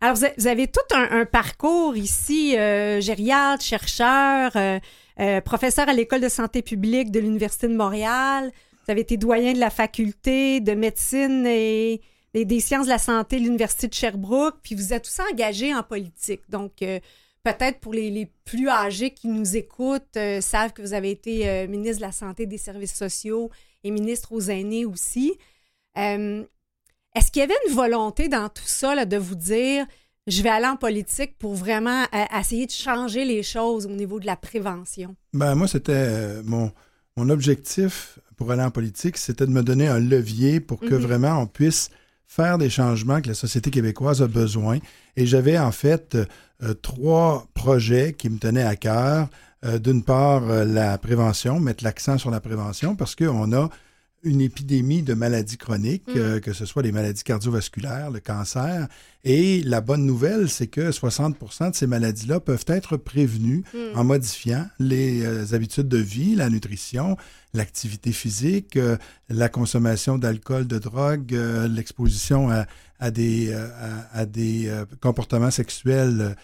Alors, 0.00 0.16
vous 0.16 0.46
avez 0.46 0.66
tout 0.66 0.80
un, 0.94 1.26
parcours 1.26 1.96
ici, 1.96 2.56
euh, 2.56 3.00
gériatre, 3.00 3.62
chercheur, 3.62 4.52
euh, 4.56 4.78
euh, 5.20 5.40
professeur 5.42 5.88
à 5.88 5.92
l'École 5.92 6.22
de 6.22 6.28
santé 6.30 6.62
publique 6.62 7.10
de 7.10 7.20
l'Université 7.20 7.68
de 7.68 7.76
Montréal. 7.76 8.50
Vous 8.84 8.90
avez 8.90 9.02
été 9.02 9.16
doyen 9.16 9.52
de 9.52 9.58
la 9.58 9.70
faculté 9.70 10.60
de 10.60 10.72
médecine 10.72 11.46
et, 11.46 12.00
des 12.34 12.60
sciences 12.60 12.86
de 12.86 12.90
la 12.90 12.98
santé 12.98 13.38
de 13.38 13.44
l'Université 13.44 13.88
de 13.88 13.94
Sherbrooke. 13.94 14.56
Puis 14.62 14.74
vous 14.74 14.92
êtes 14.92 15.06
aussi 15.06 15.20
engagé 15.32 15.74
en 15.74 15.82
politique. 15.82 16.42
Donc, 16.48 16.82
euh, 16.82 16.98
peut-être 17.42 17.80
pour 17.80 17.92
les, 17.92 18.30
plus 18.44 18.68
âgés 18.68 19.10
qui 19.10 19.28
nous 19.28 19.56
écoutent, 19.56 20.16
euh, 20.16 20.40
savent 20.40 20.72
que 20.72 20.82
vous 20.82 20.94
avez 20.94 21.10
été 21.10 21.48
euh, 21.48 21.68
ministre 21.68 21.98
de 21.98 22.06
la 22.06 22.12
Santé 22.12 22.46
des 22.46 22.58
Services 22.58 22.94
sociaux 22.94 23.50
et 23.84 23.90
ministre 23.90 24.32
aux 24.32 24.40
aînés 24.40 24.84
aussi. 24.84 25.36
Est-ce 27.16 27.30
qu'il 27.32 27.40
y 27.40 27.42
avait 27.44 27.54
une 27.68 27.74
volonté 27.74 28.28
dans 28.28 28.48
tout 28.48 28.62
ça 28.66 28.94
là, 28.94 29.04
de 29.04 29.16
vous 29.16 29.34
dire 29.34 29.86
je 30.26 30.42
vais 30.42 30.48
aller 30.50 30.66
en 30.66 30.76
politique 30.76 31.38
pour 31.38 31.54
vraiment 31.54 32.02
euh, 32.14 32.38
essayer 32.38 32.66
de 32.66 32.70
changer 32.70 33.24
les 33.24 33.42
choses 33.42 33.86
au 33.86 33.90
niveau 33.90 34.20
de 34.20 34.26
la 34.26 34.36
prévention? 34.36 35.16
Ben, 35.32 35.54
moi, 35.54 35.66
c'était 35.66 35.92
euh, 35.94 36.42
mon, 36.44 36.70
mon 37.16 37.30
objectif 37.30 38.18
pour 38.36 38.52
aller 38.52 38.62
en 38.62 38.70
politique, 38.70 39.16
c'était 39.16 39.46
de 39.46 39.50
me 39.50 39.62
donner 39.62 39.88
un 39.88 39.98
levier 39.98 40.60
pour 40.60 40.78
que 40.80 40.94
Mhm. 40.94 41.00
vraiment 41.02 41.38
on 41.42 41.46
puisse 41.46 41.90
faire 42.26 42.58
des 42.58 42.70
changements 42.70 43.20
que 43.20 43.28
la 43.28 43.34
société 43.34 43.70
québécoise 43.70 44.22
a 44.22 44.28
besoin. 44.28 44.78
Et 45.16 45.26
j'avais 45.26 45.58
en 45.58 45.72
fait 45.72 46.16
euh, 46.62 46.74
trois 46.74 47.46
projets 47.54 48.12
qui 48.12 48.30
me 48.30 48.38
tenaient 48.38 48.62
à 48.62 48.76
cœur. 48.76 49.28
D'une 49.82 50.02
part, 50.02 50.40
la 50.64 50.96
prévention, 50.96 51.60
mettre 51.60 51.84
l'accent 51.84 52.16
sur 52.16 52.30
la 52.30 52.40
prévention 52.40 52.96
parce 52.96 53.14
qu'on 53.14 53.52
a 53.52 53.68
une 54.22 54.40
épidémie 54.40 55.02
de 55.02 55.14
maladies 55.14 55.56
chroniques, 55.56 56.08
Mm. 56.08 56.18
euh, 56.18 56.40
que 56.40 56.52
ce 56.52 56.66
soit 56.66 56.82
les 56.82 56.92
maladies 56.92 57.22
cardiovasculaires, 57.22 58.10
le 58.10 58.20
cancer. 58.20 58.86
Et 59.24 59.62
la 59.62 59.80
bonne 59.80 60.04
nouvelle, 60.04 60.48
c'est 60.50 60.66
que 60.66 60.90
60% 60.90 61.70
de 61.70 61.74
ces 61.74 61.86
maladies-là 61.86 62.40
peuvent 62.40 62.64
être 62.66 62.96
prévenues 62.96 63.64
Mm. 63.72 63.98
en 63.98 64.04
modifiant 64.04 64.66
les 64.78 65.22
euh, 65.24 65.54
habitudes 65.54 65.88
de 65.88 65.98
vie, 65.98 66.34
la 66.34 66.50
nutrition, 66.50 67.16
l'activité 67.54 68.12
physique, 68.12 68.76
euh, 68.76 68.96
la 69.28 69.48
consommation 69.48 70.18
d'alcool, 70.18 70.66
de 70.66 70.78
drogue, 70.78 71.32
l'exposition 71.70 72.50
à, 72.50 72.66
à 72.98 73.10
des, 73.10 73.52
à, 73.54 74.08
à 74.12 74.26
des 74.26 74.70
comportements 75.00 75.50
sexuels 75.50 76.36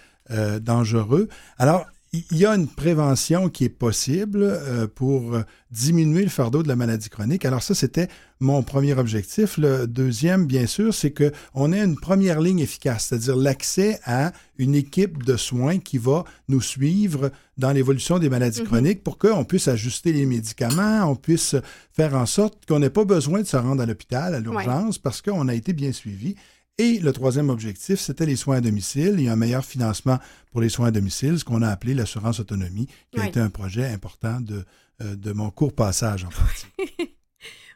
dangereux. 0.60 1.28
Alors, 1.58 1.86
il 2.12 2.38
y 2.38 2.46
a 2.46 2.54
une 2.54 2.68
prévention 2.68 3.48
qui 3.48 3.64
est 3.64 3.68
possible 3.68 4.42
euh, 4.44 4.86
pour 4.86 5.34
euh, 5.34 5.42
diminuer 5.70 6.22
le 6.22 6.28
fardeau 6.30 6.62
de 6.62 6.68
la 6.68 6.76
maladie 6.76 7.10
chronique. 7.10 7.44
Alors 7.44 7.62
ça, 7.62 7.74
c'était 7.74 8.08
mon 8.40 8.62
premier 8.62 8.94
objectif. 8.94 9.58
Le 9.58 9.86
deuxième, 9.86 10.46
bien 10.46 10.66
sûr, 10.66 10.94
c'est 10.94 11.12
qu'on 11.12 11.72
ait 11.72 11.82
une 11.84 11.96
première 11.96 12.40
ligne 12.40 12.60
efficace, 12.60 13.06
c'est-à-dire 13.08 13.36
l'accès 13.36 13.98
à 14.04 14.32
une 14.58 14.74
équipe 14.74 15.24
de 15.24 15.36
soins 15.36 15.78
qui 15.78 15.98
va 15.98 16.24
nous 16.48 16.60
suivre 16.62 17.30
dans 17.58 17.72
l'évolution 17.72 18.18
des 18.18 18.30
maladies 18.30 18.60
Mhm. 18.62 18.66
chroniques 18.66 19.02
pour 19.02 19.18
qu'on 19.18 19.44
puisse 19.44 19.68
ajuster 19.68 20.12
les 20.12 20.26
médicaments, 20.26 21.04
on 21.10 21.16
puisse 21.16 21.56
faire 21.92 22.14
en 22.14 22.26
sorte 22.26 22.64
qu'on 22.66 22.78
n'ait 22.78 22.88
pas 22.90 23.04
besoin 23.04 23.40
de 23.40 23.46
se 23.46 23.56
rendre 23.56 23.82
à 23.82 23.86
l'hôpital, 23.86 24.34
à 24.34 24.40
l'urgence, 24.40 24.98
parce 24.98 25.20
qu'on 25.22 25.48
a 25.48 25.54
été 25.54 25.72
bien 25.72 25.92
suivi. 25.92 26.36
Et 26.78 26.98
le 26.98 27.12
troisième 27.12 27.48
objectif, 27.48 27.98
c'était 27.98 28.26
les 28.26 28.36
soins 28.36 28.56
à 28.56 28.60
domicile 28.60 29.18
et 29.18 29.28
un 29.28 29.36
meilleur 29.36 29.64
financement 29.64 30.18
pour 30.52 30.60
les 30.60 30.68
soins 30.68 30.88
à 30.88 30.90
domicile, 30.90 31.38
ce 31.38 31.44
qu'on 31.44 31.62
a 31.62 31.68
appelé 31.68 31.94
l'assurance 31.94 32.38
autonomie, 32.38 32.86
qui 33.10 33.18
a 33.18 33.26
été 33.28 33.40
un 33.40 33.48
projet 33.48 33.86
important 33.86 34.40
de, 34.42 34.64
euh, 35.00 35.16
de 35.16 35.32
mon 35.32 35.50
court 35.50 35.72
passage 35.72 36.24
en 36.24 36.28
partie. 36.28 36.66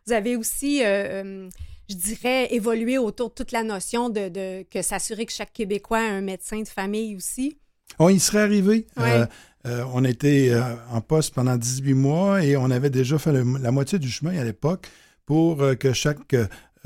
Vous 0.07 0.13
avez 0.13 0.37
aussi, 0.37 0.83
euh, 0.83 1.23
euh, 1.25 1.49
je 1.89 1.95
dirais, 1.95 2.53
évolué 2.55 2.99
autour 2.99 3.31
de 3.31 3.35
toute 3.35 3.53
la 3.53 3.63
notion 3.63 4.11
de, 4.11 4.29
de- 4.29 4.63
que 4.71 4.83
s'assurer 4.83 5.25
que 5.25 5.33
chaque 5.33 5.53
Québécois 5.53 5.99
a 5.99 6.11
un 6.11 6.21
médecin 6.21 6.61
de 6.61 6.69
famille 6.69 7.17
aussi. 7.17 7.57
On 7.99 8.09
y 8.11 8.21
serait 8.21 8.41
arrivé. 8.43 8.87
Euh, 8.99 9.27
euh, 9.67 9.85
on 9.95 10.05
était 10.05 10.53
en 10.91 11.01
poste 11.01 11.35
pendant 11.35 11.57
18 11.57 11.95
mois 11.95 12.45
et 12.45 12.57
on 12.57 12.71
avait 12.71 12.91
déjà 12.91 13.19
fait 13.19 13.33
le- 13.33 13.59
la 13.59 13.71
moitié 13.71 13.99
du 13.99 14.09
chemin 14.11 14.37
à 14.39 14.45
l'époque 14.45 14.89
pour 15.27 15.63
que 15.79 15.93
chaque 15.93 16.35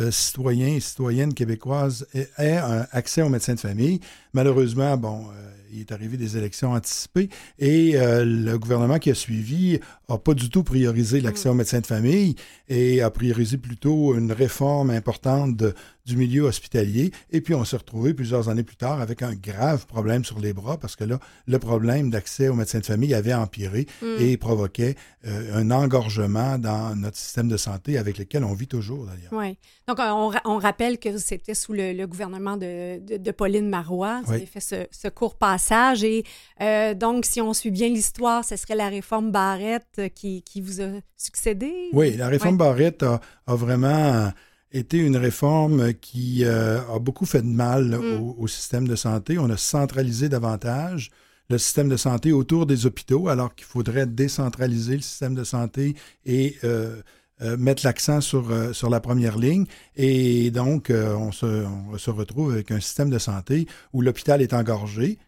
euh, 0.00 0.04
euh, 0.06 0.10
citoyen 0.10 0.68
et 0.68 0.80
citoyenne 0.80 1.34
québécoise 1.34 2.06
ait, 2.14 2.28
ait 2.38 2.56
un 2.56 2.86
accès 2.92 3.22
au 3.22 3.28
médecin 3.28 3.54
de 3.54 3.60
famille. 3.60 4.00
Malheureusement, 4.32 4.96
bon, 4.96 5.26
euh, 5.30 5.50
il 5.72 5.80
est 5.80 5.92
arrivé 5.92 6.16
des 6.16 6.36
élections 6.36 6.72
anticipées 6.72 7.28
et 7.58 7.96
euh, 7.96 8.24
le 8.24 8.58
gouvernement 8.58 8.98
qui 8.98 9.10
a 9.10 9.14
suivi 9.14 9.80
n'a 10.08 10.18
pas 10.18 10.34
du 10.34 10.50
tout 10.50 10.62
priorisé 10.62 11.20
l'accès 11.20 11.48
au 11.48 11.54
médecin 11.54 11.80
de 11.80 11.86
famille 11.86 12.34
et 12.68 13.02
a 13.02 13.10
priorisé 13.10 13.56
plutôt 13.56 14.14
une 14.14 14.32
réforme 14.32 14.90
importante 14.90 15.56
de- 15.56 15.74
du 16.06 16.16
milieu 16.16 16.42
hospitalier. 16.42 17.12
Et 17.30 17.40
puis, 17.40 17.54
on 17.54 17.64
s'est 17.64 17.76
retrouvé 17.78 18.12
plusieurs 18.12 18.48
années 18.50 18.62
plus 18.62 18.76
tard 18.76 19.00
avec 19.00 19.22
un 19.22 19.34
grave 19.34 19.86
problème 19.86 20.24
sur 20.24 20.38
les 20.38 20.52
bras 20.52 20.76
parce 20.78 20.96
que 20.96 21.04
là, 21.04 21.18
le 21.46 21.58
problème 21.58 22.10
d'accès 22.10 22.48
au 22.48 22.54
médecin 22.54 22.80
de 22.80 22.84
famille 22.86 23.14
avait 23.14 23.32
empiré 23.32 23.86
Mm. 24.02 24.06
et 24.20 24.36
provoquait 24.36 24.96
euh, 25.26 25.54
un 25.54 25.70
engorgement 25.70 26.58
dans 26.58 26.94
notre 26.94 27.16
système 27.16 27.48
de 27.48 27.56
santé 27.56 27.96
avec 27.96 28.18
lequel 28.18 28.44
on 28.44 28.52
vit 28.52 28.66
toujours, 28.66 29.06
d'ailleurs. 29.06 29.32
Oui. 29.32 29.56
Donc, 29.88 29.98
euh, 29.98 30.10
on, 30.10 30.28
ra- 30.28 30.42
on 30.44 30.58
rappelle 30.58 30.98
que 30.98 31.16
c'était 31.16 31.54
sous 31.54 31.72
le, 31.72 31.92
le 31.92 32.06
gouvernement 32.06 32.56
de, 32.56 32.98
de- 33.00 33.16
de 33.16 33.30
Pauline 33.30 33.68
Marois. 33.70 34.20
Vous 34.24 34.30
Oui. 34.32 34.36
avez 34.36 34.46
fait 34.46 34.60
ce, 34.60 34.86
ce 34.90 35.08
court 35.08 35.36
passage. 35.36 36.04
Et 36.04 36.24
euh, 36.60 36.92
donc, 36.94 37.24
si 37.24 37.40
on 37.40 37.54
suit 37.54 37.70
bien 37.70 37.88
l'histoire, 37.88 38.44
ce 38.44 38.56
serait 38.56 38.74
la 38.76 38.88
réforme 38.88 39.30
Barrette 39.32 40.02
qui, 40.14 40.42
qui 40.42 40.60
vous 40.60 40.82
a 40.82 40.88
succédé? 41.16 41.72
Oui, 41.94 42.14
la 42.16 42.28
réforme 42.28 42.58
Barrette 42.58 43.02
a, 43.02 43.20
a 43.46 43.54
vraiment 43.54 44.30
été 44.74 44.98
une 44.98 45.16
réforme 45.16 45.94
qui 45.94 46.44
euh, 46.44 46.80
a 46.94 46.98
beaucoup 46.98 47.26
fait 47.26 47.42
de 47.42 47.46
mal 47.46 47.96
Mm. 47.98 48.20
au, 48.20 48.36
au 48.38 48.46
système 48.48 48.86
de 48.88 48.96
santé. 48.96 49.38
On 49.38 49.48
a 49.50 49.56
centralisé 49.56 50.28
davantage 50.28 51.10
le 51.50 51.58
système 51.58 51.88
de 51.88 51.96
santé 51.96 52.32
autour 52.32 52.66
des 52.66 52.86
hôpitaux, 52.86 53.28
alors 53.28 53.54
qu'il 53.54 53.66
faudrait 53.66 54.06
décentraliser 54.06 54.96
le 54.96 55.02
système 55.02 55.34
de 55.34 55.44
santé 55.44 55.94
et 56.24 56.56
euh, 56.64 57.02
euh, 57.42 57.56
mettre 57.56 57.84
l'accent 57.84 58.20
sur, 58.20 58.50
euh, 58.50 58.72
sur 58.72 58.88
la 58.88 59.00
première 59.00 59.36
ligne. 59.38 59.66
Et 59.96 60.50
donc, 60.50 60.90
on, 60.90 61.32
se, 61.32 61.46
on 61.92 61.98
se 61.98 62.10
retrouve 62.10 62.52
avec 62.52 62.70
un 62.70 62.80
système 62.80 63.10
de 63.10 63.18
santé 63.18 63.66
où 63.92 64.00
l'hôpital 64.00 64.40
est 64.40 64.54
engorgé. 64.54 65.18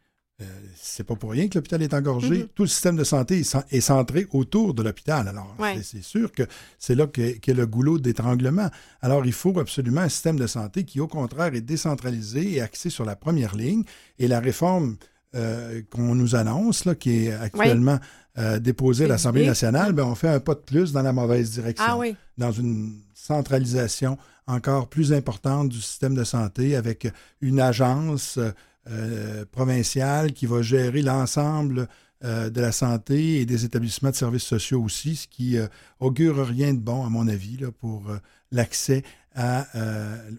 Euh, 0.42 0.44
c'est 0.76 1.04
pas 1.04 1.16
pour 1.16 1.30
rien 1.30 1.48
que 1.48 1.54
l'hôpital 1.56 1.80
est 1.82 1.94
engorgé. 1.94 2.40
Mhm. 2.40 2.48
Tout 2.54 2.64
le 2.64 2.68
système 2.68 2.94
de 2.96 3.04
santé 3.04 3.38
est, 3.38 3.42
cen- 3.50 3.64
est 3.70 3.80
centré 3.80 4.26
autour 4.32 4.74
de 4.74 4.82
l'hôpital. 4.82 5.26
Alors, 5.28 5.54
Ouais. 5.58 5.80
c'est- 5.82 6.02
sûr 6.02 6.30
que 6.30 6.42
c'est 6.78 6.94
là 6.94 7.06
qu'est 7.06 7.40
le 7.54 7.66
goulot 7.66 7.98
d'étranglement. 7.98 8.68
Alors, 9.00 9.24
il 9.24 9.32
faut 9.32 9.58
absolument 9.58 10.02
un 10.02 10.10
système 10.10 10.38
de 10.38 10.46
santé 10.46 10.84
qui, 10.84 11.00
au 11.00 11.06
contraire, 11.08 11.54
est 11.54 11.62
décentralisé 11.62 12.52
et 12.52 12.60
axé 12.60 12.90
sur 12.90 13.06
la 13.06 13.16
première 13.16 13.56
ligne. 13.56 13.82
Et 14.18 14.28
la 14.28 14.40
réforme 14.40 14.96
euh, 15.34 15.82
qu'on 15.90 16.14
nous 16.14 16.34
annonce, 16.34 16.84
là, 16.86 16.94
qui 16.94 17.26
est 17.26 17.32
actuellement 17.32 17.98
euh, 18.38 18.58
déposée 18.58 19.04
à 19.06 19.08
l'Assemblée 19.08 19.44
nationale, 19.46 19.92
ben, 19.92 20.04
on 20.04 20.14
fait 20.14 20.28
un 20.28 20.40
pas 20.40 20.54
de 20.54 20.60
plus 20.60 20.92
dans 20.92 21.02
la 21.02 21.12
mauvaise 21.12 21.50
direction 21.50 21.84
Ah 21.86 21.96
oui. 21.98 22.14
dans 22.38 22.52
une 22.52 23.00
centralisation 23.14 24.16
encore 24.46 24.88
plus 24.88 25.12
importante 25.12 25.68
du 25.68 25.80
système 25.80 26.14
de 26.14 26.24
santé 26.24 26.76
avec 26.76 27.08
une 27.40 27.60
agence 27.60 28.38
euh, 28.88 29.44
provinciale 29.50 30.32
qui 30.32 30.46
va 30.46 30.62
gérer 30.62 31.02
l'ensemble 31.02 31.88
euh, 32.24 32.48
de 32.48 32.62
la 32.62 32.72
santé 32.72 33.40
et 33.40 33.46
des 33.46 33.66
établissements 33.66 34.08
de 34.08 34.14
services 34.14 34.44
sociaux 34.44 34.82
aussi, 34.82 35.16
ce 35.16 35.28
qui 35.28 35.58
euh, 35.58 35.66
augure 36.00 36.46
rien 36.46 36.72
de 36.72 36.78
bon, 36.78 37.04
à 37.04 37.10
mon 37.10 37.28
avis, 37.28 37.58
pour 37.78 38.08
euh, 38.08 38.16
l'accès 38.50 39.02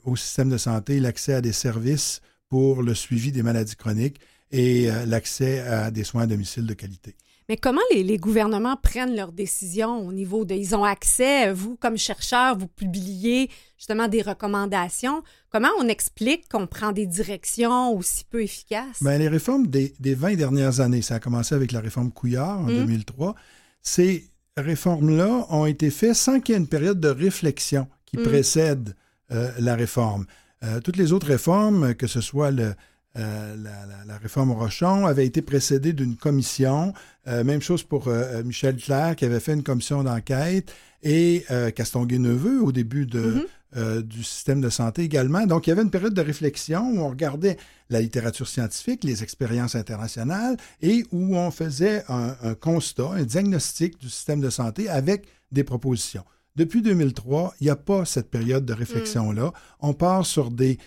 au 0.05 0.15
système 0.15 0.49
de 0.49 0.57
santé, 0.57 0.99
l'accès 0.99 1.35
à 1.35 1.41
des 1.41 1.51
services 1.51 2.19
pour 2.49 2.81
le 2.81 2.95
suivi 2.95 3.31
des 3.31 3.43
maladies 3.43 3.75
chroniques 3.75 4.19
et 4.49 4.89
l'accès 5.05 5.59
à 5.59 5.91
des 5.91 6.03
soins 6.03 6.23
à 6.23 6.25
domicile 6.25 6.65
de 6.65 6.73
qualité. 6.73 7.15
Mais 7.49 7.55
comment 7.57 7.81
les, 7.93 8.03
les 8.03 8.17
gouvernements 8.17 8.75
prennent 8.75 9.15
leurs 9.15 9.31
décisions 9.31 10.05
au 10.05 10.11
niveau 10.11 10.43
de... 10.43 10.53
Ils 10.53 10.75
ont 10.75 10.83
accès, 10.83 11.51
vous, 11.53 11.77
comme 11.77 11.97
chercheur, 11.97 12.57
vous 12.57 12.67
publiez 12.67 13.49
justement 13.77 14.09
des 14.09 14.21
recommandations. 14.21 15.23
Comment 15.49 15.69
on 15.79 15.87
explique 15.87 16.49
qu'on 16.49 16.67
prend 16.67 16.91
des 16.91 17.05
directions 17.05 17.95
aussi 17.95 18.25
peu 18.29 18.43
efficaces? 18.43 19.01
Ben, 19.01 19.17
les 19.17 19.29
réformes 19.29 19.67
des, 19.67 19.93
des 19.99 20.13
20 20.13 20.35
dernières 20.35 20.81
années, 20.81 21.01
ça 21.01 21.15
a 21.15 21.19
commencé 21.21 21.55
avec 21.55 21.71
la 21.71 21.79
réforme 21.79 22.11
Couillard 22.11 22.59
en 22.59 22.63
Mm. 22.63 22.85
2003. 22.85 23.35
Ces 23.81 24.29
réformes-là 24.57 25.45
ont 25.49 25.65
été 25.65 25.89
faites 25.89 26.15
sans 26.15 26.39
qu'il 26.41 26.53
y 26.53 26.57
ait 26.57 26.59
une 26.61 26.67
période 26.67 26.99
de 26.99 27.09
réflexion 27.09 27.87
qui 28.05 28.17
Mm. 28.17 28.23
précède 28.23 28.95
euh, 29.31 29.51
la 29.59 29.75
réforme. 29.75 30.25
Euh, 30.63 30.79
toutes 30.81 30.97
les 30.97 31.13
autres 31.13 31.27
réformes, 31.27 31.93
que 31.95 32.07
ce 32.07 32.19
soit 32.19 32.51
le, 32.51 32.73
la, 33.17 33.85
la- 33.85 34.05
la 34.05 34.17
réforme 34.17 34.51
Rochon, 34.51 35.05
avaient 35.05 35.25
été 35.25 35.41
précédées 35.41 35.93
d'une 35.93 36.15
commission. 36.15 36.93
Euh, 37.27 37.43
même 37.43 37.61
chose 37.61 37.83
pour 37.83 38.07
euh, 38.07 38.43
Michel 38.43 38.75
Clair, 38.77 39.15
qui 39.15 39.25
avait 39.25 39.39
fait 39.39 39.53
une 39.53 39.63
commission 39.63 40.03
d'enquête, 40.03 40.73
et 41.03 41.45
euh, 41.51 41.69
Castonguay-Neveu 41.71 42.61
au 42.61 42.71
début 42.71 43.05
de, 43.05 43.19
Mhm. 43.21 43.43
euh, 43.77 44.01
du 44.01 44.23
système 44.23 44.61
de 44.61 44.69
santé 44.69 45.03
également. 45.03 45.45
Donc, 45.45 45.67
il 45.67 45.71
y 45.71 45.73
avait 45.73 45.81
une 45.83 45.91
période 45.91 46.13
de 46.13 46.21
réflexion 46.21 46.81
où 46.89 46.99
on 46.99 47.09
regardait 47.09 47.57
la 47.89 48.01
littérature 48.01 48.47
scientifique, 48.47 49.03
les 49.03 49.23
expériences 49.23 49.75
internationales, 49.75 50.57
et 50.81 51.05
où 51.11 51.35
on 51.37 51.51
faisait 51.51 52.03
un, 52.09 52.35
un 52.41 52.53
constat, 52.55 53.11
un 53.13 53.23
diagnostic 53.23 53.99
du 53.99 54.09
système 54.09 54.41
de 54.41 54.49
santé 54.49 54.89
avec 54.89 55.27
des 55.51 55.63
propositions. 55.63 56.23
Depuis 56.55 56.81
2003, 56.81 57.53
il 57.61 57.65
n'y 57.65 57.69
a 57.69 57.75
pas 57.75 58.03
cette 58.05 58.31
période 58.31 58.65
de 58.65 58.73
réflexion-là. 58.73 59.51
On 59.79 59.93
part 59.93 60.25
sur 60.25 60.49
des 60.49 60.77
euh, 60.79 60.81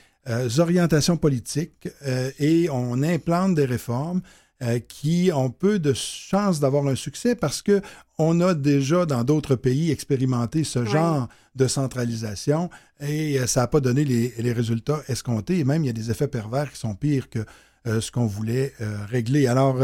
orientations 0.58 1.16
politiques 1.16 1.88
euh, 2.06 2.30
et 2.38 2.68
on 2.70 3.02
implante 3.02 3.54
des 3.54 3.64
réformes 3.64 4.20
euh, 4.62 4.78
qui 4.78 5.30
ont 5.34 5.50
peu 5.50 5.78
de 5.78 5.94
chances 5.94 6.60
d'avoir 6.60 6.86
un 6.86 6.94
succès 6.94 7.34
parce 7.34 7.62
que 7.62 7.80
on 8.18 8.40
a 8.42 8.52
déjà 8.54 9.06
dans 9.06 9.24
d'autres 9.24 9.56
pays 9.56 9.90
expérimenté 9.90 10.64
ce 10.64 10.80
Ouais. 10.80 10.86
genre 10.86 11.28
de 11.56 11.66
centralisation 11.66 12.68
et 13.00 13.38
euh, 13.40 13.46
ça 13.46 13.60
n'a 13.60 13.66
pas 13.66 13.80
donné 13.80 14.04
les, 14.04 14.34
les 14.38 14.52
résultats 14.52 15.00
escomptés. 15.08 15.58
Et 15.58 15.64
même, 15.64 15.82
il 15.84 15.86
y 15.86 15.90
a 15.90 15.94
des 15.94 16.10
effets 16.10 16.28
pervers 16.28 16.70
qui 16.70 16.78
sont 16.78 16.94
pires 16.94 17.30
que 17.30 17.40
ce 17.86 18.10
qu'on 18.10 18.26
voulait 18.26 18.74
régler. 19.08 19.46
Alors, 19.46 19.78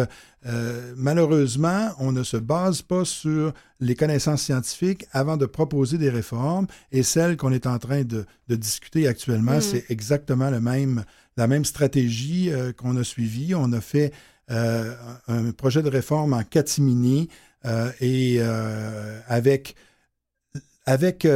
malheureusement, 0.97 1.91
on 1.99 2.13
ne 2.13 2.23
se 2.23 2.37
base 2.37 2.83
pas 2.83 3.05
sur 3.05 3.53
les 3.81 3.95
connaissances 3.95 4.43
scientifiques 4.43 5.07
avant 5.13 5.37
de 5.37 5.47
proposer 5.47 5.99
des 5.99 6.11
réformes 6.11 6.67
et 6.93 7.03
celle 7.03 7.37
qu'on 7.37 7.53
est 7.53 7.67
en 7.67 7.79
train 7.79 8.05
de, 8.05 8.27
discuter 8.49 9.09
actuellement, 9.09 9.59
mm. 9.59 9.61
c'est 9.63 9.91
exactement 9.91 10.51
le 10.51 10.61
même, 10.61 11.05
la 11.37 11.47
même 11.47 11.65
stratégie 11.65 12.51
qu'on 12.77 12.97
a 12.97 13.05
suivie. 13.05 13.55
On 13.55 13.73
a 13.73 13.81
fait 13.81 14.13
un 14.49 15.51
projet 15.57 15.83
de 15.83 15.89
réforme 15.89 16.35
en 16.35 16.43
catimini 16.43 17.29
et 18.01 18.41
avec, 19.27 19.75
avec 20.85 21.27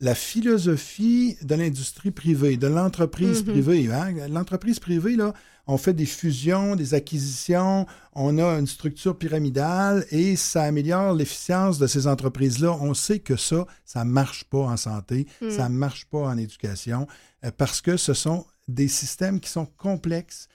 la 0.00 0.14
philosophie 0.14 1.36
de 1.42 1.54
l'industrie 1.54 2.10
privée, 2.10 2.56
de 2.56 2.66
l'entreprise 2.66 3.42
mm-hmm. 3.42 3.50
privée. 3.50 3.92
Hein. 3.92 4.28
L'entreprise 4.28 4.78
privée, 4.78 5.16
là, 5.16 5.32
on 5.66 5.78
fait 5.78 5.94
des 5.94 6.06
fusions, 6.06 6.76
des 6.76 6.94
acquisitions, 6.94 7.86
on 8.12 8.38
a 8.38 8.58
une 8.58 8.66
structure 8.66 9.16
pyramidale 9.16 10.06
et 10.10 10.36
ça 10.36 10.64
améliore 10.64 11.14
l'efficience 11.14 11.78
de 11.78 11.86
ces 11.86 12.06
entreprises-là. 12.06 12.76
On 12.80 12.94
sait 12.94 13.18
que 13.18 13.36
ça, 13.36 13.66
ça 13.84 14.04
ne 14.04 14.10
marche 14.10 14.44
pas 14.44 14.58
en 14.58 14.76
santé, 14.76 15.26
mm. 15.40 15.50
ça 15.50 15.68
ne 15.68 15.74
marche 15.74 16.06
pas 16.06 16.20
en 16.20 16.36
éducation, 16.36 17.06
euh, 17.44 17.50
parce 17.56 17.80
que 17.80 17.96
ce 17.96 18.14
sont 18.14 18.44
des 18.68 18.88
systèmes 18.88 19.40
qui 19.40 19.50
sont 19.50 19.66
complexes, 19.66 20.48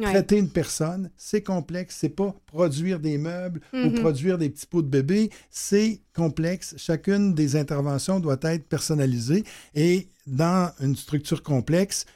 Traiter 0.00 0.38
une 0.38 0.50
personne, 0.50 1.10
c'est 1.16 1.42
complexe. 1.42 1.96
C'est 1.98 2.08
pas 2.08 2.32
produire 2.46 3.00
des 3.00 3.18
meubles 3.18 3.60
ou 3.72 3.76
mm-hmm. 3.76 4.00
produire 4.00 4.38
des 4.38 4.48
petits 4.50 4.66
pots 4.66 4.82
de 4.82 4.88
bébé. 4.88 5.30
C'est 5.50 6.00
complexe. 6.14 6.74
Chacune 6.76 7.34
des 7.34 7.56
interventions 7.56 8.20
doit 8.20 8.38
être 8.42 8.68
personnalisée. 8.68 9.42
Et 9.74 10.08
dans 10.26 10.72
une 10.80 10.94
structure 10.94 11.42
complexe, 11.42 12.06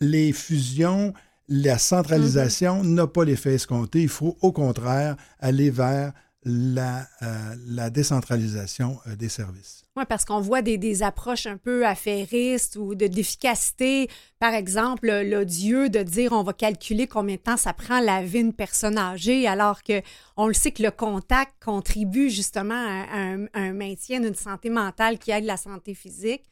les 0.00 0.32
fusions, 0.32 1.12
la 1.48 1.78
centralisation 1.78 2.82
mm-hmm. 2.82 2.94
n'a 2.94 3.06
pas 3.06 3.24
l'effet 3.24 3.54
escompté. 3.54 4.02
Il 4.02 4.08
faut 4.08 4.36
au 4.40 4.52
contraire 4.52 5.16
aller 5.40 5.70
vers 5.70 6.12
la, 6.44 7.06
euh, 7.22 7.54
la 7.66 7.90
décentralisation 7.90 8.98
euh, 9.06 9.16
des 9.16 9.28
services. 9.28 9.86
Oui, 9.96 10.04
parce 10.08 10.24
qu'on 10.24 10.40
voit 10.40 10.60
des, 10.60 11.02
approches 11.02 11.46
un 11.46 11.56
peu 11.56 11.86
affairistes 11.86 12.76
ou 12.76 12.94
d'efficacité. 12.94 14.08
Par 14.38 14.52
exemple, 14.52 15.10
l'odieux 15.22 15.88
de 15.88 16.02
dire 16.02 16.32
on 16.32 16.42
va 16.42 16.52
calculer 16.52 17.06
combien 17.06 17.36
de 17.36 17.40
temps 17.40 17.56
ça 17.56 17.72
prend 17.72 18.00
la 18.00 18.22
vie 18.22 18.42
d'une 18.42 18.52
personne 18.52 18.98
âgée, 18.98 19.48
alors 19.48 19.82
que 19.82 20.02
on 20.36 20.48
le 20.48 20.54
sait 20.54 20.70
que 20.70 20.82
le 20.82 20.90
contact 20.90 21.54
contribue 21.64 22.28
justement 22.28 22.74
à, 22.74 23.36
un, 23.54 23.72
maintien 23.72 24.20
d'une 24.20 24.34
santé 24.34 24.68
mentale 24.68 25.18
qui 25.18 25.30
aide 25.30 25.44
la 25.44 25.56
santé 25.56 25.94
physique. 25.94 26.42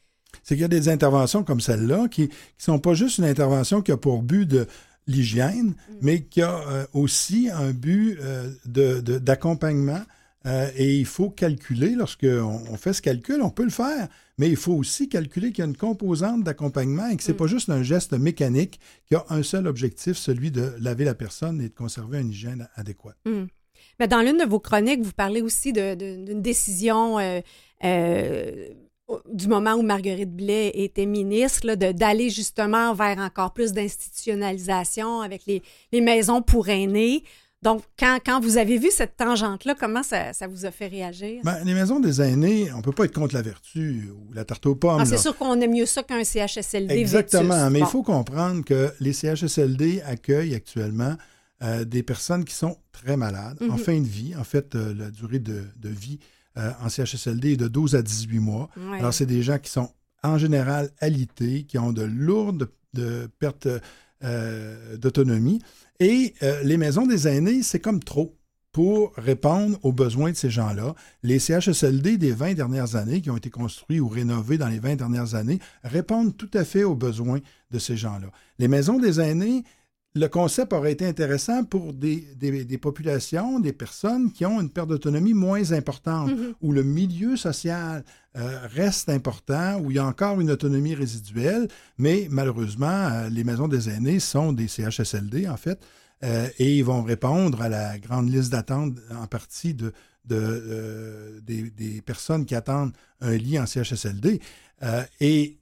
C'est 0.43 0.55
qu'il 0.55 0.61
y 0.61 0.65
a 0.65 0.69
des 0.69 0.89
interventions 0.89 1.43
comme 1.43 1.61
celle-là 1.61 2.07
qui 2.09 2.23
ne 2.23 2.27
sont 2.57 2.79
pas 2.79 2.93
juste 2.93 3.17
une 3.17 3.25
intervention 3.25 3.81
qui 3.81 3.91
a 3.91 3.97
pour 3.97 4.21
but 4.21 4.45
de 4.45 4.67
l'hygiène, 5.07 5.67
mm. 5.67 5.93
mais 6.01 6.21
qui 6.23 6.41
a 6.41 6.59
euh, 6.67 6.85
aussi 6.93 7.49
un 7.51 7.71
but 7.71 8.17
euh, 8.21 8.51
d'accompagnement. 9.01 10.01
Euh, 10.45 10.69
et 10.75 10.95
il 10.95 11.07
faut 11.07 11.31
calculer, 11.31 11.95
lorsqu'on 11.95 12.61
on 12.69 12.77
fait 12.77 12.93
ce 12.93 13.01
calcul, 13.01 13.41
on 13.41 13.49
peut 13.49 13.63
le 13.63 13.71
faire, 13.71 14.07
mais 14.37 14.47
il 14.47 14.55
faut 14.57 14.73
aussi 14.73 15.09
calculer 15.09 15.51
qu'il 15.51 15.63
y 15.63 15.65
a 15.65 15.69
une 15.69 15.75
composante 15.75 16.43
d'accompagnement 16.43 17.07
et 17.07 17.17
que 17.17 17.23
ce 17.23 17.29
n'est 17.29 17.33
mm. 17.33 17.37
pas 17.37 17.47
juste 17.47 17.69
un 17.69 17.81
geste 17.81 18.13
mécanique 18.13 18.79
qui 19.07 19.15
a 19.15 19.25
un 19.29 19.41
seul 19.41 19.65
objectif, 19.65 20.17
celui 20.17 20.51
de 20.51 20.73
laver 20.79 21.05
la 21.05 21.15
personne 21.15 21.61
et 21.61 21.69
de 21.69 21.73
conserver 21.73 22.19
une 22.19 22.29
hygiène 22.29 22.67
adéquate. 22.75 23.17
Mm. 23.25 23.45
Mais 23.99 24.07
dans 24.07 24.21
l'une 24.21 24.37
de 24.37 24.45
vos 24.45 24.59
chroniques, 24.59 25.01
vous 25.01 25.13
parlez 25.13 25.41
aussi 25.41 25.73
d'une 25.73 26.41
décision 26.41 27.17
du 29.31 29.47
moment 29.47 29.73
où 29.73 29.81
Marguerite 29.81 30.35
Blais 30.35 30.71
était 30.73 31.05
ministre, 31.05 31.75
d'aller 31.75 32.29
justement 32.29 32.93
vers 32.93 33.19
encore 33.19 33.53
plus 33.53 33.71
d'institutionnalisation 33.71 35.21
avec 35.21 35.43
les, 35.45 35.61
maisons 36.01 36.41
pour 36.41 36.69
aînés. 36.69 37.23
Donc, 37.61 37.83
quand, 37.97 38.19
quand, 38.23 38.39
vous 38.39 38.57
avez 38.57 38.77
vu 38.77 38.89
cette 38.91 39.15
tangente-là, 39.17 39.75
comment 39.79 40.03
ça, 40.03 40.31
vous 40.47 40.65
a 40.65 40.71
fait 40.71 40.87
réagir? 40.87 41.41
Ben, 41.43 41.63
les 41.63 41.73
maisons 41.73 41.99
des 41.99 42.21
aînés, 42.21 42.71
on 42.73 42.77
ne 42.77 42.81
peut 42.81 42.91
pas 42.91 43.05
être 43.05 43.13
contre 43.13 43.33
la 43.33 43.41
vertu 43.41 44.09
ou 44.11 44.33
la 44.33 44.45
tarte 44.45 44.65
aux 44.65 44.75
pommes. 44.75 44.99
Ah, 44.99 45.05
c'est 45.05 45.17
sûr 45.17 45.35
qu'on 45.35 45.59
aime 45.61 45.71
mieux 45.71 45.85
ça 45.85 46.03
qu'un 46.03 46.23
CHSLD. 46.23 46.95
Exactement, 46.95 47.69
mais 47.69 47.79
il 47.79 47.85
faut 47.85 48.03
comprendre 48.03 48.63
que 48.63 48.91
les 48.99 49.13
CHSLD 49.13 50.01
accueillent 50.05 50.55
actuellement 50.55 51.15
euh, 51.63 51.85
des 51.85 52.03
personnes 52.03 52.43
qui 52.43 52.53
sont 52.53 52.77
très 52.91 53.17
malades 53.17 53.57
en 53.61 53.73
mhm. 53.73 53.77
fin 53.77 53.99
de 53.99 54.07
vie. 54.07 54.35
En 54.35 54.43
fait, 54.43 54.75
euh, 54.75 54.93
la 54.93 55.09
durée 55.09 55.39
de, 55.39 55.63
de 55.77 55.89
vie 55.89 56.19
euh, 56.57 56.71
en 56.81 56.89
CHSLD 56.89 57.53
est 57.53 57.57
de 57.57 57.67
12 57.67 57.95
à 57.95 58.01
18 58.01 58.39
mois. 58.39 58.69
Alors, 58.93 59.13
c'est 59.13 59.25
des 59.25 59.43
gens 59.43 59.59
qui 59.59 59.69
sont 59.69 59.89
en 60.23 60.37
général 60.37 60.89
alités, 60.99 61.63
qui 61.63 61.77
ont 61.77 61.93
de 61.93 62.03
lourdes 62.03 62.69
de 62.93 63.29
pertes 63.39 63.67
euh, 64.23 64.97
d'autonomie. 64.97 65.59
Et 65.99 66.33
euh, 66.41 66.63
les 66.63 66.77
maisons 66.77 67.05
des 67.05 67.27
aînés, 67.27 67.61
c'est 67.63 67.79
comme 67.79 68.01
trop 68.03 68.35
pour 68.71 69.13
répondre 69.15 69.77
aux 69.83 69.93
besoins 69.93 70.31
de 70.31 70.35
ces 70.35 70.49
gens-là. 70.49 70.95
Les 71.23 71.39
CHSLD 71.39 72.17
des 72.17 72.31
20 72.33 72.55
dernières 72.55 72.95
années, 72.95 73.21
qui 73.21 73.29
ont 73.29 73.37
été 73.37 73.49
construits 73.49 74.01
ou 74.01 74.09
rénovés 74.09 74.57
dans 74.57 74.67
les 74.67 74.79
20 74.79 74.95
dernières 74.95 75.35
années, 75.35 75.59
répondent 75.83 76.35
tout 76.35 76.49
à 76.53 76.65
fait 76.65 76.83
aux 76.83 76.95
besoins 76.95 77.39
de 77.71 77.79
ces 77.79 77.95
gens-là. 77.95 78.27
Les 78.59 78.67
maisons 78.67 78.99
des 78.99 79.21
aînés, 79.21 79.63
le 80.15 80.27
concept 80.29 80.71
aurait 80.71 80.93
été 80.93 81.05
intéressant 81.05 81.65
pour 81.65 81.93
des, 81.93 82.25
populations, 82.81 83.59
des 83.59 83.73
personnes 83.73 84.31
qui 84.31 84.45
ont 84.45 84.61
une 84.61 84.69
perte 84.69 84.87
d'autonomie 84.87 85.33
moins 85.33 85.73
importante, 85.73 86.31
mm-hmm. 86.31 86.53
où 86.61 86.71
le 86.71 86.83
milieu 86.83 87.35
social 87.35 88.05
euh, 88.37 88.59
reste 88.73 89.09
important, 89.09 89.77
où 89.81 89.91
il 89.91 89.97
y 89.97 89.99
a 89.99 90.05
encore 90.05 90.39
une 90.39 90.51
autonomie 90.51 90.95
résiduelle, 90.95 91.67
mais 91.97 92.27
malheureusement, 92.31 92.87
euh, 92.87 93.29
les 93.29 93.43
maisons 93.43 93.67
des 93.67 93.89
aînés 93.89 94.21
sont 94.21 94.53
des 94.53 94.69
CHSLD, 94.69 95.49
en 95.49 95.57
fait, 95.57 95.85
euh, 96.23 96.47
et 96.59 96.77
ils 96.77 96.85
vont 96.85 97.03
répondre 97.03 97.61
à 97.61 97.67
la 97.67 97.99
grande 97.99 98.29
liste 98.29 98.53
d'attente 98.53 98.93
en 99.13 99.27
partie 99.27 99.73
de, 99.73 99.91
des, 100.23 102.01
personnes 102.05 102.45
qui 102.45 102.55
attendent 102.55 102.93
un 103.19 103.35
lit 103.35 103.59
en 103.59 103.65
CHSLD. 103.65 104.39
et 105.19 105.59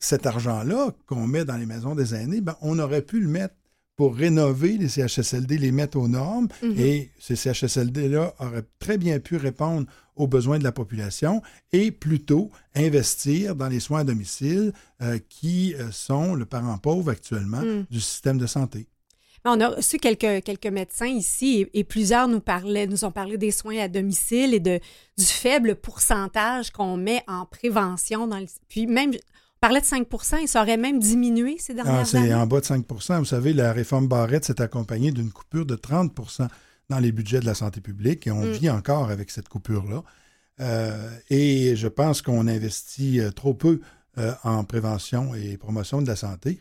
cet 0.00 0.26
argent-là 0.26 0.92
qu'on 1.06 1.26
met 1.26 1.44
dans 1.44 1.56
les 1.56 1.66
maisons 1.66 1.94
des 1.94 2.14
aînés, 2.14 2.40
ben, 2.40 2.56
on 2.60 2.78
aurait 2.78 3.02
pu 3.02 3.20
le 3.20 3.28
mettre 3.28 3.54
pour 3.98 4.14
rénover 4.14 4.78
les 4.78 4.88
CHSLD, 4.88 5.58
les 5.58 5.72
mettre 5.72 5.98
aux 5.98 6.06
normes. 6.06 6.46
Mhm. 6.62 6.78
Et 6.78 7.10
ces 7.18 7.34
CHSLD-là 7.34 8.32
auraient 8.38 8.64
très 8.78 8.96
bien 8.96 9.18
pu 9.18 9.36
répondre 9.36 9.88
aux 10.14 10.28
besoins 10.28 10.60
de 10.60 10.64
la 10.64 10.70
population 10.70 11.42
et 11.72 11.90
plutôt 11.90 12.52
investir 12.76 13.56
dans 13.56 13.68
les 13.68 13.80
soins 13.80 14.00
à 14.00 14.04
domicile 14.04 14.72
euh, 15.02 15.18
qui 15.28 15.74
euh, 15.74 15.90
sont 15.90 16.36
le 16.36 16.46
parent 16.46 16.78
pauvre 16.78 17.10
actuellement 17.10 17.60
mhm. 17.60 17.86
du 17.90 18.00
système 18.00 18.38
de 18.38 18.46
santé. 18.46 18.86
On 19.44 19.60
a 19.60 19.68
reçu 19.68 19.98
quelques, 19.98 20.44
quelques 20.44 20.66
médecins 20.66 21.06
ici 21.06 21.66
et, 21.74 21.82
plusieurs 21.82 22.28
nous, 22.28 22.40
parlaient, 22.40 22.86
nous 22.86 23.04
ont 23.04 23.10
parlé 23.10 23.36
des 23.36 23.50
soins 23.50 23.78
à 23.78 23.88
domicile 23.88 24.54
et 24.54 24.60
de, 24.60 24.78
du 25.16 25.24
faible 25.24 25.74
pourcentage 25.74 26.70
qu'on 26.70 26.96
met 26.96 27.24
en 27.26 27.46
prévention. 27.46 28.28
Dans 28.28 28.44
puis 28.68 28.86
même, 28.86 29.12
parlait 29.60 29.80
de 29.80 29.86
5% 29.86 30.42
et 30.42 30.46
ça 30.46 30.62
aurait 30.62 30.76
même 30.76 30.98
diminué 30.98 31.56
ces 31.58 31.72
ah, 31.72 31.82
dernières 31.82 32.14
années. 32.14 32.28
C'est 32.28 32.34
en 32.34 32.46
bas 32.46 32.60
de 32.60 32.66
5% 32.66 33.18
Vous 33.18 33.24
savez, 33.24 33.52
la 33.52 33.72
réforme 33.72 34.08
Barrette 34.08 34.44
s'est 34.44 34.60
accompagnée 34.60 35.12
d'une 35.12 35.30
coupure 35.30 35.66
de 35.66 35.76
30% 35.76 36.48
dans 36.88 36.98
les 36.98 37.12
budgets 37.12 37.40
de 37.40 37.46
la 37.46 37.54
santé 37.54 37.80
publique 37.80 38.26
et 38.26 38.30
on 38.30 38.44
mm. 38.44 38.52
vit 38.52 38.70
encore 38.70 39.10
avec 39.10 39.30
cette 39.30 39.48
coupure-là. 39.48 40.02
Euh, 40.60 41.10
et 41.30 41.76
je 41.76 41.88
pense 41.88 42.22
qu'on 42.22 42.48
investit 42.48 43.20
euh, 43.20 43.30
trop 43.30 43.54
peu 43.54 43.80
euh, 44.18 44.32
en 44.42 44.64
prévention 44.64 45.34
et 45.34 45.56
promotion 45.56 46.02
de 46.02 46.06
la 46.08 46.16
santé. 46.16 46.60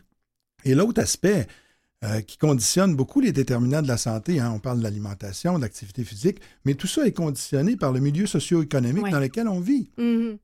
Et 0.65 0.75
l'autre 0.75 1.01
aspect 1.01 1.47
qui 2.27 2.37
conditionne 2.37 2.95
beaucoup 2.95 3.21
les 3.21 3.31
déterminants 3.31 3.81
de 3.81 3.87
la 3.87 3.97
santé, 3.97 4.39
hein, 4.39 4.51
on 4.53 4.59
parle 4.59 4.77
de 4.77 4.83
l'alimentation, 4.83 5.57
de 5.57 5.63
l'activité 5.63 6.03
physique, 6.03 6.39
mais 6.63 6.75
tout 6.75 6.85
ça 6.85 7.07
est 7.07 7.11
conditionné 7.11 7.75
par 7.75 7.91
le 7.91 7.99
milieu 7.99 8.27
socio-économique 8.27 9.09
dans 9.09 9.19
lequel 9.19 9.47
on 9.47 9.59
vit. 9.59 9.89
Mm-hmm. 9.97 10.37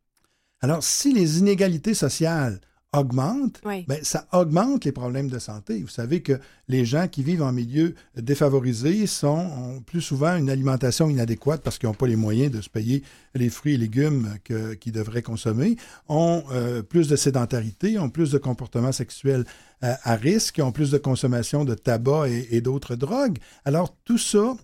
Alors, 0.63 0.81
si 0.81 1.11
les 1.11 1.39
inégalités 1.39 1.93
sociales 1.93 2.61
augmentent, 2.93 3.59
ben, 3.65 3.99
ça 4.01 4.27
augmente 4.31 4.85
les 4.85 4.93
problèmes 4.93 5.29
de 5.29 5.37
santé. 5.37 5.81
Vous 5.81 5.89
savez 5.89 6.21
que 6.21 6.39
les 6.69 6.85
gens 6.85 7.09
qui 7.09 7.21
vivent 7.21 7.41
en 7.41 7.51
milieu 7.51 7.95
défavorisé 8.15 9.05
sont, 9.05 9.27
ont 9.27 9.81
plus 9.81 9.99
souvent 9.99 10.37
une 10.37 10.49
alimentation 10.49 11.09
inadéquate 11.09 11.63
parce 11.63 11.77
qu'ils 11.77 11.89
n'ont 11.89 11.95
pas 11.95 12.07
les 12.07 12.15
moyens 12.15 12.49
de 12.49 12.61
se 12.61 12.69
payer 12.69 13.03
les 13.35 13.49
fruits 13.49 13.73
et 13.73 13.77
légumes 13.77 14.37
qu'ils 14.45 14.93
devraient 14.93 15.21
consommer, 15.21 15.75
ont 16.07 16.45
euh, 16.51 16.81
plus 16.81 17.09
de 17.09 17.17
sédentarité, 17.17 17.99
ont 17.99 18.09
plus 18.09 18.31
de 18.31 18.37
comportements 18.37 18.93
sexuels 18.93 19.43
euh, 19.83 19.95
à 20.03 20.15
risque, 20.15 20.61
ont 20.63 20.71
plus 20.71 20.91
de 20.91 20.97
consommation 20.97 21.65
de 21.65 21.73
tabac 21.73 22.29
et, 22.29 22.47
et 22.51 22.61
d'autres 22.61 22.95
drogues. 22.95 23.39
Alors, 23.65 23.97
tout 24.05 24.17
ça 24.17 24.55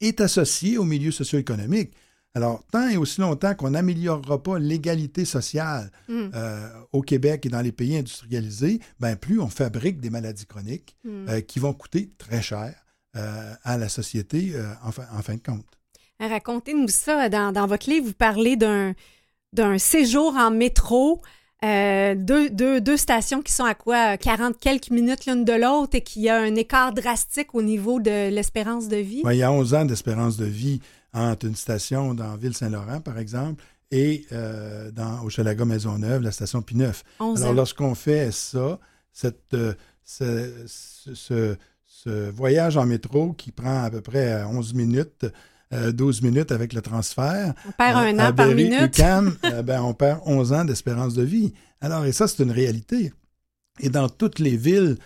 est 0.00 0.20
associé 0.20 0.78
au 0.78 0.84
milieu 0.84 1.10
socio-économique. 1.10 1.90
Alors, 2.38 2.62
tant 2.70 2.88
et 2.88 2.96
aussi 2.96 3.20
longtemps 3.20 3.52
qu'on 3.56 3.70
n'améliorera 3.70 4.40
pas 4.40 4.60
l'égalité 4.60 5.24
sociale 5.24 5.90
mm. 6.06 6.28
euh, 6.34 6.68
au 6.92 7.02
Québec 7.02 7.44
et 7.44 7.48
dans 7.48 7.60
les 7.60 7.72
pays 7.72 7.96
industrialisés, 7.96 8.78
ben 9.00 9.16
plus 9.16 9.40
on 9.40 9.48
fabrique 9.48 9.98
des 9.98 10.08
maladies 10.08 10.46
chroniques 10.46 10.94
mm. 11.02 11.28
euh, 11.28 11.40
qui 11.40 11.58
vont 11.58 11.72
coûter 11.72 12.10
très 12.16 12.40
cher 12.40 12.72
euh, 13.16 13.54
à 13.64 13.76
la 13.76 13.88
société 13.88 14.54
en, 14.84 14.92
fin, 14.92 15.34
de 15.34 15.40
compte. 15.40 15.66
Racontez-nous 16.20 16.86
ça. 16.86 17.28
Dans, 17.28 17.66
votre 17.66 17.90
livre, 17.90 18.06
vous 18.06 18.12
parlez 18.12 18.54
d'un 18.54 19.78
séjour 19.78 20.36
en 20.36 20.52
métro 20.52 21.20
Euh, 21.64 22.14
deux, 22.14 22.50
deux, 22.50 22.80
deux, 22.80 22.96
stations 22.96 23.42
qui 23.42 23.50
sont 23.50 23.64
à 23.64 23.74
quoi 23.74 24.16
40 24.16 24.60
quelques 24.60 24.90
minutes 24.90 25.26
l'une 25.26 25.44
de 25.44 25.54
l'autre 25.54 25.96
et 25.96 26.02
qui 26.02 26.28
a 26.28 26.38
un 26.38 26.54
écart 26.54 26.92
drastique 26.92 27.52
au 27.52 27.62
niveau 27.62 27.98
de 27.98 28.28
l'espérance 28.30 28.86
de 28.86 28.98
vie? 28.98 29.22
il 29.28 29.36
y 29.36 29.42
a 29.42 29.50
11 29.50 29.74
ans 29.74 29.84
d'espérance 29.84 30.36
de 30.36 30.44
vie 30.44 30.80
entre 31.12 31.46
une 31.46 31.56
station 31.56 32.14
dans 32.14 32.36
Ville-Saint-Laurent, 32.36 33.00
par 33.00 33.18
exemple, 33.18 33.64
et 33.90 34.26
euh, 34.32 34.90
dans 34.90 35.22
Hochelaga 35.24 35.64
Maisonneuve, 35.64 36.22
la 36.22 36.32
station 36.32 36.60
P9. 36.60 37.02
Alors, 37.20 37.54
lorsqu'on 37.54 37.94
fait 37.94 38.30
ça, 38.32 38.78
cette, 39.12 39.54
euh, 39.54 39.74
ce, 40.04 40.52
ce, 40.66 41.56
ce, 41.86 42.30
voyage 42.30 42.76
en 42.76 42.86
métro 42.86 43.32
qui 43.32 43.50
prend 43.50 43.84
à 43.84 43.90
peu 43.90 44.00
près 44.00 44.44
11 44.44 44.74
minutes, 44.74 45.26
12 45.72 46.20
euh, 46.22 46.26
minutes 46.26 46.52
avec 46.52 46.72
le 46.72 46.82
transfert. 46.82 47.54
On 47.66 47.72
perd 47.72 47.96
un 47.96 48.28
an 48.28 48.32
par 48.32 48.48
minute. 48.48 49.00
ben, 49.64 49.82
on 49.82 49.94
perd 49.94 50.20
11 50.24 50.52
ans 50.52 50.64
d'espérance 50.64 51.14
de 51.14 51.22
vie. 51.22 51.52
Alors, 51.80 52.04
et 52.04 52.12
ça, 52.12 52.28
c'est 52.28 52.42
une 52.42 52.50
réalité. 52.50 53.12
Et 53.80 53.90
dans 53.90 54.08
toutes 54.08 54.38
les 54.38 54.56
villes 54.56 54.96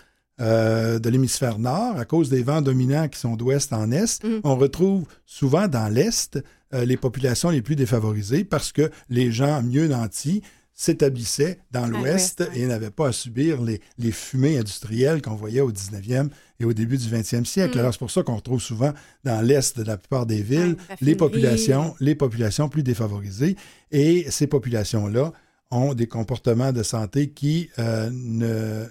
euh, 0.40 0.98
de 0.98 1.10
l'hémisphère 1.10 1.58
nord, 1.58 1.98
à 1.98 2.04
cause 2.04 2.30
des 2.30 2.42
vents 2.42 2.62
dominants 2.62 3.08
qui 3.08 3.18
sont 3.18 3.36
d'ouest 3.36 3.72
en 3.72 3.92
est, 3.92 4.24
mm. 4.24 4.40
on 4.44 4.56
retrouve 4.56 5.04
souvent 5.26 5.68
dans 5.68 5.88
l'est 5.88 6.38
euh, 6.72 6.84
les 6.86 6.96
populations 6.96 7.50
les 7.50 7.60
plus 7.60 7.76
défavorisées 7.76 8.44
parce 8.44 8.72
que 8.72 8.90
les 9.10 9.30
gens 9.30 9.62
mieux 9.62 9.88
nantis 9.88 10.42
s'établissaient 10.72 11.58
dans 11.70 11.86
l'ouest 11.86 12.42
et 12.54 12.64
n'avaient 12.66 12.90
pas 12.90 13.08
à 13.08 13.12
subir 13.12 13.60
les, 13.60 13.82
les 13.98 14.10
fumées 14.10 14.56
industrielles 14.56 15.20
qu'on 15.20 15.34
voyait 15.34 15.60
au 15.60 15.70
19e 15.70 16.30
et 16.60 16.64
au 16.64 16.72
début 16.72 16.96
du 16.96 17.06
20e 17.06 17.44
siècle. 17.44 17.76
Mm. 17.76 17.80
Alors, 17.80 17.92
c'est 17.92 17.98
pour 17.98 18.10
ça 18.10 18.22
qu'on 18.22 18.36
retrouve 18.36 18.60
souvent 18.60 18.94
dans 19.24 19.42
l'est 19.42 19.78
de 19.78 19.84
la 19.84 19.98
plupart 19.98 20.24
des 20.24 20.42
villes 20.42 20.76
les 21.02 21.14
populations, 21.14 21.94
les 22.00 22.14
populations 22.14 22.70
plus 22.70 22.82
défavorisées. 22.82 23.56
Et 23.90 24.26
ces 24.30 24.46
populations-là 24.46 25.32
ont 25.72 25.94
des 25.94 26.06
comportements 26.06 26.70
de 26.70 26.82
santé 26.82 27.30
qui, 27.30 27.70
euh, 27.78 28.10
ne, 28.12 28.86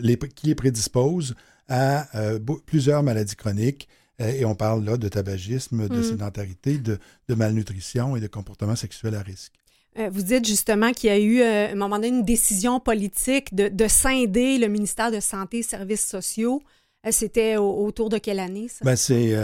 les, 0.00 0.16
qui 0.16 0.48
les 0.48 0.54
prédisposent 0.54 1.34
à 1.68 2.16
euh, 2.16 2.38
plusieurs 2.66 3.02
maladies 3.02 3.34
chroniques. 3.34 3.88
Euh, 4.20 4.30
et 4.30 4.44
on 4.44 4.54
parle 4.54 4.84
là 4.84 4.96
de 4.96 5.08
tabagisme, 5.08 5.88
de 5.88 5.98
mm. 5.98 6.02
sédentarité, 6.02 6.78
de, 6.78 6.98
malnutrition 7.34 8.16
et 8.16 8.20
de 8.20 8.26
comportements 8.26 8.76
sexuels 8.76 9.14
à 9.14 9.22
risque. 9.22 9.52
Vous 10.10 10.20
dites 10.20 10.46
justement 10.46 10.92
qu'il 10.92 11.08
y 11.08 11.12
a 11.14 11.18
eu, 11.18 11.40
à 11.40 11.70
un 11.70 11.74
moment 11.74 11.96
donné, 11.96 12.08
une 12.08 12.22
décision 12.22 12.80
politique 12.80 13.54
de, 13.54 13.68
de 13.68 13.88
scinder 13.88 14.58
le 14.58 14.68
ministère 14.68 15.10
de 15.10 15.20
Santé 15.20 15.60
et 15.60 15.62
Services 15.62 16.06
sociaux. 16.06 16.62
C'était 17.10 17.56
autour 17.56 18.10
de 18.10 18.18
quelle 18.18 18.40
année, 18.40 18.68
ça? 18.68 18.84
Ben, 18.84 18.94
c'est 18.94 19.34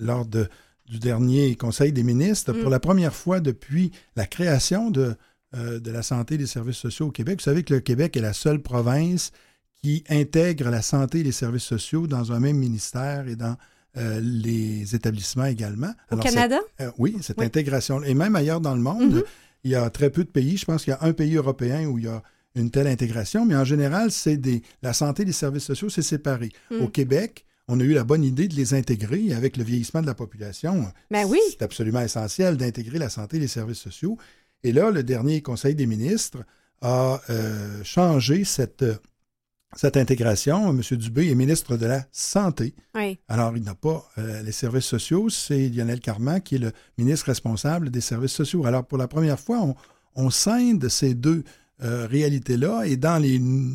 lors 0.00 0.26
de, 0.26 0.48
du 0.86 0.98
dernier 0.98 1.54
Conseil 1.54 1.92
des 1.92 2.02
ministres. 2.02 2.52
Pour 2.52 2.70
mm. 2.70 2.72
la 2.72 2.80
première 2.80 3.14
fois 3.14 3.38
depuis 3.38 3.92
la 4.16 4.26
création 4.26 4.90
de, 4.90 5.14
euh, 5.56 5.80
de 5.80 5.90
la 5.90 6.02
santé 6.02 6.34
et 6.34 6.38
des 6.38 6.46
services 6.46 6.76
sociaux 6.76 7.06
au 7.06 7.10
Québec. 7.10 7.40
Vous 7.40 7.44
savez 7.44 7.62
que 7.62 7.74
le 7.74 7.80
Québec 7.80 8.16
est 8.16 8.20
la 8.20 8.32
seule 8.32 8.60
province 8.60 9.32
qui 9.82 10.02
intègre 10.08 10.70
la 10.70 10.82
santé 10.82 11.20
et 11.20 11.22
les 11.22 11.32
services 11.32 11.64
sociaux 11.64 12.06
dans 12.06 12.32
un 12.32 12.40
même 12.40 12.56
ministère 12.56 13.28
et 13.28 13.36
dans 13.36 13.56
euh, 13.96 14.20
les 14.20 14.94
établissements 14.94 15.44
également. 15.44 15.92
Au 16.10 16.16
Canada? 16.16 16.58
Euh, 16.80 16.90
oui, 16.98 17.16
cette 17.20 17.40
intégration. 17.40 18.02
Et 18.02 18.14
même 18.14 18.34
ailleurs 18.34 18.60
dans 18.60 18.74
le 18.74 18.80
monde, 18.80 19.16
mm-hmm. 19.16 19.24
il 19.64 19.70
y 19.70 19.74
a 19.76 19.88
très 19.90 20.10
peu 20.10 20.24
de 20.24 20.28
pays. 20.28 20.56
Je 20.56 20.64
pense 20.64 20.84
qu'il 20.84 20.90
y 20.92 20.94
a 20.94 21.02
un 21.02 21.12
pays 21.12 21.36
européen 21.36 21.86
où 21.86 21.98
il 21.98 22.04
y 22.04 22.08
a 22.08 22.22
une 22.56 22.70
telle 22.70 22.86
intégration, 22.86 23.44
mais 23.44 23.56
en 23.56 23.64
général, 23.64 24.10
c'est 24.10 24.36
des 24.36 24.62
la 24.82 24.92
santé 24.92 25.22
et 25.22 25.26
les 25.26 25.32
services 25.32 25.64
sociaux, 25.64 25.88
c'est 25.88 26.02
séparé. 26.02 26.50
Mm. 26.70 26.80
Au 26.82 26.88
Québec, 26.88 27.44
on 27.68 27.80
a 27.80 27.82
eu 27.82 27.92
la 27.92 28.04
bonne 28.04 28.24
idée 28.24 28.48
de 28.48 28.54
les 28.54 28.74
intégrer 28.74 29.32
avec 29.32 29.56
le 29.56 29.64
vieillissement 29.64 30.02
de 30.02 30.06
la 30.06 30.14
population. 30.14 30.86
Ben 31.10 31.24
oui. 31.26 31.38
C'est 31.50 31.62
absolument 31.62 32.00
essentiel 32.00 32.56
d'intégrer 32.56 32.98
la 32.98 33.08
santé 33.08 33.38
et 33.38 33.40
les 33.40 33.48
services 33.48 33.78
sociaux. 33.78 34.18
Et 34.64 34.72
là, 34.72 34.90
le 34.90 35.02
dernier 35.02 35.42
Conseil 35.42 35.74
des 35.74 35.86
ministres 35.86 36.44
a 36.80 37.20
euh, 37.28 37.84
changé 37.84 38.44
cette, 38.44 38.84
cette 39.76 39.96
intégration. 39.96 40.70
M. 40.70 40.80
Dubé 40.96 41.30
est 41.30 41.34
ministre 41.34 41.76
de 41.76 41.86
la 41.86 42.04
Santé. 42.10 42.74
Alors, 43.28 43.56
il 43.56 43.62
n'a 43.62 43.74
pas 43.74 44.08
euh, 44.16 44.42
les 44.42 44.52
services 44.52 44.86
sociaux, 44.86 45.28
c'est 45.28 45.68
Lionel 45.68 46.00
Carman 46.00 46.40
qui 46.40 46.56
est 46.56 46.58
le 46.58 46.72
ministre 46.96 47.26
responsable 47.26 47.90
des 47.90 48.00
services 48.00 48.32
sociaux. 48.32 48.64
Alors, 48.64 48.86
pour 48.86 48.96
la 48.96 49.06
première 49.06 49.38
fois, 49.38 49.60
on, 49.60 49.74
on 50.16 50.30
scinde 50.30 50.88
ces 50.88 51.14
deux 51.14 51.44
euh, 51.82 52.06
réalités-là 52.06 52.84
et 52.84 52.96
dans 52.96 53.22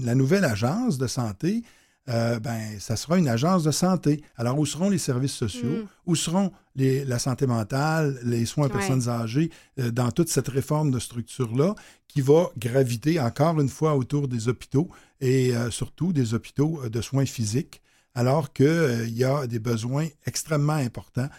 la 0.05 0.15
nouvelle 0.15 0.45
agence 0.45 0.97
de 0.97 1.05
santé, 1.05 1.63
euh, 2.09 2.39
ben, 2.39 2.79
ça 2.79 2.95
sera 2.95 3.17
une 3.17 3.27
agence 3.27 3.63
de 3.63 3.71
santé. 3.71 4.23
Alors, 4.35 4.57
où 4.57 4.65
seront 4.65 4.89
les 4.89 4.97
services 4.97 5.33
sociaux? 5.33 5.83
Mm. 5.83 5.87
Où 6.07 6.15
seront 6.15 6.51
les, 6.75 7.05
la 7.05 7.19
santé 7.19 7.45
mentale, 7.45 8.19
les 8.23 8.45
soins 8.45 8.67
aux 8.67 8.69
personnes 8.69 9.07
âgées 9.09 9.51
euh, 9.79 9.91
dans 9.91 10.11
toute 10.11 10.29
cette 10.29 10.47
réforme 10.47 10.91
de 10.91 10.99
structure-là 10.99 11.75
qui 12.07 12.21
va 12.21 12.49
graviter 12.57 13.19
encore 13.19 13.59
une 13.61 13.69
fois 13.69 13.95
autour 13.95 14.27
des 14.27 14.47
hôpitaux 14.47 14.89
et 15.21 15.55
euh, 15.55 15.69
surtout 15.69 16.11
des 16.11 16.33
hôpitaux 16.33 16.89
de 16.89 17.01
soins 17.01 17.25
physiques, 17.25 17.81
alors 18.15 18.53
qu'il 18.53 19.09
y 19.09 19.23
a 19.23 19.45
des 19.45 19.59
besoins 19.59 20.07
extrêmement 20.25 20.73
importants 20.73 21.29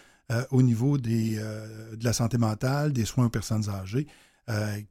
au 0.51 0.61
niveau 0.61 0.97
des, 0.97 1.35
de 1.35 2.05
la 2.05 2.13
santé 2.13 2.37
mentale, 2.37 2.93
des 2.93 3.03
soins 3.03 3.25
aux 3.25 3.29
personnes 3.29 3.67
âgées, 3.67 4.07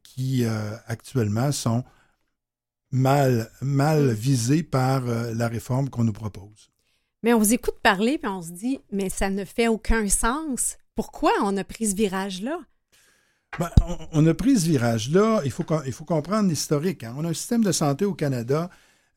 qui 0.03 0.45
actuellement 0.85 1.51
sont 1.51 1.83
mal, 2.91 3.49
mal 3.61 4.03
mm. 4.03 4.11
visé 4.11 4.63
par 4.63 5.07
euh, 5.07 5.33
la 5.33 5.47
réforme 5.47 5.89
qu'on 5.89 6.03
nous 6.03 6.13
propose. 6.13 6.69
Mais 7.23 7.33
on 7.33 7.39
vous 7.39 7.53
écoute 7.53 7.79
parler, 7.83 8.17
puis 8.17 8.29
on 8.29 8.41
se 8.41 8.51
dit, 8.51 8.79
mais 8.91 9.09
ça 9.09 9.29
ne 9.29 9.45
fait 9.45 9.67
aucun 9.67 10.07
sens. 10.09 10.77
Pourquoi 10.95 11.31
on 11.43 11.55
a 11.57 11.63
pris 11.63 11.87
ce 11.87 11.95
virage-là? 11.95 12.59
Ben, 13.59 13.69
on, 14.13 14.25
a 14.25 14.33
pris 14.33 14.57
ce 14.57 14.65
virage-là. 14.65 15.41
Il 15.45 15.51
faut, 15.51 15.65
il 15.85 15.91
faut 15.91 16.05
comprendre 16.05 16.49
l'historique. 16.49 17.03
Hein. 17.03 17.13
On 17.17 17.25
a 17.25 17.29
un 17.29 17.33
système 17.33 17.63
de 17.63 17.71
santé 17.71 18.05
au 18.05 18.13
Canada 18.13 18.69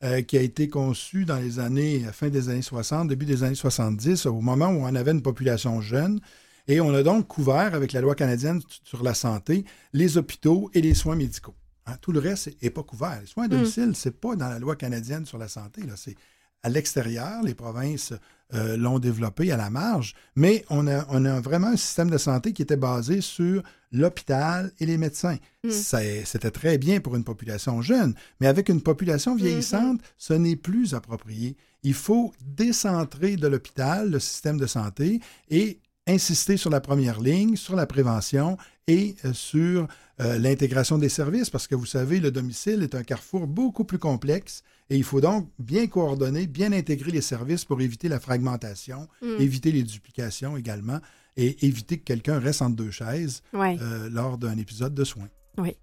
euh, 0.03 0.21
qui 0.21 0.37
a 0.37 0.41
été 0.41 0.67
conçu 0.67 1.25
dans 1.25 1.37
les 1.37 1.59
années, 1.59 2.05
fin 2.11 2.29
des 2.29 2.49
années 2.49 2.61
60, 2.61 3.07
début 3.07 3.25
des 3.25 3.43
années 3.43 3.55
70, 3.55 4.25
au 4.25 4.41
moment 4.41 4.67
où 4.67 4.81
on 4.83 4.93
avait 4.93 5.11
une 5.11 5.21
population 5.21 5.81
jeune. 5.81 6.19
Et 6.67 6.81
on 6.81 6.93
a 6.93 7.01
donc 7.01 7.27
couvert, 7.27 7.73
avec 7.73 7.93
la 7.93 8.01
loi 8.01 8.13
canadienne 8.13 8.61
sur 8.83 9.03
la 9.03 9.13
santé, 9.13 9.65
les 9.93 10.17
hôpitaux 10.17 10.69
et 10.73 10.81
les 10.81 10.93
soins 10.93 11.15
médicaux. 11.15 11.55
Hein, 11.87 11.95
tout 12.01 12.11
le 12.11 12.19
reste 12.19 12.49
n'est 12.61 12.69
pas 12.69 12.83
couvert. 12.83 13.19
Les 13.21 13.27
soins 13.27 13.45
à 13.45 13.47
mm. 13.47 13.51
domicile, 13.51 13.95
ce 13.95 14.09
n'est 14.09 14.13
pas 14.13 14.35
dans 14.35 14.49
la 14.49 14.59
loi 14.59 14.75
canadienne 14.75 15.25
sur 15.25 15.37
la 15.37 15.47
santé. 15.47 15.81
C'est 15.95 16.15
à 16.63 16.69
l'extérieur. 16.69 17.43
Les 17.43 17.53
provinces 17.53 18.13
euh, 18.53 18.75
l'ont 18.75 18.97
développé 18.97 19.51
à 19.51 19.57
la 19.57 19.69
marge. 19.69 20.15
Mais 20.35 20.65
on 20.69 20.87
a, 20.87 21.05
on 21.09 21.23
a 21.25 21.39
vraiment 21.39 21.67
un 21.67 21.77
système 21.77 22.09
de 22.09 22.17
santé 22.17 22.53
qui 22.53 22.63
était 22.63 22.75
basé 22.75 23.21
sur 23.21 23.61
l'hôpital 23.91 24.71
et 24.79 24.85
les 24.87 24.97
médecins. 24.97 25.37
Mm. 25.63 25.69
C'était 25.69 26.51
très 26.51 26.77
bien 26.79 26.99
pour 27.01 27.15
une 27.15 27.23
population 27.23 27.81
jeune. 27.81 28.15
Mais 28.39 28.47
avec 28.47 28.69
une 28.69 28.81
population 28.81 29.35
vieillissante, 29.35 29.99
mm-hmm. 29.99 30.15
ce 30.17 30.33
n'est 30.33 30.55
plus 30.55 30.95
approprié. 30.95 31.55
Il 31.83 31.93
faut 31.93 32.33
décentrer 32.43 33.35
de 33.35 33.47
l'hôpital 33.47 34.09
le 34.09 34.19
système 34.19 34.57
de 34.57 34.65
santé 34.65 35.19
et 35.51 35.79
insister 36.07 36.57
sur 36.57 36.69
la 36.69 36.81
première 36.81 37.19
ligne, 37.19 37.55
sur 37.55 37.75
la 37.75 37.85
prévention 37.85 38.57
et 38.87 39.15
euh, 39.25 39.33
sur 39.33 39.87
euh, 40.19 40.37
l'intégration 40.37 40.97
des 40.97 41.09
services, 41.09 41.49
parce 41.49 41.67
que 41.67 41.75
vous 41.75 41.85
savez, 41.85 42.19
le 42.19 42.31
domicile 42.31 42.83
est 42.83 42.95
un 42.95 43.03
carrefour 43.03 43.47
beaucoup 43.47 43.83
plus 43.83 43.97
complexe 43.97 44.63
et 44.89 44.97
il 44.97 45.03
faut 45.03 45.21
donc 45.21 45.49
bien 45.57 45.87
coordonner, 45.87 46.45
bien 46.47 46.71
intégrer 46.71 47.11
les 47.11 47.21
services 47.21 47.65
pour 47.65 47.81
éviter 47.81 48.07
la 48.07 48.19
fragmentation, 48.19 49.07
mm. 49.21 49.41
éviter 49.41 49.71
les 49.71 49.83
duplications 49.83 50.57
également 50.57 50.99
et 51.37 51.65
éviter 51.65 51.97
que 51.97 52.03
quelqu'un 52.03 52.39
reste 52.39 52.61
entre 52.61 52.75
deux 52.75 52.91
chaises 52.91 53.41
euh, 53.53 54.09
lors 54.09 54.37
d'un 54.37 54.57
épisode 54.57 54.93
de 54.93 55.03
soins. 55.03 55.27
Oui. 55.57 55.75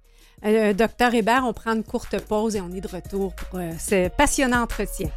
docteur 0.75 1.13
Hébert, 1.15 1.45
on 1.45 1.53
prend 1.53 1.73
une 1.73 1.85
courte 1.85 2.19
pause 2.23 2.57
et 2.57 2.61
on 2.61 2.73
est 2.73 2.81
de 2.81 2.89
retour 2.89 3.35
pour 3.35 3.61
ce 3.79 4.09
passionnant 4.09 4.63
entretien. 4.63 5.11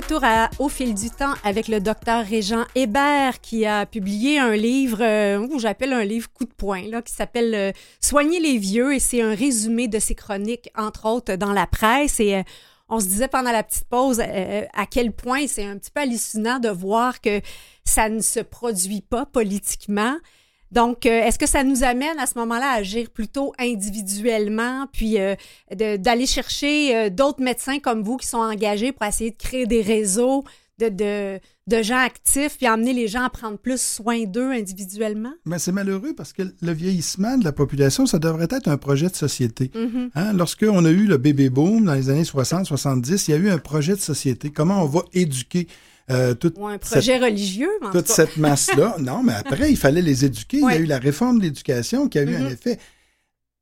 Retour 0.00 0.24
à 0.24 0.48
Au 0.58 0.70
fil 0.70 0.94
du 0.94 1.10
temps 1.10 1.34
avec 1.44 1.68
le 1.68 1.78
docteur 1.78 2.24
Régent 2.24 2.64
Hébert 2.74 3.38
qui 3.42 3.66
a 3.66 3.84
publié 3.84 4.38
un 4.38 4.56
livre, 4.56 5.02
euh, 5.02 5.46
que 5.46 5.58
j'appelle 5.58 5.92
un 5.92 6.04
livre 6.04 6.30
coup 6.32 6.44
de 6.44 6.52
poing, 6.52 6.88
là, 6.88 7.02
qui 7.02 7.12
s'appelle 7.12 7.54
euh, 7.54 7.72
Soigner 8.00 8.40
les 8.40 8.56
vieux 8.56 8.94
et 8.94 8.98
c'est 8.98 9.20
un 9.20 9.34
résumé 9.34 9.88
de 9.88 9.98
ses 9.98 10.14
chroniques, 10.14 10.70
entre 10.74 11.04
autres, 11.04 11.34
dans 11.34 11.52
la 11.52 11.66
presse. 11.66 12.18
Et 12.18 12.36
euh, 12.36 12.42
on 12.88 12.98
se 12.98 13.06
disait 13.06 13.28
pendant 13.28 13.52
la 13.52 13.62
petite 13.62 13.84
pause 13.84 14.20
à 14.20 14.86
quel 14.86 15.12
point 15.12 15.46
c'est 15.46 15.66
un 15.66 15.76
petit 15.76 15.90
peu 15.90 16.00
hallucinant 16.00 16.60
de 16.60 16.70
voir 16.70 17.20
que 17.20 17.42
ça 17.84 18.08
ne 18.08 18.20
se 18.20 18.40
produit 18.40 19.02
pas 19.02 19.26
politiquement. 19.26 20.16
Donc, 20.72 21.04
euh, 21.04 21.24
est-ce 21.24 21.38
que 21.38 21.48
ça 21.48 21.64
nous 21.64 21.82
amène 21.82 22.18
à 22.18 22.26
ce 22.26 22.38
moment-là 22.38 22.72
à 22.72 22.76
agir 22.76 23.10
plutôt 23.10 23.52
individuellement, 23.58 24.86
puis 24.92 25.18
euh, 25.18 25.34
d'aller 25.74 26.26
chercher 26.26 26.96
euh, 26.96 27.10
d'autres 27.10 27.42
médecins 27.42 27.80
comme 27.80 28.02
vous 28.02 28.16
qui 28.16 28.26
sont 28.26 28.38
engagés 28.38 28.92
pour 28.92 29.04
essayer 29.04 29.30
de 29.30 29.36
créer 29.36 29.66
des 29.66 29.82
réseaux 29.82 30.44
de, 30.78 30.88
de, 30.88 31.40
de 31.66 31.82
gens 31.82 31.98
actifs, 31.98 32.56
puis 32.56 32.66
amener 32.66 32.92
les 32.92 33.08
gens 33.08 33.24
à 33.24 33.30
prendre 33.30 33.58
plus 33.58 33.80
soin 33.80 34.24
d'eux 34.24 34.50
individuellement? 34.50 35.32
Mais 35.44 35.58
c'est 35.58 35.72
malheureux 35.72 36.14
parce 36.16 36.32
que 36.32 36.42
le 36.42 36.72
vieillissement 36.72 37.36
de 37.36 37.44
la 37.44 37.52
population, 37.52 38.06
ça 38.06 38.18
devrait 38.18 38.48
être 38.50 38.68
un 38.68 38.78
projet 38.78 39.08
de 39.08 39.16
société. 39.16 39.70
Mm-hmm. 39.74 40.10
Hein? 40.14 40.32
Lorsqu'on 40.32 40.84
a 40.84 40.90
eu 40.90 41.04
le 41.06 41.18
bébé 41.18 41.50
boom 41.50 41.84
dans 41.84 41.94
les 41.94 42.08
années 42.08 42.22
60-70, 42.22 43.24
il 43.28 43.30
y 43.32 43.34
a 43.34 43.36
eu 43.36 43.50
un 43.50 43.58
projet 43.58 43.94
de 43.94 44.00
société. 44.00 44.50
Comment 44.50 44.82
on 44.82 44.86
va 44.86 45.02
éduquer 45.12 45.66
euh, 46.10 46.34
Ou 46.56 46.66
un 46.66 46.78
projet 46.78 47.00
cette, 47.14 47.22
religieux, 47.22 47.70
en 47.82 47.90
toute 47.90 48.06
tout 48.06 48.12
cette 48.12 48.36
masse-là. 48.36 48.96
non, 49.00 49.22
mais 49.22 49.34
après, 49.34 49.70
il 49.70 49.76
fallait 49.76 50.02
les 50.02 50.24
éduquer. 50.24 50.58
Il 50.58 50.64
y 50.64 50.66
a 50.66 50.76
eu 50.78 50.84
la 50.86 50.98
réforme 50.98 51.38
de 51.38 51.44
l'éducation 51.44 52.08
qui 52.08 52.18
a 52.18 52.22
eu 52.22 52.34
un 52.34 52.40
Mhm. 52.40 52.52
effet 52.52 52.78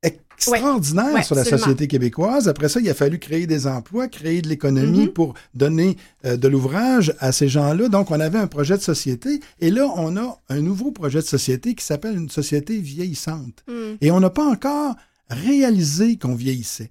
extraordinaire 0.03 1.13
Ouais, 1.13 1.23
sur 1.23 1.35
la 1.35 1.41
absolument. 1.41 1.65
société 1.65 1.87
québécoise. 1.87 2.47
Après 2.47 2.69
ça, 2.69 2.79
il 2.79 2.89
a 2.89 2.93
fallu 2.93 3.19
créer 3.19 3.45
des 3.45 3.67
emplois, 3.67 4.07
créer 4.07 4.41
de 4.41 4.47
l'économie 4.47 5.07
Mhm. 5.07 5.09
pour 5.09 5.33
donner 5.53 5.97
euh, 6.25 6.37
de 6.37 6.47
l'ouvrage 6.47 7.13
à 7.19 7.31
ces 7.33 7.49
gens-là. 7.49 7.89
Donc, 7.89 8.09
on 8.11 8.19
avait 8.19 8.39
un 8.39 8.47
projet 8.47 8.77
de 8.77 8.81
société. 8.81 9.41
Et 9.59 9.69
là, 9.69 9.87
on 9.97 10.15
a 10.17 10.39
un 10.49 10.61
nouveau 10.61 10.91
projet 10.91 11.19
de 11.19 11.25
société 11.25 11.75
qui 11.75 11.83
s'appelle 11.83 12.15
une 12.15 12.29
société 12.29 12.77
vieillissante. 12.79 13.63
Mm. 13.67 13.95
Et 14.01 14.11
on 14.11 14.19
n'a 14.21 14.29
pas 14.29 14.45
encore 14.45 14.95
réalisé 15.29 16.17
qu'on 16.17 16.35
vieillissait. 16.35 16.89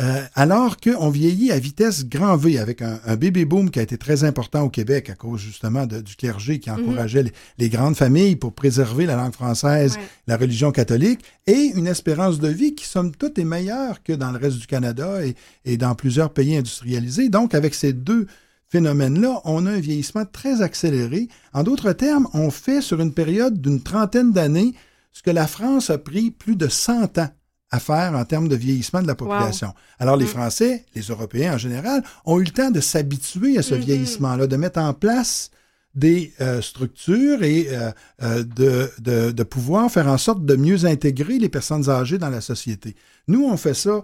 Euh, 0.00 0.22
alors 0.34 0.78
qu'on 0.78 1.08
vieillit 1.10 1.52
à 1.52 1.58
vitesse 1.58 2.06
grand 2.06 2.36
V 2.36 2.58
avec 2.58 2.82
un, 2.82 2.98
un 3.06 3.16
baby 3.16 3.44
boom 3.44 3.70
qui 3.70 3.78
a 3.78 3.82
été 3.82 3.96
très 3.98 4.24
important 4.24 4.62
au 4.62 4.70
Québec 4.70 5.08
à 5.10 5.14
cause 5.14 5.40
justement 5.40 5.86
de- 5.86 6.00
du 6.00 6.16
clergé 6.16 6.58
qui 6.58 6.70
encourageait 6.70 7.22
les, 7.22 7.32
les 7.58 7.68
grandes 7.68 7.94
familles 7.94 8.34
pour 8.36 8.54
préserver 8.54 9.06
la 9.06 9.14
langue 9.14 9.34
française, 9.34 9.96
la 10.26 10.36
religion 10.36 10.72
catholique, 10.72 11.20
et 11.46 11.72
une 11.76 11.86
espérance 11.86 12.40
de 12.40 12.48
vie 12.48 12.74
qui, 12.74 12.86
somme 12.86 13.12
toute, 13.14 13.38
est 13.38 13.44
meilleure 13.44 14.02
que 14.02 14.12
dans 14.14 14.32
le 14.32 14.38
reste 14.38 14.58
du 14.58 14.66
Canada 14.66 15.24
et, 15.24 15.34
et 15.64 15.76
dans 15.76 15.94
plusieurs 15.94 16.30
pays 16.30 16.56
industrialisés. 16.56 17.28
Donc, 17.28 17.54
avec 17.54 17.74
ces 17.74 17.92
deux 17.92 18.26
phénomènes-là, 18.70 19.40
on 19.44 19.66
a 19.66 19.70
un 19.72 19.80
vieillissement 19.80 20.24
très 20.26 20.60
accéléré. 20.62 21.28
En 21.52 21.62
d'autres 21.62 21.92
termes, 21.92 22.28
on 22.34 22.50
fait 22.50 22.82
sur 22.82 23.00
une 23.00 23.12
période 23.14 23.60
d'une 23.60 23.82
trentaine 23.82 24.32
d'années 24.32 24.74
ce 25.12 25.22
que 25.22 25.30
la 25.30 25.46
France 25.46 25.90
a 25.90 25.98
pris 25.98 26.30
plus 26.30 26.54
de 26.56 26.68
100 26.68 27.18
ans 27.18 27.28
à 27.70 27.80
faire 27.80 28.14
en 28.14 28.24
termes 28.24 28.48
de 28.48 28.56
vieillissement 28.56 29.02
de 29.02 29.06
la 29.06 29.14
population. 29.14 29.74
Alors, 29.98 30.16
les 30.16 30.24
Mm. 30.24 30.28
Français, 30.28 30.84
les 30.94 31.02
Européens 31.02 31.54
en 31.54 31.58
général, 31.58 32.02
ont 32.24 32.38
eu 32.40 32.44
le 32.44 32.50
temps 32.50 32.70
de 32.70 32.80
s'habituer 32.80 33.58
à 33.58 33.62
ce 33.62 33.74
Mhm. 33.74 33.80
vieillissement-là, 33.80 34.46
de 34.46 34.56
mettre 34.56 34.80
en 34.80 34.94
place 34.94 35.50
des 35.94 36.32
euh, 36.40 36.62
structures 36.62 37.42
et 37.42 37.66
euh, 37.70 37.90
euh, 38.22 38.44
de, 38.44 38.90
de, 39.00 39.32
de 39.32 39.42
pouvoir 39.42 39.90
faire 39.90 40.06
en 40.06 40.18
sorte 40.18 40.44
de 40.46 40.54
mieux 40.56 40.84
intégrer 40.84 41.38
les 41.38 41.48
personnes 41.48 41.88
âgées 41.90 42.18
dans 42.18 42.30
la 42.30 42.40
société. 42.40 42.94
Nous, 43.26 43.44
on 43.44 43.56
fait 43.56 43.74
ça 43.74 44.02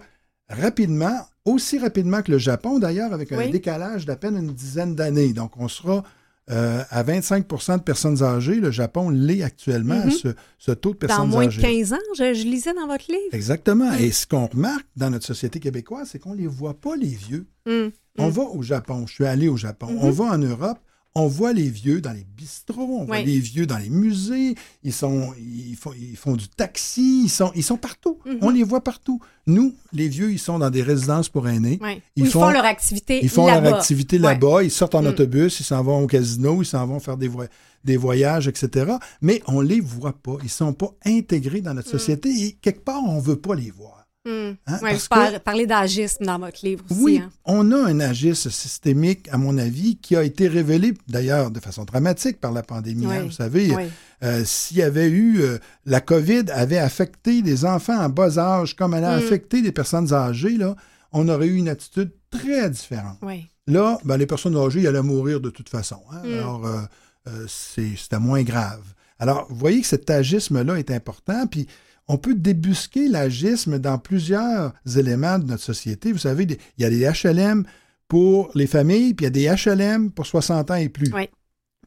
rapidement, 0.48 1.26
aussi 1.44 1.78
rapidement 1.78 2.22
que 2.22 2.32
le 2.32 2.38
Japon, 2.38 2.78
d'ailleurs, 2.78 3.12
avec 3.12 3.32
un 3.32 3.38
Oui. 3.38 3.50
décalage 3.50 4.04
d'à 4.06 4.16
peine 4.16 4.36
une 4.36 4.52
dizaine 4.52 4.94
d'années. 4.94 5.32
Donc, 5.32 5.52
on 5.56 5.68
sera 5.68 6.02
euh, 6.50 6.82
à 6.90 7.02
25% 7.02 7.78
de 7.78 7.82
personnes 7.82 8.22
âgées. 8.22 8.56
Le 8.56 8.70
Japon 8.70 9.08
l'est 9.10 9.42
actuellement, 9.42 10.04
Mhm. 10.04 10.10
ce, 10.10 10.28
ce 10.58 10.72
taux 10.72 10.90
de 10.94 10.98
Dans 10.98 11.06
personnes 11.06 11.28
moins 11.30 11.46
âgées. 11.46 11.62
de 11.62 11.66
15 11.66 11.92
ans, 11.94 11.98
je, 12.18 12.34
je 12.34 12.44
lisais 12.44 12.74
dans 12.74 12.86
votre 12.86 13.06
livre. 13.10 13.32
Exactement. 13.32 13.90
Mm. 13.92 13.98
Et 14.00 14.10
ce 14.12 14.26
qu'on 14.26 14.46
remarque 14.46 14.86
dans 14.96 15.10
notre 15.10 15.24
société 15.26 15.58
québécoise, 15.60 16.08
c'est 16.12 16.18
qu'on 16.18 16.34
ne 16.34 16.38
les 16.38 16.46
voit 16.46 16.74
pas, 16.80 16.96
les 16.96 17.08
vieux. 17.08 17.46
Mm. 17.66 17.88
On 18.18 18.28
Mm. 18.28 18.30
va 18.30 18.42
au 18.42 18.62
Japon. 18.62 19.06
Je 19.06 19.14
suis 19.14 19.24
allé 19.26 19.48
au 19.48 19.56
Japon. 19.56 19.86
Mhm. 19.90 19.98
On 20.02 20.10
va 20.10 20.24
en 20.26 20.38
Europe. 20.38 20.78
On 21.16 21.28
voit 21.28 21.52
les 21.52 21.68
vieux 21.70 22.00
dans 22.00 22.12
les 22.12 22.26
bistrots, 22.36 22.80
on 23.00 23.04
voit 23.04 23.20
les 23.20 23.38
vieux 23.38 23.66
dans 23.66 23.78
les 23.78 23.88
musées, 23.88 24.56
ils, 24.82 24.92
sont, 24.92 25.32
ils, 25.38 25.76
font, 25.76 25.92
ils 25.96 26.16
font 26.16 26.34
du 26.34 26.48
taxi, 26.48 27.22
ils 27.26 27.28
sont, 27.30 27.52
ils 27.54 27.62
sont 27.62 27.76
partout. 27.76 28.18
Mhm. 28.26 28.38
On 28.42 28.50
les 28.50 28.64
voit 28.64 28.82
partout. 28.82 29.20
Nous, 29.46 29.74
les 29.92 30.08
vieux, 30.08 30.32
ils 30.32 30.40
sont 30.40 30.58
dans 30.58 30.70
des 30.70 30.82
résidences 30.82 31.28
pour 31.28 31.46
aînés. 31.48 31.78
Ils 32.16 32.24
Ils, 32.24 32.26
font, 32.26 32.40
font- 32.40 32.50
leur 32.50 32.64
activité 32.64 33.20
Ils 33.22 33.28
font 33.28 33.46
là-bas. 33.46 33.60
leur 33.70 33.78
activité 33.78 34.18
là-bas, 34.18 34.64
ils 34.64 34.72
sortent 34.72 34.96
en 34.96 35.02
Mm. 35.02 35.06
autobus, 35.06 35.60
ils 35.60 35.64
s'en 35.64 35.84
vont 35.84 36.02
au 36.02 36.06
casino, 36.08 36.62
ils 36.62 36.66
s'en 36.66 36.84
vont 36.84 36.98
faire 36.98 37.16
des, 37.16 37.28
voy- 37.28 37.46
des 37.84 37.96
voyages, 37.96 38.48
etc. 38.48 38.94
Mais 39.22 39.40
on 39.46 39.60
les 39.60 39.78
voit 39.80 40.14
pas. 40.20 40.36
Ils 40.42 40.50
sont 40.50 40.72
pas 40.72 40.90
intégrés 41.06 41.60
dans 41.60 41.74
notre 41.74 41.90
Mm. 41.90 41.92
société 41.92 42.28
et 42.44 42.52
quelque 42.60 42.82
part, 42.84 43.02
on 43.06 43.20
veut 43.20 43.36
pas 43.36 43.54
les 43.54 43.70
voir. 43.70 44.03
Mm. 44.26 44.30
Hein, 44.30 44.78
Ouais, 44.82 44.90
parce 44.92 45.02
vous 45.02 45.08
par- 45.08 45.32
que- 45.32 45.38
parlez 45.38 45.66
d'agisme 45.66 46.24
dans 46.24 46.38
votre 46.38 46.64
livre 46.64 46.82
aussi. 46.90 47.00
Oui, 47.02 47.20
hein. 47.22 47.30
on 47.44 47.70
a 47.72 47.76
un 47.76 48.00
agisme 48.00 48.50
systémique, 48.50 49.28
à 49.30 49.36
mon 49.36 49.58
avis, 49.58 49.96
qui 49.96 50.16
a 50.16 50.22
été 50.24 50.48
révélé 50.48 50.94
d'ailleurs 51.08 51.50
de 51.50 51.60
façon 51.60 51.84
dramatique 51.84 52.40
par 52.40 52.52
la 52.52 52.62
pandémie. 52.62 53.06
hein. 53.06 53.24
Vous 53.24 53.30
savez, 53.30 53.74
Oui. 53.74 53.84
euh, 54.22 54.42
s'il 54.46 54.78
y 54.78 54.82
avait 54.82 55.08
eu 55.10 55.40
euh, 55.42 55.58
la 55.84 56.00
COVID 56.00 56.44
avait 56.52 56.78
affecté 56.78 57.42
des 57.42 57.64
enfants 57.66 57.98
en 57.98 58.08
bas 58.08 58.38
âge 58.38 58.74
comme 58.76 58.94
elle 58.94 59.04
a 59.04 59.16
Mm. 59.16 59.18
affecté 59.18 59.60
des 59.62 59.72
personnes 59.72 60.12
âgées, 60.12 60.56
là, 60.56 60.74
on 61.12 61.28
aurait 61.28 61.46
eu 61.48 61.56
une 61.56 61.68
attitude 61.68 62.10
très 62.30 62.70
différente. 62.70 63.18
Oui. 63.22 63.46
Là, 63.66 63.98
ben, 64.04 64.16
les 64.16 64.26
personnes 64.26 64.56
âgées, 64.56 64.86
allaient 64.86 65.02
mourir 65.02 65.40
de 65.40 65.50
toute 65.50 65.68
façon. 65.68 66.00
hein. 66.12 66.22
Mm. 66.24 66.32
Alors, 66.38 66.66
euh, 66.66 67.44
c'est- 67.46 67.96
c'était 67.96 68.18
moins 68.18 68.42
grave. 68.42 68.82
Alors, 69.18 69.46
vous 69.48 69.56
voyez 69.56 69.80
que 69.82 69.86
cet 69.86 70.10
agisme-là 70.10 70.76
est 70.76 70.90
important, 70.90 71.46
puis 71.46 71.66
on 72.08 72.18
peut 72.18 72.34
débusquer 72.34 73.08
l'agisme 73.08 73.78
dans 73.78 73.98
plusieurs 73.98 74.74
éléments 74.96 75.38
de 75.38 75.46
notre 75.46 75.62
société. 75.62 76.12
Vous 76.12 76.18
savez, 76.18 76.46
il 76.78 76.82
y 76.82 76.84
a 76.84 76.90
des 76.90 77.10
HLM 77.10 77.64
pour 78.08 78.50
les 78.54 78.66
familles, 78.66 79.14
puis 79.14 79.26
il 79.26 79.38
y 79.38 79.48
a 79.48 79.56
des 79.56 79.64
HLM 79.64 80.10
pour 80.10 80.26
60 80.26 80.70
ans 80.70 80.74
et 80.74 80.88
plus. 80.88 81.12
Oui. 81.12 81.28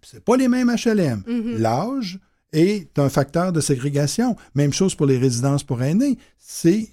C'est 0.01 0.23
pas 0.23 0.37
les 0.37 0.47
mêmes 0.47 0.73
HLM. 0.73 1.23
Mhm. 1.27 1.57
L'âge 1.59 2.19
est 2.53 2.97
un 2.97 3.09
facteur 3.09 3.51
de 3.51 3.61
ségrégation. 3.61 4.35
Même 4.55 4.73
chose 4.73 4.95
pour 4.95 5.05
les 5.05 5.17
résidences 5.17 5.63
pour 5.63 5.83
aînés. 5.83 6.17
C'est 6.37 6.89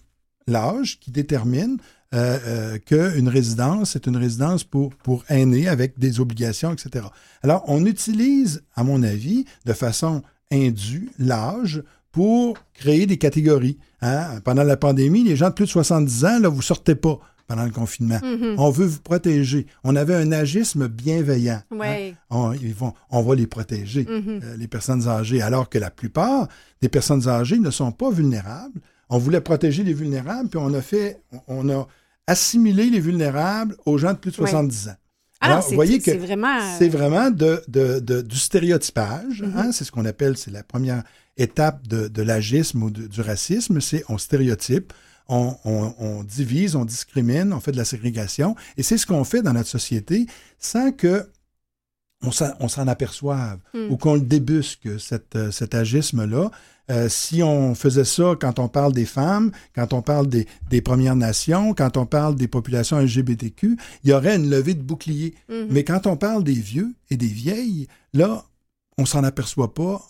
l'âge 0.46 0.98
qui 1.00 1.10
détermine 1.10 1.78
euh, 2.14 2.38
euh, 2.46 2.78
qu'une 2.78 3.28
résidence 3.28 3.96
est 3.96 4.06
une 4.06 4.16
résidence 4.16 4.62
pour, 4.62 4.94
pour 4.96 5.24
aînés 5.28 5.68
avec 5.68 5.98
des 5.98 6.20
obligations, 6.20 6.72
etc. 6.72 7.06
Alors, 7.42 7.64
on 7.66 7.84
utilise, 7.86 8.62
à 8.74 8.84
mon 8.84 9.02
avis, 9.02 9.46
de 9.64 9.72
façon 9.72 10.22
indue, 10.52 11.10
l'âge 11.18 11.82
pour 12.14 12.56
créer 12.74 13.06
des 13.06 13.18
catégories. 13.18 13.76
hein. 14.00 14.40
Pendant 14.44 14.62
la 14.62 14.76
pandémie, 14.76 15.24
les 15.24 15.34
gens 15.36 15.48
de 15.48 15.54
plus 15.54 15.64
de 15.66 15.70
70 15.70 16.24
ans, 16.24 16.38
là, 16.38 16.48
vous 16.48 16.62
sortez 16.62 16.94
pas 16.94 17.18
pendant 17.48 17.64
le 17.64 17.72
confinement. 17.72 18.20
Mhm. 18.22 18.54
On 18.56 18.70
veut 18.70 18.86
vous 18.86 19.00
protéger. 19.00 19.66
On 19.82 19.96
avait 19.96 20.14
un 20.14 20.30
agisme 20.32 20.86
bienveillant. 20.88 21.60
hein. 21.72 22.12
On, 22.30 22.52
ils 22.52 22.72
vont, 22.72 22.94
on 23.10 23.20
va 23.22 23.34
les 23.34 23.46
protéger, 23.48 24.06
Mhm. 24.08 24.40
euh, 24.44 24.56
les 24.56 24.68
personnes 24.68 25.06
âgées, 25.08 25.42
alors 25.42 25.68
que 25.68 25.76
la 25.78 25.90
plupart 25.90 26.48
des 26.80 26.88
personnes 26.88 27.28
âgées 27.28 27.58
ne 27.58 27.70
sont 27.70 27.92
pas 27.92 28.10
vulnérables. 28.10 28.80
On 29.10 29.18
voulait 29.18 29.40
protéger 29.42 29.82
les 29.84 29.92
vulnérables, 29.92 30.48
puis 30.48 30.58
on 30.62 30.72
a 30.72 30.80
fait, 30.80 31.20
on 31.48 31.68
a 31.68 31.86
assimilé 32.26 32.88
les 32.88 33.00
vulnérables 33.00 33.76
aux 33.84 33.98
gens 33.98 34.12
de 34.12 34.18
plus 34.18 34.30
de 34.30 34.40
Ouais. 34.40 34.48
70 34.48 34.88
ans. 34.88 34.94
Alors, 35.40 35.56
Alors, 35.58 35.68
vous 35.68 35.74
voyez 35.74 35.98
que 35.98 36.04
c'est 36.04 36.16
vraiment. 36.16 36.56
euh, 36.56 36.76
C'est 36.78 36.88
vraiment 36.88 37.30
de, 37.30 37.62
de- 37.68 37.98
de- 38.00 38.22
du 38.22 38.38
stéréotypage. 38.38 39.42
Mhm. 39.42 39.52
hein, 39.56 39.72
c'est 39.72 39.84
ce 39.84 39.92
qu'on 39.92 40.06
appelle, 40.06 40.38
c'est 40.38 40.50
la 40.50 40.62
première 40.62 41.02
étape 41.36 41.86
de, 41.88 42.08
de 42.08 42.22
l'agisme 42.22 42.82
ou 42.84 42.90
de- 42.90 43.06
du 43.06 43.20
racisme, 43.20 43.80
c'est 43.80 44.04
on 44.08 44.18
stéréotype, 44.18 44.92
on, 45.28 45.56
on- 45.64 45.94
on 45.98 46.22
divise, 46.22 46.76
on 46.76 46.84
discrimine, 46.84 47.52
on 47.52 47.60
fait 47.60 47.72
de 47.72 47.76
la 47.76 47.84
ségrégation. 47.84 48.54
Et 48.76 48.82
c'est 48.82 48.98
ce 48.98 49.06
qu'on 49.06 49.24
fait 49.24 49.42
dans 49.42 49.52
notre 49.54 49.68
société 49.68 50.26
sans 50.58 50.92
que 50.92 51.28
on 52.22 52.30
s'en, 52.30 52.86
aperçoive 52.88 53.58
Mm. 53.74 53.90
ou 53.90 53.96
qu'on 53.98 54.14
le 54.14 54.20
débusque, 54.22 54.98
cette, 54.98 55.36
euh, 55.36 55.50
cet 55.50 55.74
agisme-là. 55.74 56.50
Euh, 56.90 57.08
si 57.10 57.42
on 57.42 57.74
faisait 57.74 58.04
ça 58.06 58.32
quand 58.40 58.58
on 58.58 58.68
parle 58.68 58.92
des 58.94 59.04
femmes, 59.04 59.50
quand 59.74 59.92
on 59.92 60.00
parle 60.00 60.26
des, 60.28 60.46
des 60.70 60.80
Premières 60.80 61.16
Nations, 61.16 61.74
quand 61.74 61.96
on 61.98 62.06
parle 62.06 62.34
des 62.36 62.48
populations 62.48 62.98
LGBTQ, 62.98 63.76
il 64.04 64.10
y 64.10 64.12
aurait 64.14 64.36
une 64.36 64.48
levée 64.48 64.72
de 64.74 64.82
bouclier. 64.82 65.34
Mhm. 65.50 65.66
Mais 65.70 65.84
quand 65.84 66.06
on 66.06 66.16
parle 66.16 66.44
des 66.44 66.54
vieux 66.54 66.94
et 67.10 67.16
des 67.18 67.26
vieilles, 67.26 67.88
là, 68.14 68.44
on 68.98 69.06
s'en 69.06 69.24
aperçoit 69.24 69.74
pas. 69.74 70.06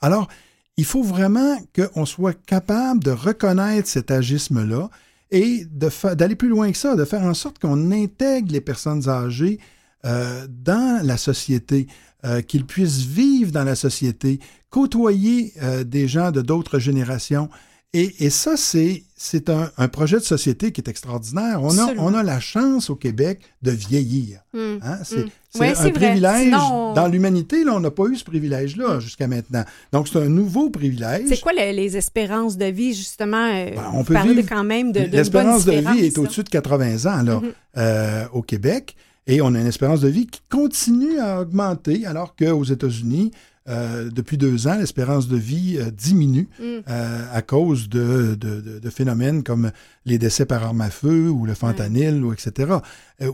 Alors, 0.00 0.28
il 0.76 0.84
faut 0.84 1.02
vraiment 1.02 1.58
qu'on 1.74 2.06
soit 2.06 2.34
capable 2.46 3.04
de 3.04 3.10
reconnaître 3.10 3.88
cet 3.88 4.10
agisme-là 4.10 4.90
et 5.30 5.66
d'aller 6.14 6.36
plus 6.36 6.48
loin 6.48 6.70
que 6.70 6.78
ça, 6.78 6.94
de 6.94 7.04
faire 7.04 7.22
en 7.22 7.34
sorte 7.34 7.58
qu'on 7.58 7.90
intègre 7.90 8.52
les 8.52 8.60
personnes 8.60 9.08
âgées 9.08 9.58
euh, 10.04 10.46
dans 10.48 11.04
la 11.04 11.16
société, 11.16 11.86
euh, 12.24 12.42
qu'ils 12.42 12.66
puissent 12.66 13.02
vivre 13.02 13.50
dans 13.52 13.64
la 13.64 13.74
société, 13.74 14.40
côtoyer 14.68 15.52
euh, 15.62 15.84
des 15.84 16.08
gens 16.08 16.30
de 16.32 16.42
d'autres 16.42 16.78
générations. 16.78 17.48
Et, 17.94 18.24
et 18.24 18.30
ça, 18.30 18.56
c'est 18.56 19.50
un, 19.50 19.70
un 19.76 19.88
projet 19.88 20.16
de 20.16 20.22
société 20.22 20.72
qui 20.72 20.80
est 20.80 20.88
extraordinaire. 20.88 21.60
On 21.62 21.76
a, 21.78 21.92
on 21.98 22.14
a 22.14 22.22
la 22.22 22.40
chance 22.40 22.88
au 22.88 22.96
Québec 22.96 23.40
de 23.60 23.70
vieillir. 23.70 24.40
Mm. 24.54 24.58
Hein, 24.82 24.98
C'est 25.04 25.26
Mm. 25.26 25.60
Ouais, 25.60 25.74
un 25.78 25.90
privilège. 25.90 26.44
Sinon- 26.44 26.94
Dans 26.94 27.06
l'humanité, 27.08 27.62
on 27.68 27.78
n'a 27.80 27.90
pas 27.90 28.04
eu 28.06 28.16
ce 28.16 28.24
privilège-là 28.24 28.96
Mm. 28.96 29.00
jusqu'à 29.00 29.28
maintenant. 29.28 29.64
Donc, 29.92 30.08
c'est 30.08 30.18
un 30.18 30.28
nouveau 30.30 30.70
privilège. 30.70 31.24
C'est 31.28 31.40
quoi 31.42 31.52
le- 31.52 31.76
les 31.76 31.94
espérances 31.98 32.56
de 32.56 32.64
vie, 32.64 32.94
justement? 32.94 33.46
euh, 33.52 33.70
Ben, 33.74 33.90
on 33.92 34.02
peut 34.04 34.16
vivre- 34.22 34.48
quand 34.48 34.64
même 34.64 34.92
de, 34.92 35.00
de 35.00 35.04
L'espérance 35.14 35.66
de 35.66 35.72
vie 35.72 36.06
est 36.06 36.16
au-dessus 36.16 36.44
de 36.44 36.48
80 36.48 37.04
ans 37.04 37.22
là, 37.22 37.40
Mhm. 37.40 37.52
euh, 37.76 38.24
au 38.32 38.40
Québec. 38.40 38.96
Et 39.26 39.42
on 39.42 39.54
a 39.54 39.60
une 39.60 39.66
espérance 39.66 40.00
de 40.00 40.08
vie 40.08 40.26
qui 40.26 40.40
continue 40.50 41.18
à 41.20 41.42
augmenter, 41.42 42.06
alors 42.06 42.34
qu'aux 42.34 42.64
États-Unis, 42.64 43.30
euh, 43.68 44.10
depuis 44.10 44.36
deux 44.38 44.66
ans, 44.66 44.76
l'espérance 44.76 45.28
de 45.28 45.36
vie 45.36 45.78
euh, 45.78 45.90
diminue 45.90 46.48
Mm. 46.58 46.62
euh, 46.88 47.26
à 47.32 47.42
cause 47.42 47.88
de, 47.88 48.34
de- 48.34 48.60
de- 48.60 48.78
de 48.80 48.90
phénomènes 48.90 49.42
comme 49.42 49.70
les 50.04 50.18
décès 50.18 50.46
par 50.46 50.62
arme 50.64 50.80
à 50.80 50.90
feu 50.90 51.28
ou 51.30 51.46
le 51.46 51.54
fentanyl, 51.54 52.24
ou 52.24 52.32
etc., 52.32 52.72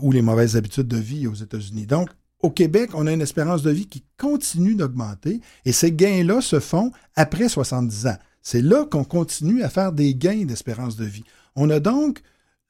ou 0.01 0.11
les 0.11 0.21
mauvaises 0.21 0.55
habitudes 0.55 0.87
de 0.87 0.97
vie 0.97 1.25
aux 1.27 1.33
États-Unis. 1.33 1.87
Donc, 1.87 2.09
au 2.41 2.51
Québec, 2.51 2.91
on 2.93 3.07
a 3.07 3.11
une 3.11 3.21
espérance 3.21 3.63
de 3.63 3.71
vie 3.71 3.87
qui 3.87 4.03
continue 4.17 4.75
d'augmenter 4.75 5.41
et 5.65 5.71
ces 5.71 5.91
gains-là 5.91 6.41
se 6.41 6.59
font 6.59 6.91
après 7.15 7.49
70 7.49 8.07
ans. 8.07 8.17
C'est 8.41 8.61
là 8.61 8.85
qu'on 8.85 9.03
continue 9.03 9.63
à 9.63 9.69
faire 9.69 9.91
des 9.91 10.15
gains 10.15 10.45
d'espérance 10.45 10.95
de 10.95 11.05
vie. 11.05 11.23
On 11.55 11.69
a 11.69 11.79
donc 11.81 12.21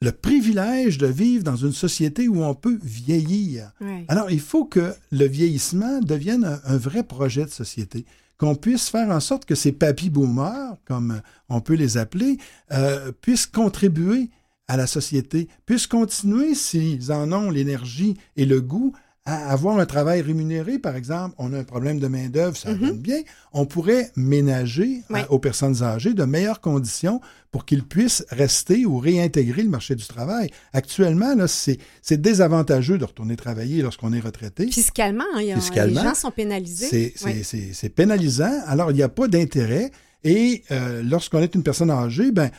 le 0.02 0.12
privilège 0.12 0.96
de 0.96 1.06
vivre 1.06 1.44
dans 1.44 1.56
une 1.56 1.72
société 1.72 2.26
où 2.26 2.42
on 2.42 2.54
peut 2.54 2.78
vieillir. 2.82 3.72
Alors, 4.08 4.30
il 4.30 4.40
faut 4.40 4.64
que 4.64 4.94
le 5.10 5.26
vieillissement 5.26 6.00
devienne 6.00 6.44
un, 6.44 6.60
un 6.64 6.76
vrai 6.78 7.02
projet 7.02 7.44
de 7.44 7.50
société, 7.50 8.06
qu'on 8.38 8.54
puisse 8.54 8.88
faire 8.88 9.10
en 9.10 9.20
sorte 9.20 9.44
que 9.44 9.54
ces 9.54 9.72
papy 9.72 10.08
boomers, 10.08 10.76
comme 10.86 11.20
on 11.50 11.60
peut 11.60 11.74
les 11.74 11.98
appeler, 11.98 12.38
euh, 12.72 13.12
puissent 13.20 13.46
contribuer 13.46 14.30
à 14.66 14.78
la 14.78 14.86
société, 14.86 15.48
puissent 15.66 15.86
continuer, 15.86 16.54
s'ils 16.54 17.12
en 17.12 17.30
ont 17.32 17.50
l'énergie 17.50 18.16
et 18.36 18.46
le 18.46 18.62
goût, 18.62 18.94
à 19.32 19.50
avoir 19.50 19.78
un 19.78 19.86
travail 19.86 20.20
rémunéré, 20.22 20.78
par 20.78 20.96
exemple. 20.96 21.34
On 21.38 21.52
a 21.52 21.58
un 21.58 21.64
problème 21.64 21.98
de 22.00 22.06
main-d'œuvre, 22.08 22.56
ça 22.56 22.74
donne 22.74 22.98
bien. 22.98 23.20
On 23.52 23.64
pourrait 23.66 24.10
ménager 24.16 25.02
Oui. 25.10 25.20
euh, 25.20 25.24
aux 25.28 25.38
personnes 25.38 25.82
âgées 25.82 26.14
de 26.14 26.24
meilleures 26.24 26.60
conditions 26.60 27.20
pour 27.52 27.64
qu'ils 27.64 27.84
puissent 27.84 28.24
rester 28.30 28.86
ou 28.86 28.98
réintégrer 28.98 29.62
le 29.62 29.68
marché 29.68 29.94
du 29.94 30.06
travail. 30.06 30.50
Actuellement, 30.72 31.34
c'est 31.46 31.78
désavantageux 32.20 32.98
de 32.98 33.04
retourner 33.04 33.36
travailler 33.36 33.82
lorsqu'on 33.82 34.12
est 34.12 34.20
retraité. 34.20 34.66
Fiscalement, 34.68 35.24
hein, 35.34 35.40
il 35.40 35.46
y 35.46 35.52
a- 35.52 35.56
Fiscalement, 35.56 36.00
les 36.02 36.08
gens 36.08 36.14
sont 36.14 36.30
pénalisés. 36.30 37.14
C'est 37.72 37.88
pénalisant. 37.88 38.52
Alors, 38.66 38.90
il 38.90 38.94
n'y 38.94 39.02
a 39.02 39.08
pas 39.08 39.28
d'intérêt. 39.28 39.90
Et 40.22 40.64
euh, 40.70 41.02
lorsqu'on 41.02 41.40
est 41.40 41.54
une 41.54 41.62
personne 41.62 41.90
âgée, 41.90 42.30
ben, 42.30 42.50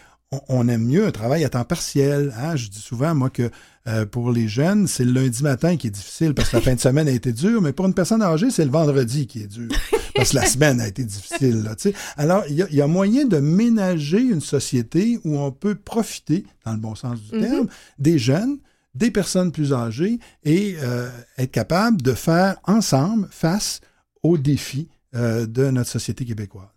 on, 0.48 0.68
aime 0.70 0.86
mieux 0.86 1.06
un 1.06 1.12
travail 1.12 1.44
à 1.44 1.50
temps 1.50 1.64
partiel. 1.66 2.34
hein? 2.38 2.56
Je 2.56 2.70
dis 2.70 2.80
souvent, 2.80 3.14
moi, 3.14 3.30
que 3.30 3.50
euh, 3.88 4.06
pour 4.06 4.32
les 4.32 4.48
jeunes, 4.48 4.88
c'est 4.88 5.04
le 5.04 5.12
lundi 5.12 5.44
matin 5.44 5.76
qui 5.76 5.88
est 5.88 5.92
difficile 5.92 6.34
parce 6.34 6.50
que 6.50 6.58
la 6.58 6.62
fin 6.62 6.74
de 6.76 6.80
semaine 6.80 7.08
a 7.08 7.12
été 7.12 7.34
dure, 7.34 7.62
mais 7.62 7.74
pour 7.74 7.86
une 7.88 7.94
personne 7.94 8.22
âgée, 8.22 8.50
c'est 8.52 8.64
le 8.64 8.72
vendredi 8.72 9.28
qui 9.28 9.42
est 9.44 9.48
dur 9.48 9.68
parce 10.16 10.30
que 10.32 10.36
la 10.36 10.46
semaine 10.46 10.80
a 10.80 10.88
été 10.88 11.04
difficile. 11.04 11.64
là. 11.64 11.76
Alors, 12.16 12.44
il 12.50 12.56
y, 12.56 12.62
a- 12.64 12.68
il 12.70 12.76
y 12.76 12.82
a 12.82 12.88
moyen 12.88 13.26
de 13.26 13.38
ménager 13.40 14.20
une 14.22 14.42
société 14.42 15.20
où 15.26 15.38
on 15.38 15.52
peut 15.52 15.76
profiter, 15.76 16.46
dans 16.66 16.72
le 16.74 16.78
bon 16.80 16.96
sens 16.96 17.20
du 17.22 17.36
Mhm. 17.36 17.42
terme, 17.42 17.68
des 18.00 18.18
jeunes, 18.18 18.58
des 18.96 19.12
personnes 19.12 19.52
plus 19.52 19.74
âgées 19.74 20.20
et 20.44 20.76
euh, 20.82 21.10
être 21.38 21.52
capable 21.52 22.02
de 22.02 22.14
faire 22.14 22.58
ensemble 22.66 23.28
face 23.32 23.82
aux 24.24 24.38
défis 24.38 24.88
euh, 25.16 25.46
de 25.46 25.70
notre 25.72 25.90
société 25.90 26.24
québécoise. 26.24 26.68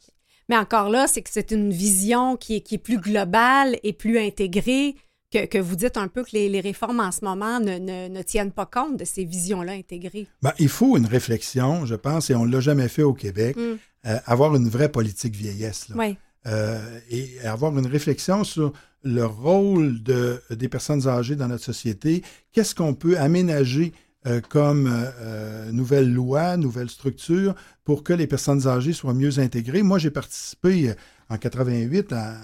Mais 0.48 0.56
encore 0.56 0.90
là, 0.90 1.06
c'est 1.06 1.22
que 1.22 1.30
c'est 1.32 1.50
une 1.52 1.70
vision 1.72 2.36
qui 2.36 2.56
est, 2.56 2.60
qui 2.60 2.74
est 2.76 2.78
plus 2.78 2.98
globale 2.98 3.78
et 3.82 3.92
plus 3.92 4.18
intégrée, 4.18 4.94
que, 5.32 5.46
que 5.46 5.58
vous 5.58 5.74
dites 5.76 5.96
un 5.96 6.06
peu 6.08 6.22
que 6.22 6.30
les, 6.32 6.48
les 6.48 6.60
réformes 6.60 7.00
en 7.00 7.10
ce 7.10 7.24
moment 7.24 7.58
ne, 7.60 7.78
ne- 7.78 8.08
ne 8.08 8.22
tiennent 8.22 8.52
pas 8.52 8.66
compte 8.66 8.96
de 8.98 9.04
ces 9.04 9.24
visions-là 9.24 9.72
intégrées. 9.72 10.26
Ben, 10.42 10.52
il 10.58 10.68
faut 10.68 10.96
une 10.96 11.06
réflexion, 11.06 11.86
je 11.86 11.94
pense, 11.96 12.30
et 12.30 12.34
on 12.34 12.46
ne 12.46 12.52
l'a 12.52 12.60
jamais 12.60 12.88
fait 12.88 13.02
au 13.02 13.14
Québec, 13.14 13.56
Mm. 13.56 13.60
euh, 14.06 14.18
avoir 14.26 14.54
une 14.54 14.68
vraie 14.68 14.90
politique 14.90 15.34
vieillesse. 15.34 15.88
là. 15.88 15.96
Oui. 15.98 16.16
Euh, 16.46 17.00
et 17.10 17.40
avoir 17.44 17.76
une 17.76 17.86
réflexion 17.86 18.44
sur 18.44 18.72
le 19.02 19.24
rôle 19.24 20.02
de, 20.02 20.42
des 20.50 20.68
personnes 20.68 21.08
âgées 21.08 21.36
dans 21.36 21.48
notre 21.48 21.64
société. 21.64 22.22
Qu'est-ce 22.52 22.74
qu'on 22.74 22.92
peut 22.94 23.18
aménager 23.18 23.92
euh, 24.26 24.40
comme 24.40 24.86
euh, 24.86 25.10
euh, 25.20 25.72
nouvelle 25.72 26.10
loi, 26.10 26.56
nouvelle 26.56 26.88
structure 26.88 27.54
pour 27.84 28.02
que 28.02 28.14
les 28.14 28.26
personnes 28.26 28.66
âgées 28.66 28.94
soient 28.94 29.12
mieux 29.12 29.38
intégrées? 29.38 29.82
Moi, 29.82 29.98
j'ai 29.98 30.10
participé 30.10 30.94
en 31.28 31.36
88, 31.36 32.12
à, 32.12 32.34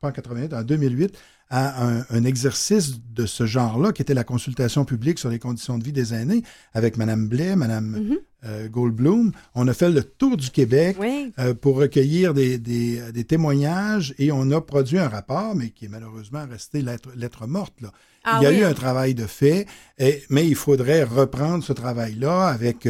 pas 0.00 0.08
en 0.08 0.12
88, 0.12 0.54
en 0.54 0.62
2008, 0.62 1.18
à 1.50 1.84
un, 2.10 2.24
exercice 2.24 3.00
de 3.12 3.26
ce 3.26 3.46
genre-là, 3.46 3.92
qui 3.92 4.02
était 4.02 4.14
la 4.14 4.24
consultation 4.24 4.84
publique 4.84 5.18
sur 5.18 5.28
les 5.28 5.38
conditions 5.38 5.76
de 5.76 5.84
vie 5.84 5.92
des 5.92 6.14
aînés, 6.14 6.42
avec 6.72 6.96
Mme 6.96 7.28
Blais, 7.28 7.56
Mme. 7.56 8.18
Euh, 8.44 8.68
Goldblum. 8.68 9.32
On 9.54 9.66
a 9.68 9.74
fait 9.74 9.90
le 9.90 10.02
tour 10.04 10.36
du 10.36 10.50
Québec 10.50 10.96
Oui. 11.00 11.32
euh, 11.38 11.54
pour 11.54 11.76
recueillir 11.76 12.34
des, 12.34 12.58
des- 12.58 13.00
des 13.12 13.24
témoignages 13.24 14.14
et 14.18 14.32
on 14.32 14.50
a 14.50 14.60
produit 14.60 14.98
un 14.98 15.08
rapport, 15.08 15.54
mais 15.54 15.70
qui 15.70 15.86
est 15.86 15.88
malheureusement 15.88 16.44
resté 16.50 16.82
lettre, 16.82 17.10
lettre 17.16 17.46
morte. 17.46 17.80
Là. 17.80 17.90
Ah 18.24 18.38
il 18.40 18.44
y 18.44 18.46
a 18.46 18.50
oui, 18.50 18.58
eu 18.58 18.64
un 18.64 18.74
travail 18.74 19.14
de 19.14 19.26
fait, 19.26 19.66
et- 19.98 20.22
mais 20.30 20.46
il 20.46 20.54
faudrait 20.56 21.04
reprendre 21.04 21.62
ce 21.64 21.72
travail-là 21.72 22.46
avec 22.48 22.88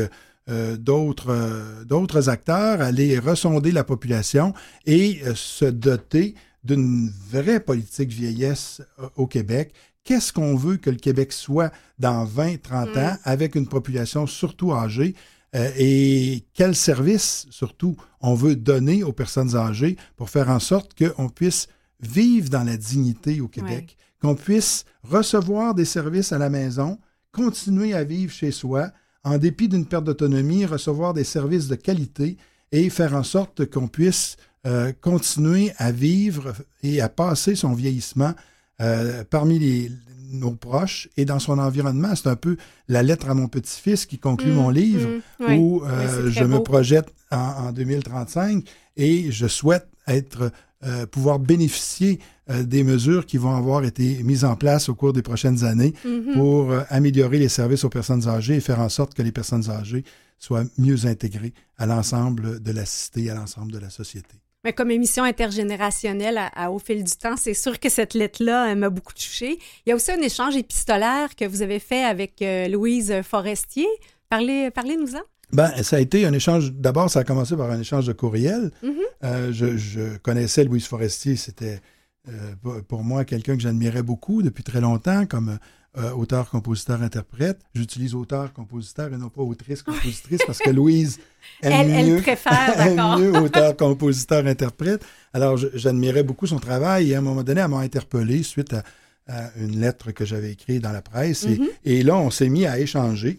euh, 0.49 0.77
d'autres 0.77 1.31
euh, 1.31 2.29
acteurs, 2.29 2.81
aller 2.81 3.19
ressonder 3.19 3.73
la 3.73 3.83
population 3.85 4.53
et 4.87 5.21
euh, 5.25 5.35
se 5.35 5.65
doter 5.65 6.35
d'une 6.65 7.11
vraie 7.31 7.61
politique 7.61 8.11
vieillesse 8.11 8.81
au 9.17 9.27
Québec. 9.27 9.73
Qu'est-ce 10.05 10.33
qu'on 10.35 10.55
veut 10.55 10.77
que 10.77 10.91
le 10.91 10.97
Québec 10.97 11.33
soit 11.33 11.73
dans 11.99 12.25
20, 12.25 12.61
30 12.63 12.95
Mm. 12.95 12.99
ans 12.99 13.17
avec 13.25 13.55
une 13.55 13.67
population 13.67 14.27
surtout 14.27 14.73
âgée? 14.75 15.15
Euh, 15.55 15.71
et 15.77 16.45
quel 16.53 16.75
service, 16.75 17.47
surtout, 17.51 17.97
on 18.21 18.35
veut 18.35 18.57
donner 18.57 19.05
aux 19.05 19.13
personnes 19.13 19.57
âgées 19.57 19.97
pour 20.17 20.31
faire 20.31 20.49
en 20.49 20.59
sorte 20.59 20.93
qu'on 20.99 21.29
puisse 21.29 21.69
vivre 22.01 22.51
dans 22.51 22.65
la 22.65 22.77
dignité 22.77 23.41
au 23.41 23.49
Québec, 23.49 23.97
qu'on 24.21 24.35
puisse 24.35 24.85
recevoir 25.03 25.75
des 25.75 25.85
services 25.85 26.33
à 26.33 26.39
la 26.39 26.51
maison, 26.51 26.99
continuer 27.33 27.95
à 27.95 28.05
vivre 28.05 28.33
chez 28.33 28.51
soi, 28.51 28.91
en 29.23 29.39
dépit 29.39 29.69
d'une 29.69 29.87
perte 29.87 30.05
d'autonomie, 30.05 30.67
recevoir 30.67 31.15
des 31.15 31.25
services 31.25 31.69
de 31.69 31.77
qualité 31.77 32.37
et 32.73 32.91
faire 32.91 33.15
en 33.15 33.23
sorte 33.23 33.67
qu'on 33.67 33.89
puisse 33.89 34.37
euh, 34.67 34.93
continuer 35.01 35.73
à 35.79 35.93
vivre 35.93 36.55
et 36.83 37.01
à 37.01 37.09
passer 37.09 37.55
son 37.55 37.75
vieillissement 37.75 38.35
euh, 38.81 39.25
parmi 39.29 39.59
les- 39.59 39.91
nos 40.33 40.51
proches 40.53 41.09
et 41.17 41.25
dans 41.25 41.39
son 41.39 41.59
environnement. 41.59 42.15
C'est 42.17 42.29
un 42.29 42.35
peu 42.37 42.57
la 42.89 43.03
lettre 43.05 43.29
à 43.31 43.35
mon 43.35 43.47
petit-fils 43.47 44.05
qui 44.07 44.19
conclut 44.19 44.51
Mm, 44.51 44.55
mon 44.55 44.71
livre 44.71 45.09
mm, 45.09 45.45
oui. 45.47 45.57
où 45.59 45.85
euh, 45.85 46.31
je 46.31 46.43
me 46.45 46.59
projette 46.61 47.07
en, 47.31 47.37
en 47.69 47.73
2035 47.73 48.65
et 48.97 49.31
je 49.31 49.47
souhaite 49.47 49.87
être 50.09 50.51
euh, 50.85 51.07
pouvoir 51.07 51.39
bénéficier 51.39 52.19
euh, 52.51 52.63
des 52.65 52.83
mesures 52.85 53.27
qui 53.27 53.39
vont 53.39 53.55
avoir 53.55 53.85
été 53.85 54.23
mises 54.25 54.45
en 54.45 54.57
place 54.57 54.89
au 54.89 54.95
cours 54.95 55.13
des 55.13 55.23
prochaines 55.23 55.65
années 55.65 55.95
Mhm. 56.05 56.35
pour 56.35 56.73
améliorer 56.89 57.39
les 57.39 57.49
services 57.49 57.85
aux 57.85 57.89
personnes 57.91 58.27
âgées 58.29 58.57
et 58.57 58.61
faire 58.61 58.81
en 58.81 58.89
sorte 58.89 59.15
que 59.15 59.23
les 59.23 59.33
personnes 59.33 59.71
âgées 59.71 60.05
soient 60.39 60.65
mieux 60.79 61.07
intégrées 61.07 61.55
à 61.79 61.87
l'ensemble 61.87 62.61
de 62.61 62.73
la 62.73 62.85
cité, 62.85 63.31
à 63.31 63.35
l'ensemble 63.35 63.73
de 63.73 63.79
la 63.79 63.89
société. 63.89 64.35
Mais 64.65 64.73
comme 64.73 64.91
émission 64.91 65.25
intergénérationnelle 65.25 66.39
à, 66.39 66.47
à 66.47 66.71
Au 66.71 66.79
fil 66.79 67.05
du 67.05 67.13
temps, 67.13 67.37
c'est 67.37 67.55
sûr 67.55 67.79
que 67.79 67.89
cette 67.89 68.15
lettre-là 68.15 68.75
m'a 68.75 68.91
beaucoup 68.91 69.13
touchée. 69.13 69.59
Il 69.85 69.91
y 69.91 69.93
a 69.93 69.95
aussi 69.95 70.11
un 70.11 70.21
échange 70.23 70.57
épistolaire 70.57 71.35
que 71.37 71.45
vous 71.45 71.63
avez 71.63 71.79
fait 71.79 72.03
avec 72.05 72.41
euh, 72.43 72.69
Louise 72.69 73.13
Forestier. 73.23 73.87
Parlez, 74.29 74.71
parlez-nous-en. 74.71 75.21
Ben, 75.53 75.71
ça 75.83 75.97
a 75.97 76.01
été 76.01 76.25
un 76.27 76.33
échange. 76.33 76.73
D'abord, 76.73 77.11
ça 77.11 77.21
a 77.21 77.25
commencé 77.25 77.57
par 77.57 77.71
un 77.71 77.79
échange 77.81 78.07
de 78.07 78.13
courriel. 78.13 78.71
Mhm. 78.83 78.95
Euh, 79.25 79.53
je, 79.53 79.77
je 79.77 80.17
connaissais 80.19 80.65
Louise 80.65 80.87
Forestier. 80.87 81.37
C'était 81.37 81.81
euh, 82.29 82.55
pour- 82.63 82.83
pour 82.85 83.05
moi 83.05 83.25
quelqu'un 83.25 83.55
que 83.57 83.63
j'admirais 83.63 84.03
beaucoup 84.03 84.43
depuis 84.43 84.65
très 84.65 84.81
longtemps 84.81 85.27
comme 85.27 85.59
euh, 85.97 86.11
auteur, 86.13 86.51
compositeur, 86.51 87.01
interprète. 87.03 87.61
J'utilise 87.75 88.15
auteur, 88.15 88.53
compositeur 88.53 89.13
et 89.13 89.17
non 89.17 89.29
pas 89.29 89.43
autrice, 89.43 89.83
compositrice 89.83 90.41
parce 90.47 90.59
que 90.59 90.71
Louise 90.71 91.19
aime 91.63 91.73
Elle, 91.73 91.91
elle 91.91 92.07
mieux, 92.15 92.21
préfère, 92.23 92.81
aime 92.87 92.97
d'accord. 92.97 93.19
mieux 93.19 93.33
auteur, 93.39 93.77
compositeur, 93.77 94.47
interprète. 94.47 95.05
Alors, 95.33 95.57
j'admirais 95.75 96.23
beaucoup 96.25 96.47
son 96.47 96.59
travail 96.59 97.11
et 97.11 97.15
à 97.15 97.19
un 97.19 97.23
moment 97.23 97.43
donné, 97.45 97.61
elle 97.61 97.69
m'a 97.69 97.79
interpellé 97.79 98.43
suite 98.43 98.73
à, 98.75 98.83
à 99.29 99.51
une 99.57 99.81
lettre 99.81 100.11
que 100.11 100.25
j'avais 100.25 100.53
écrite 100.53 100.83
dans 100.83 100.93
la 100.93 101.03
presse. 101.03 101.45
Et- 101.45 101.59
Mhm. 101.59 101.69
et 101.85 102.03
là, 102.03 102.17
on 102.17 102.31
s'est 102.31 102.49
mis 102.49 102.67
à 102.67 102.79
échanger. 102.79 103.39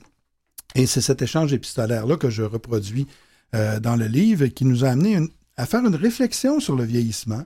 Et 0.75 0.85
c'est 0.87 1.01
cet 1.01 1.21
échange 1.21 1.53
épistolaire-là 1.53 2.17
que 2.17 2.29
je 2.29 2.43
reproduis 2.43 3.07
euh, 3.53 3.79
dans 3.79 3.95
le 3.95 4.05
livre 4.07 4.47
qui 4.47 4.65
nous 4.65 4.83
a 4.83 4.89
amené 4.89 5.15
une- 5.15 5.29
à 5.55 5.65
faire 5.65 5.85
une 5.85 5.95
réflexion 5.95 6.59
sur 6.59 6.75
le 6.75 6.83
vieillissement, 6.83 7.43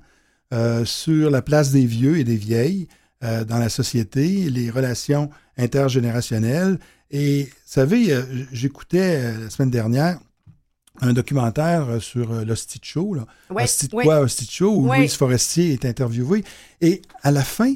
euh, 0.54 0.84
sur 0.86 1.30
la 1.30 1.42
place 1.44 1.72
des 1.72 1.86
vieux 1.86 2.18
et 2.18 2.24
des 2.24 2.38
vieilles 2.38 2.88
euh, 3.22 3.44
dans 3.44 3.58
la 3.58 3.68
société, 3.68 4.50
les 4.50 4.70
relations 4.70 5.30
intergénérationnelles. 5.58 6.80
Et 7.12 7.44
vous 7.44 7.52
savez, 7.66 8.14
euh, 8.14 8.24
j'écoutais 8.54 9.18
euh, 9.18 9.44
la 9.44 9.50
semaine 9.50 9.72
dernière 9.72 10.20
un 11.02 11.14
documentaire 11.14 12.02
sur 12.02 12.46
l'Hostie 12.46 12.80
Show, 12.84 13.14
là. 13.14 13.26
Ouais, 13.50 13.64
Hostie 13.64 13.88
de 13.88 13.96
ouais. 13.96 14.04
quoi, 14.04 14.20
Hostie 14.20 14.50
Show, 14.50 14.76
où 14.76 14.88
Ouais. 14.90 15.00
Louise 15.00 15.14
Forestier 15.14 15.72
est 15.74 15.86
interviewée. 15.86 16.44
Et 16.82 17.02
à 17.24 17.32
la 17.32 17.44
fin, 17.44 17.74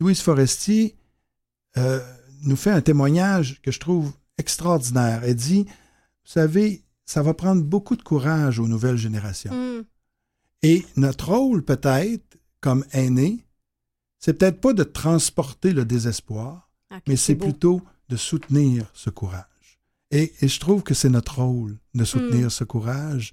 Louise 0.00 0.20
Forestier 0.20 0.94
nous 2.42 2.56
fait 2.56 2.70
un 2.70 2.82
témoignage 2.82 3.60
que 3.62 3.70
je 3.70 3.78
trouve 3.78 4.12
extraordinaire. 4.36 5.22
Elle 5.24 5.34
dit, 5.34 5.64
vous 5.64 6.32
savez, 6.32 6.82
ça 7.06 7.22
va 7.22 7.32
prendre 7.32 7.62
beaucoup 7.62 7.96
de 7.96 8.02
courage 8.02 8.58
aux 8.58 8.68
nouvelles 8.68 8.98
générations. 8.98 9.54
Mm. 9.54 9.84
Et 10.62 10.84
notre 10.96 11.32
rôle, 11.32 11.62
peut-être, 11.64 12.36
comme 12.60 12.84
aîné, 12.92 13.46
c'est 14.18 14.34
peut-être 14.34 14.60
pas 14.60 14.72
de 14.72 14.82
transporter 14.84 15.72
le 15.72 15.84
désespoir, 15.84 16.68
mais 17.06 17.16
c'est 17.16 17.34
plutôt 17.36 17.82
de 18.08 18.16
soutenir 18.16 18.86
ce 18.94 19.10
courage. 19.10 19.44
Et, 20.10 20.32
et 20.40 20.48
je 20.48 20.58
trouve 20.58 20.82
que 20.82 20.94
c'est 20.94 21.10
notre 21.10 21.42
rôle 21.42 21.76
de 21.94 22.04
soutenir 22.04 22.46
Mm. 22.46 22.50
ce 22.50 22.64
courage 22.64 23.32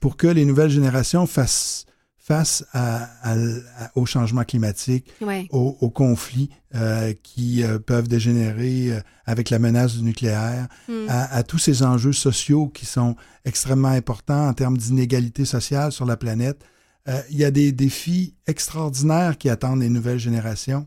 pour 0.00 0.16
que 0.16 0.26
les 0.26 0.44
nouvelles 0.44 0.70
générations 0.70 1.26
fassent 1.26 1.86
face 2.18 2.64
à, 2.72 3.04
à- 3.22 3.36
à- 3.78 3.90
au 3.94 4.04
changement 4.04 4.42
climatique, 4.42 5.12
Ouais. 5.20 5.46
aux, 5.52 5.76
aux 5.80 5.90
conflits 5.90 6.50
euh, 6.74 7.14
qui 7.22 7.62
euh, 7.62 7.78
peuvent 7.78 8.08
dégénérer 8.08 8.90
euh, 8.96 9.00
avec 9.26 9.48
la 9.50 9.60
menace 9.60 9.94
du 9.94 10.02
nucléaire, 10.02 10.66
Mm. 10.88 11.06
à, 11.08 11.32
à 11.32 11.42
tous 11.44 11.58
ces 11.58 11.84
enjeux 11.84 12.12
sociaux 12.12 12.66
qui 12.66 12.84
sont 12.84 13.14
extrêmement 13.44 13.88
importants 13.90 14.48
en 14.48 14.52
termes 14.54 14.76
d'inégalité 14.76 15.44
sociale 15.44 15.92
sur 15.92 16.04
la 16.04 16.16
planète. 16.16 16.60
Euh, 17.08 17.20
il 17.30 17.36
y 17.38 17.44
a 17.44 17.50
des 17.50 17.72
défis 17.72 18.34
extraordinaires 18.46 19.38
qui 19.38 19.48
attendent 19.48 19.80
les 19.80 19.88
nouvelles 19.88 20.18
générations. 20.18 20.86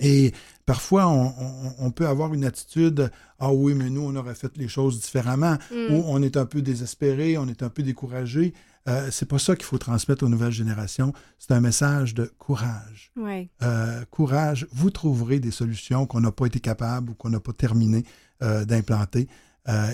Et 0.00 0.32
parfois, 0.66 1.08
on, 1.08 1.26
on- 1.38 1.74
on 1.78 1.90
peut 1.90 2.06
avoir 2.06 2.32
une 2.34 2.44
attitude 2.44 3.10
Ah 3.40 3.52
oui, 3.52 3.74
mais 3.74 3.88
nous, 3.90 4.02
on 4.02 4.14
aurait 4.16 4.34
fait 4.34 4.56
les 4.56 4.68
choses 4.68 5.00
différemment, 5.00 5.56
Mm. 5.70 5.94
ou 5.94 6.02
on 6.06 6.22
est 6.22 6.36
un 6.36 6.44
peu 6.46 6.60
désespéré, 6.62 7.38
on 7.38 7.46
est 7.48 7.62
un 7.62 7.68
peu 7.68 7.82
découragé. 7.82 8.52
Euh, 8.88 9.08
c'est 9.12 9.26
pas 9.28 9.38
ça 9.38 9.54
qu'il 9.54 9.64
faut 9.64 9.78
transmettre 9.78 10.24
aux 10.24 10.28
nouvelles 10.28 10.52
générations. 10.52 11.12
C'est 11.38 11.52
un 11.52 11.60
message 11.60 12.14
de 12.14 12.32
courage. 12.38 13.12
Ouais. 13.16 13.48
Euh, 13.62 14.04
courage, 14.10 14.66
vous 14.72 14.90
trouverez 14.90 15.40
des 15.40 15.50
solutions 15.50 16.06
qu'on 16.06 16.20
n'a 16.20 16.32
pas 16.32 16.46
été 16.46 16.58
capable 16.60 17.10
ou 17.10 17.14
qu'on 17.14 17.30
n'a 17.30 17.40
pas 17.40 17.52
terminé 17.52 18.04
euh, 18.42 18.64
d'implanter. 18.64 19.28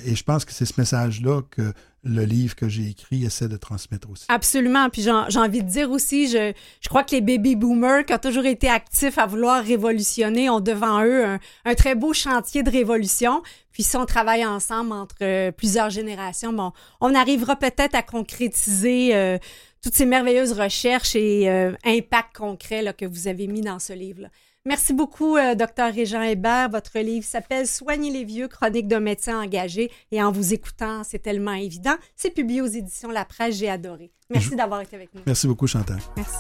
Et 0.05 0.15
je 0.15 0.23
pense 0.23 0.45
que 0.45 0.53
c'est 0.53 0.67
ce 0.67 0.75
message-là 0.79 1.43
que 1.51 1.73
le 2.05 2.25
livre 2.25 2.55
que 2.55 2.69
j'ai 2.69 2.89
écrit 2.89 3.25
essaie 3.25 3.49
de 3.49 3.57
transmettre 3.57 4.11
aussi. 4.11 4.27
Absolument. 4.29 4.91
Puis 4.91 5.03
j'ai 5.03 5.39
envie 5.39 5.63
de 5.63 5.69
dire 5.69 5.91
aussi, 5.91 6.29
je, 6.29 6.53
je 6.81 6.89
crois 6.89 7.03
que 7.03 7.13
les 7.13 7.21
baby 7.21 7.57
boomers, 7.57 8.05
qui 8.05 8.13
ont 8.13 8.19
toujours 8.19 8.45
été 8.45 8.69
actifs 8.69 9.19
à 9.19 9.27
vouloir 9.27 9.65
révolutionner, 9.65 10.51
ont 10.51 10.61
devant 10.61 11.03
eux 11.03 11.25
un, 11.25 11.39
un 11.65 11.75
très 11.75 11.95
beau 11.95 12.13
chantier 12.13 12.63
de 12.63 12.71
révolution. 12.71 13.43
Puis 13.73 13.83
si 13.83 13.97
on 13.97 14.07
travaille 14.07 14.47
ensemble 14.47 14.93
entre 14.93 15.17
euh, 15.23 15.51
plusieurs 15.51 15.91
générations, 15.91 16.53
bon, 16.53 16.73
on 17.01 17.15
arrivera 17.15 17.57
peut-être 17.57 17.95
à 17.95 18.03
concrétiser 18.03 19.15
euh, 19.15 19.39
toutes 19.83 19.95
ces 19.95 20.07
merveilleuses 20.07 20.53
recherches 20.53 21.17
et 21.17 21.51
euh, 21.51 21.73
impacts 21.85 22.37
concrets 22.37 22.83
là, 22.83 22.93
que 22.93 23.05
vous 23.05 23.29
avez 23.29 23.47
mis 23.47 23.63
dans 23.63 23.79
ce 23.79 23.93
livre-là. 23.93 24.29
Merci 24.67 24.95
beaucoup, 24.95 25.37
euh, 25.37 25.55
Dr. 25.55 25.93
Régent 25.95 26.23
Hébert. 26.23 26.71
Votre 26.71 26.99
livre 27.01 27.27
s'appelle 27.27 27.67
Soigner 27.67 28.11
les 28.11 28.25
vieux, 28.25 28.49
chronique 28.49 28.89
d'un 28.89 29.01
médecin 29.01 29.39
engagé. 29.43 29.91
Et 30.11 30.23
en 30.23 30.33
vous 30.33 30.55
écoutant, 30.55 31.03
c'est 31.05 31.19
tellement 31.19 31.53
évident. 31.53 31.93
C'est 32.17 32.31
publié 32.31 32.63
aux 32.63 32.67
éditions 32.67 33.11
La 33.11 33.27
Presse. 33.27 33.57
J'ai 33.57 33.69
adoré. 33.69 34.11
Merci 34.31 34.49
Je- 34.53 34.57
d'avoir 34.57 34.81
été 34.81 34.97
avec 34.97 35.15
nous. 35.15 35.21
Merci 35.27 35.47
beaucoup, 35.49 35.67
Chantal. 35.67 35.99
Merci. 36.17 36.33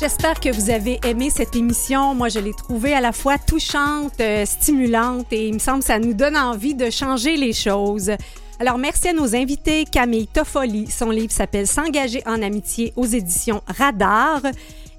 J'espère 0.00 0.40
que 0.40 0.48
vous 0.52 0.70
avez 0.70 0.98
aimé 1.06 1.30
cette 1.30 1.54
émission. 1.54 2.16
Moi, 2.16 2.28
je 2.30 2.40
l'ai 2.40 2.52
trouvée 2.54 2.94
à 2.94 3.00
la 3.00 3.12
fois 3.12 3.38
touchante, 3.38 4.20
euh, 4.20 4.44
stimulante 4.44 5.32
et 5.32 5.46
il 5.46 5.54
me 5.54 5.58
semble 5.60 5.80
que 5.80 5.84
ça 5.86 6.00
nous 6.00 6.14
donne 6.14 6.36
envie 6.36 6.74
de 6.74 6.90
changer 6.90 7.36
les 7.36 7.52
choses. 7.52 8.10
Alors, 8.58 8.76
merci 8.76 9.08
à 9.08 9.12
nos 9.12 9.34
invités. 9.36 9.84
Camille 9.84 10.26
Toffoli, 10.26 10.86
son 10.90 11.10
livre 11.10 11.32
s'appelle 11.32 11.66
S'engager 11.68 12.22
en 12.26 12.42
amitié 12.42 12.92
aux 12.96 13.06
éditions 13.06 13.62
Radar. 13.68 14.42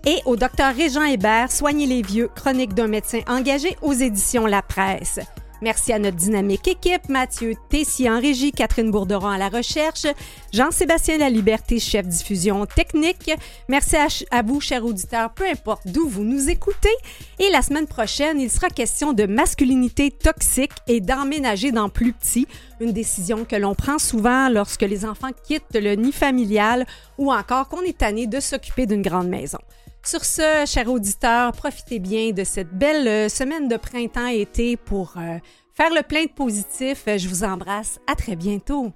Et 0.06 0.20
au 0.26 0.36
docteur 0.36 0.74
Régent 0.74 1.04
Hébert, 1.04 1.52
Soigner 1.52 1.86
les 1.86 2.02
vieux, 2.02 2.28
chronique 2.36 2.74
d'un 2.74 2.88
médecin 2.88 3.20
engagé 3.28 3.78
aux 3.84 3.94
éditions 3.94 4.48
La 4.48 4.64
Presse. 4.64 5.20
Merci 5.62 5.94
à 5.94 6.00
notre 6.00 6.18
dynamique 6.18 6.68
équipe, 6.68 7.08
Mathieu 7.08 7.54
Tessier 7.70 8.10
en 8.10 8.20
régie, 8.20 8.52
Catherine 8.52 8.90
Bourderon 8.90 9.28
à 9.28 9.38
la 9.38 9.48
recherche, 9.48 10.08
Jean-Sébastien 10.52 11.20
Laliberté, 11.20 11.80
chef 11.80 12.08
diffusion 12.08 12.66
technique. 12.66 13.30
Merci 13.68 13.96
à, 13.96 14.08
à 14.32 14.42
vous, 14.42 14.60
chers 14.60 14.84
auditeurs, 14.84 15.32
peu 15.36 15.46
importe 15.46 15.86
d'où 15.86 16.10
vous 16.10 16.24
nous 16.24 16.50
écoutez. 16.50 16.90
Et 17.38 17.52
la 17.52 17.62
semaine 17.62 17.86
prochaine, 17.86 18.40
il 18.40 18.50
sera 18.50 18.70
question 18.70 19.14
de 19.14 19.28
masculinité 19.28 20.10
toxique 20.10 20.74
et 20.88 21.00
d'emménager 21.00 21.72
dans 21.72 21.90
plus 21.90 22.14
petit, 22.14 22.48
une 22.80 22.92
décision 22.92 23.46
que 23.46 23.56
l'on 23.56 23.76
prend 23.76 24.00
souvent 24.00 24.50
lorsque 24.50 24.82
les 24.82 25.06
enfants 25.06 25.30
quittent 25.44 25.76
le 25.76 25.94
nid 25.94 26.12
familial 26.12 26.88
ou 27.20 27.32
encore 27.32 27.68
qu'on 27.68 27.82
est 27.82 28.00
tanné 28.00 28.26
de 28.26 28.40
s'occuper 28.40 28.88
d'une 28.88 29.04
grande 29.04 29.28
maison. 29.28 29.60
Sur 30.04 30.26
ce, 30.26 30.66
chers 30.66 30.90
auditeurs, 30.90 31.52
profitez 31.52 32.00
bien 32.00 32.32
de 32.32 32.44
cette 32.44 32.74
belle 32.74 33.08
euh, 33.08 33.30
semaine 33.30 33.68
de 33.68 33.78
printemps-été 33.78 34.76
pour 34.76 35.14
euh, 35.18 35.38
faire 35.76 35.94
le 35.94 36.02
plein 36.02 36.24
de 36.24 36.32
positif. 36.32 37.04
Je 37.06 37.28
vous 37.28 37.44
embrasse. 37.44 38.00
À 38.08 38.16
très 38.16 38.36
bientôt. 38.36 38.92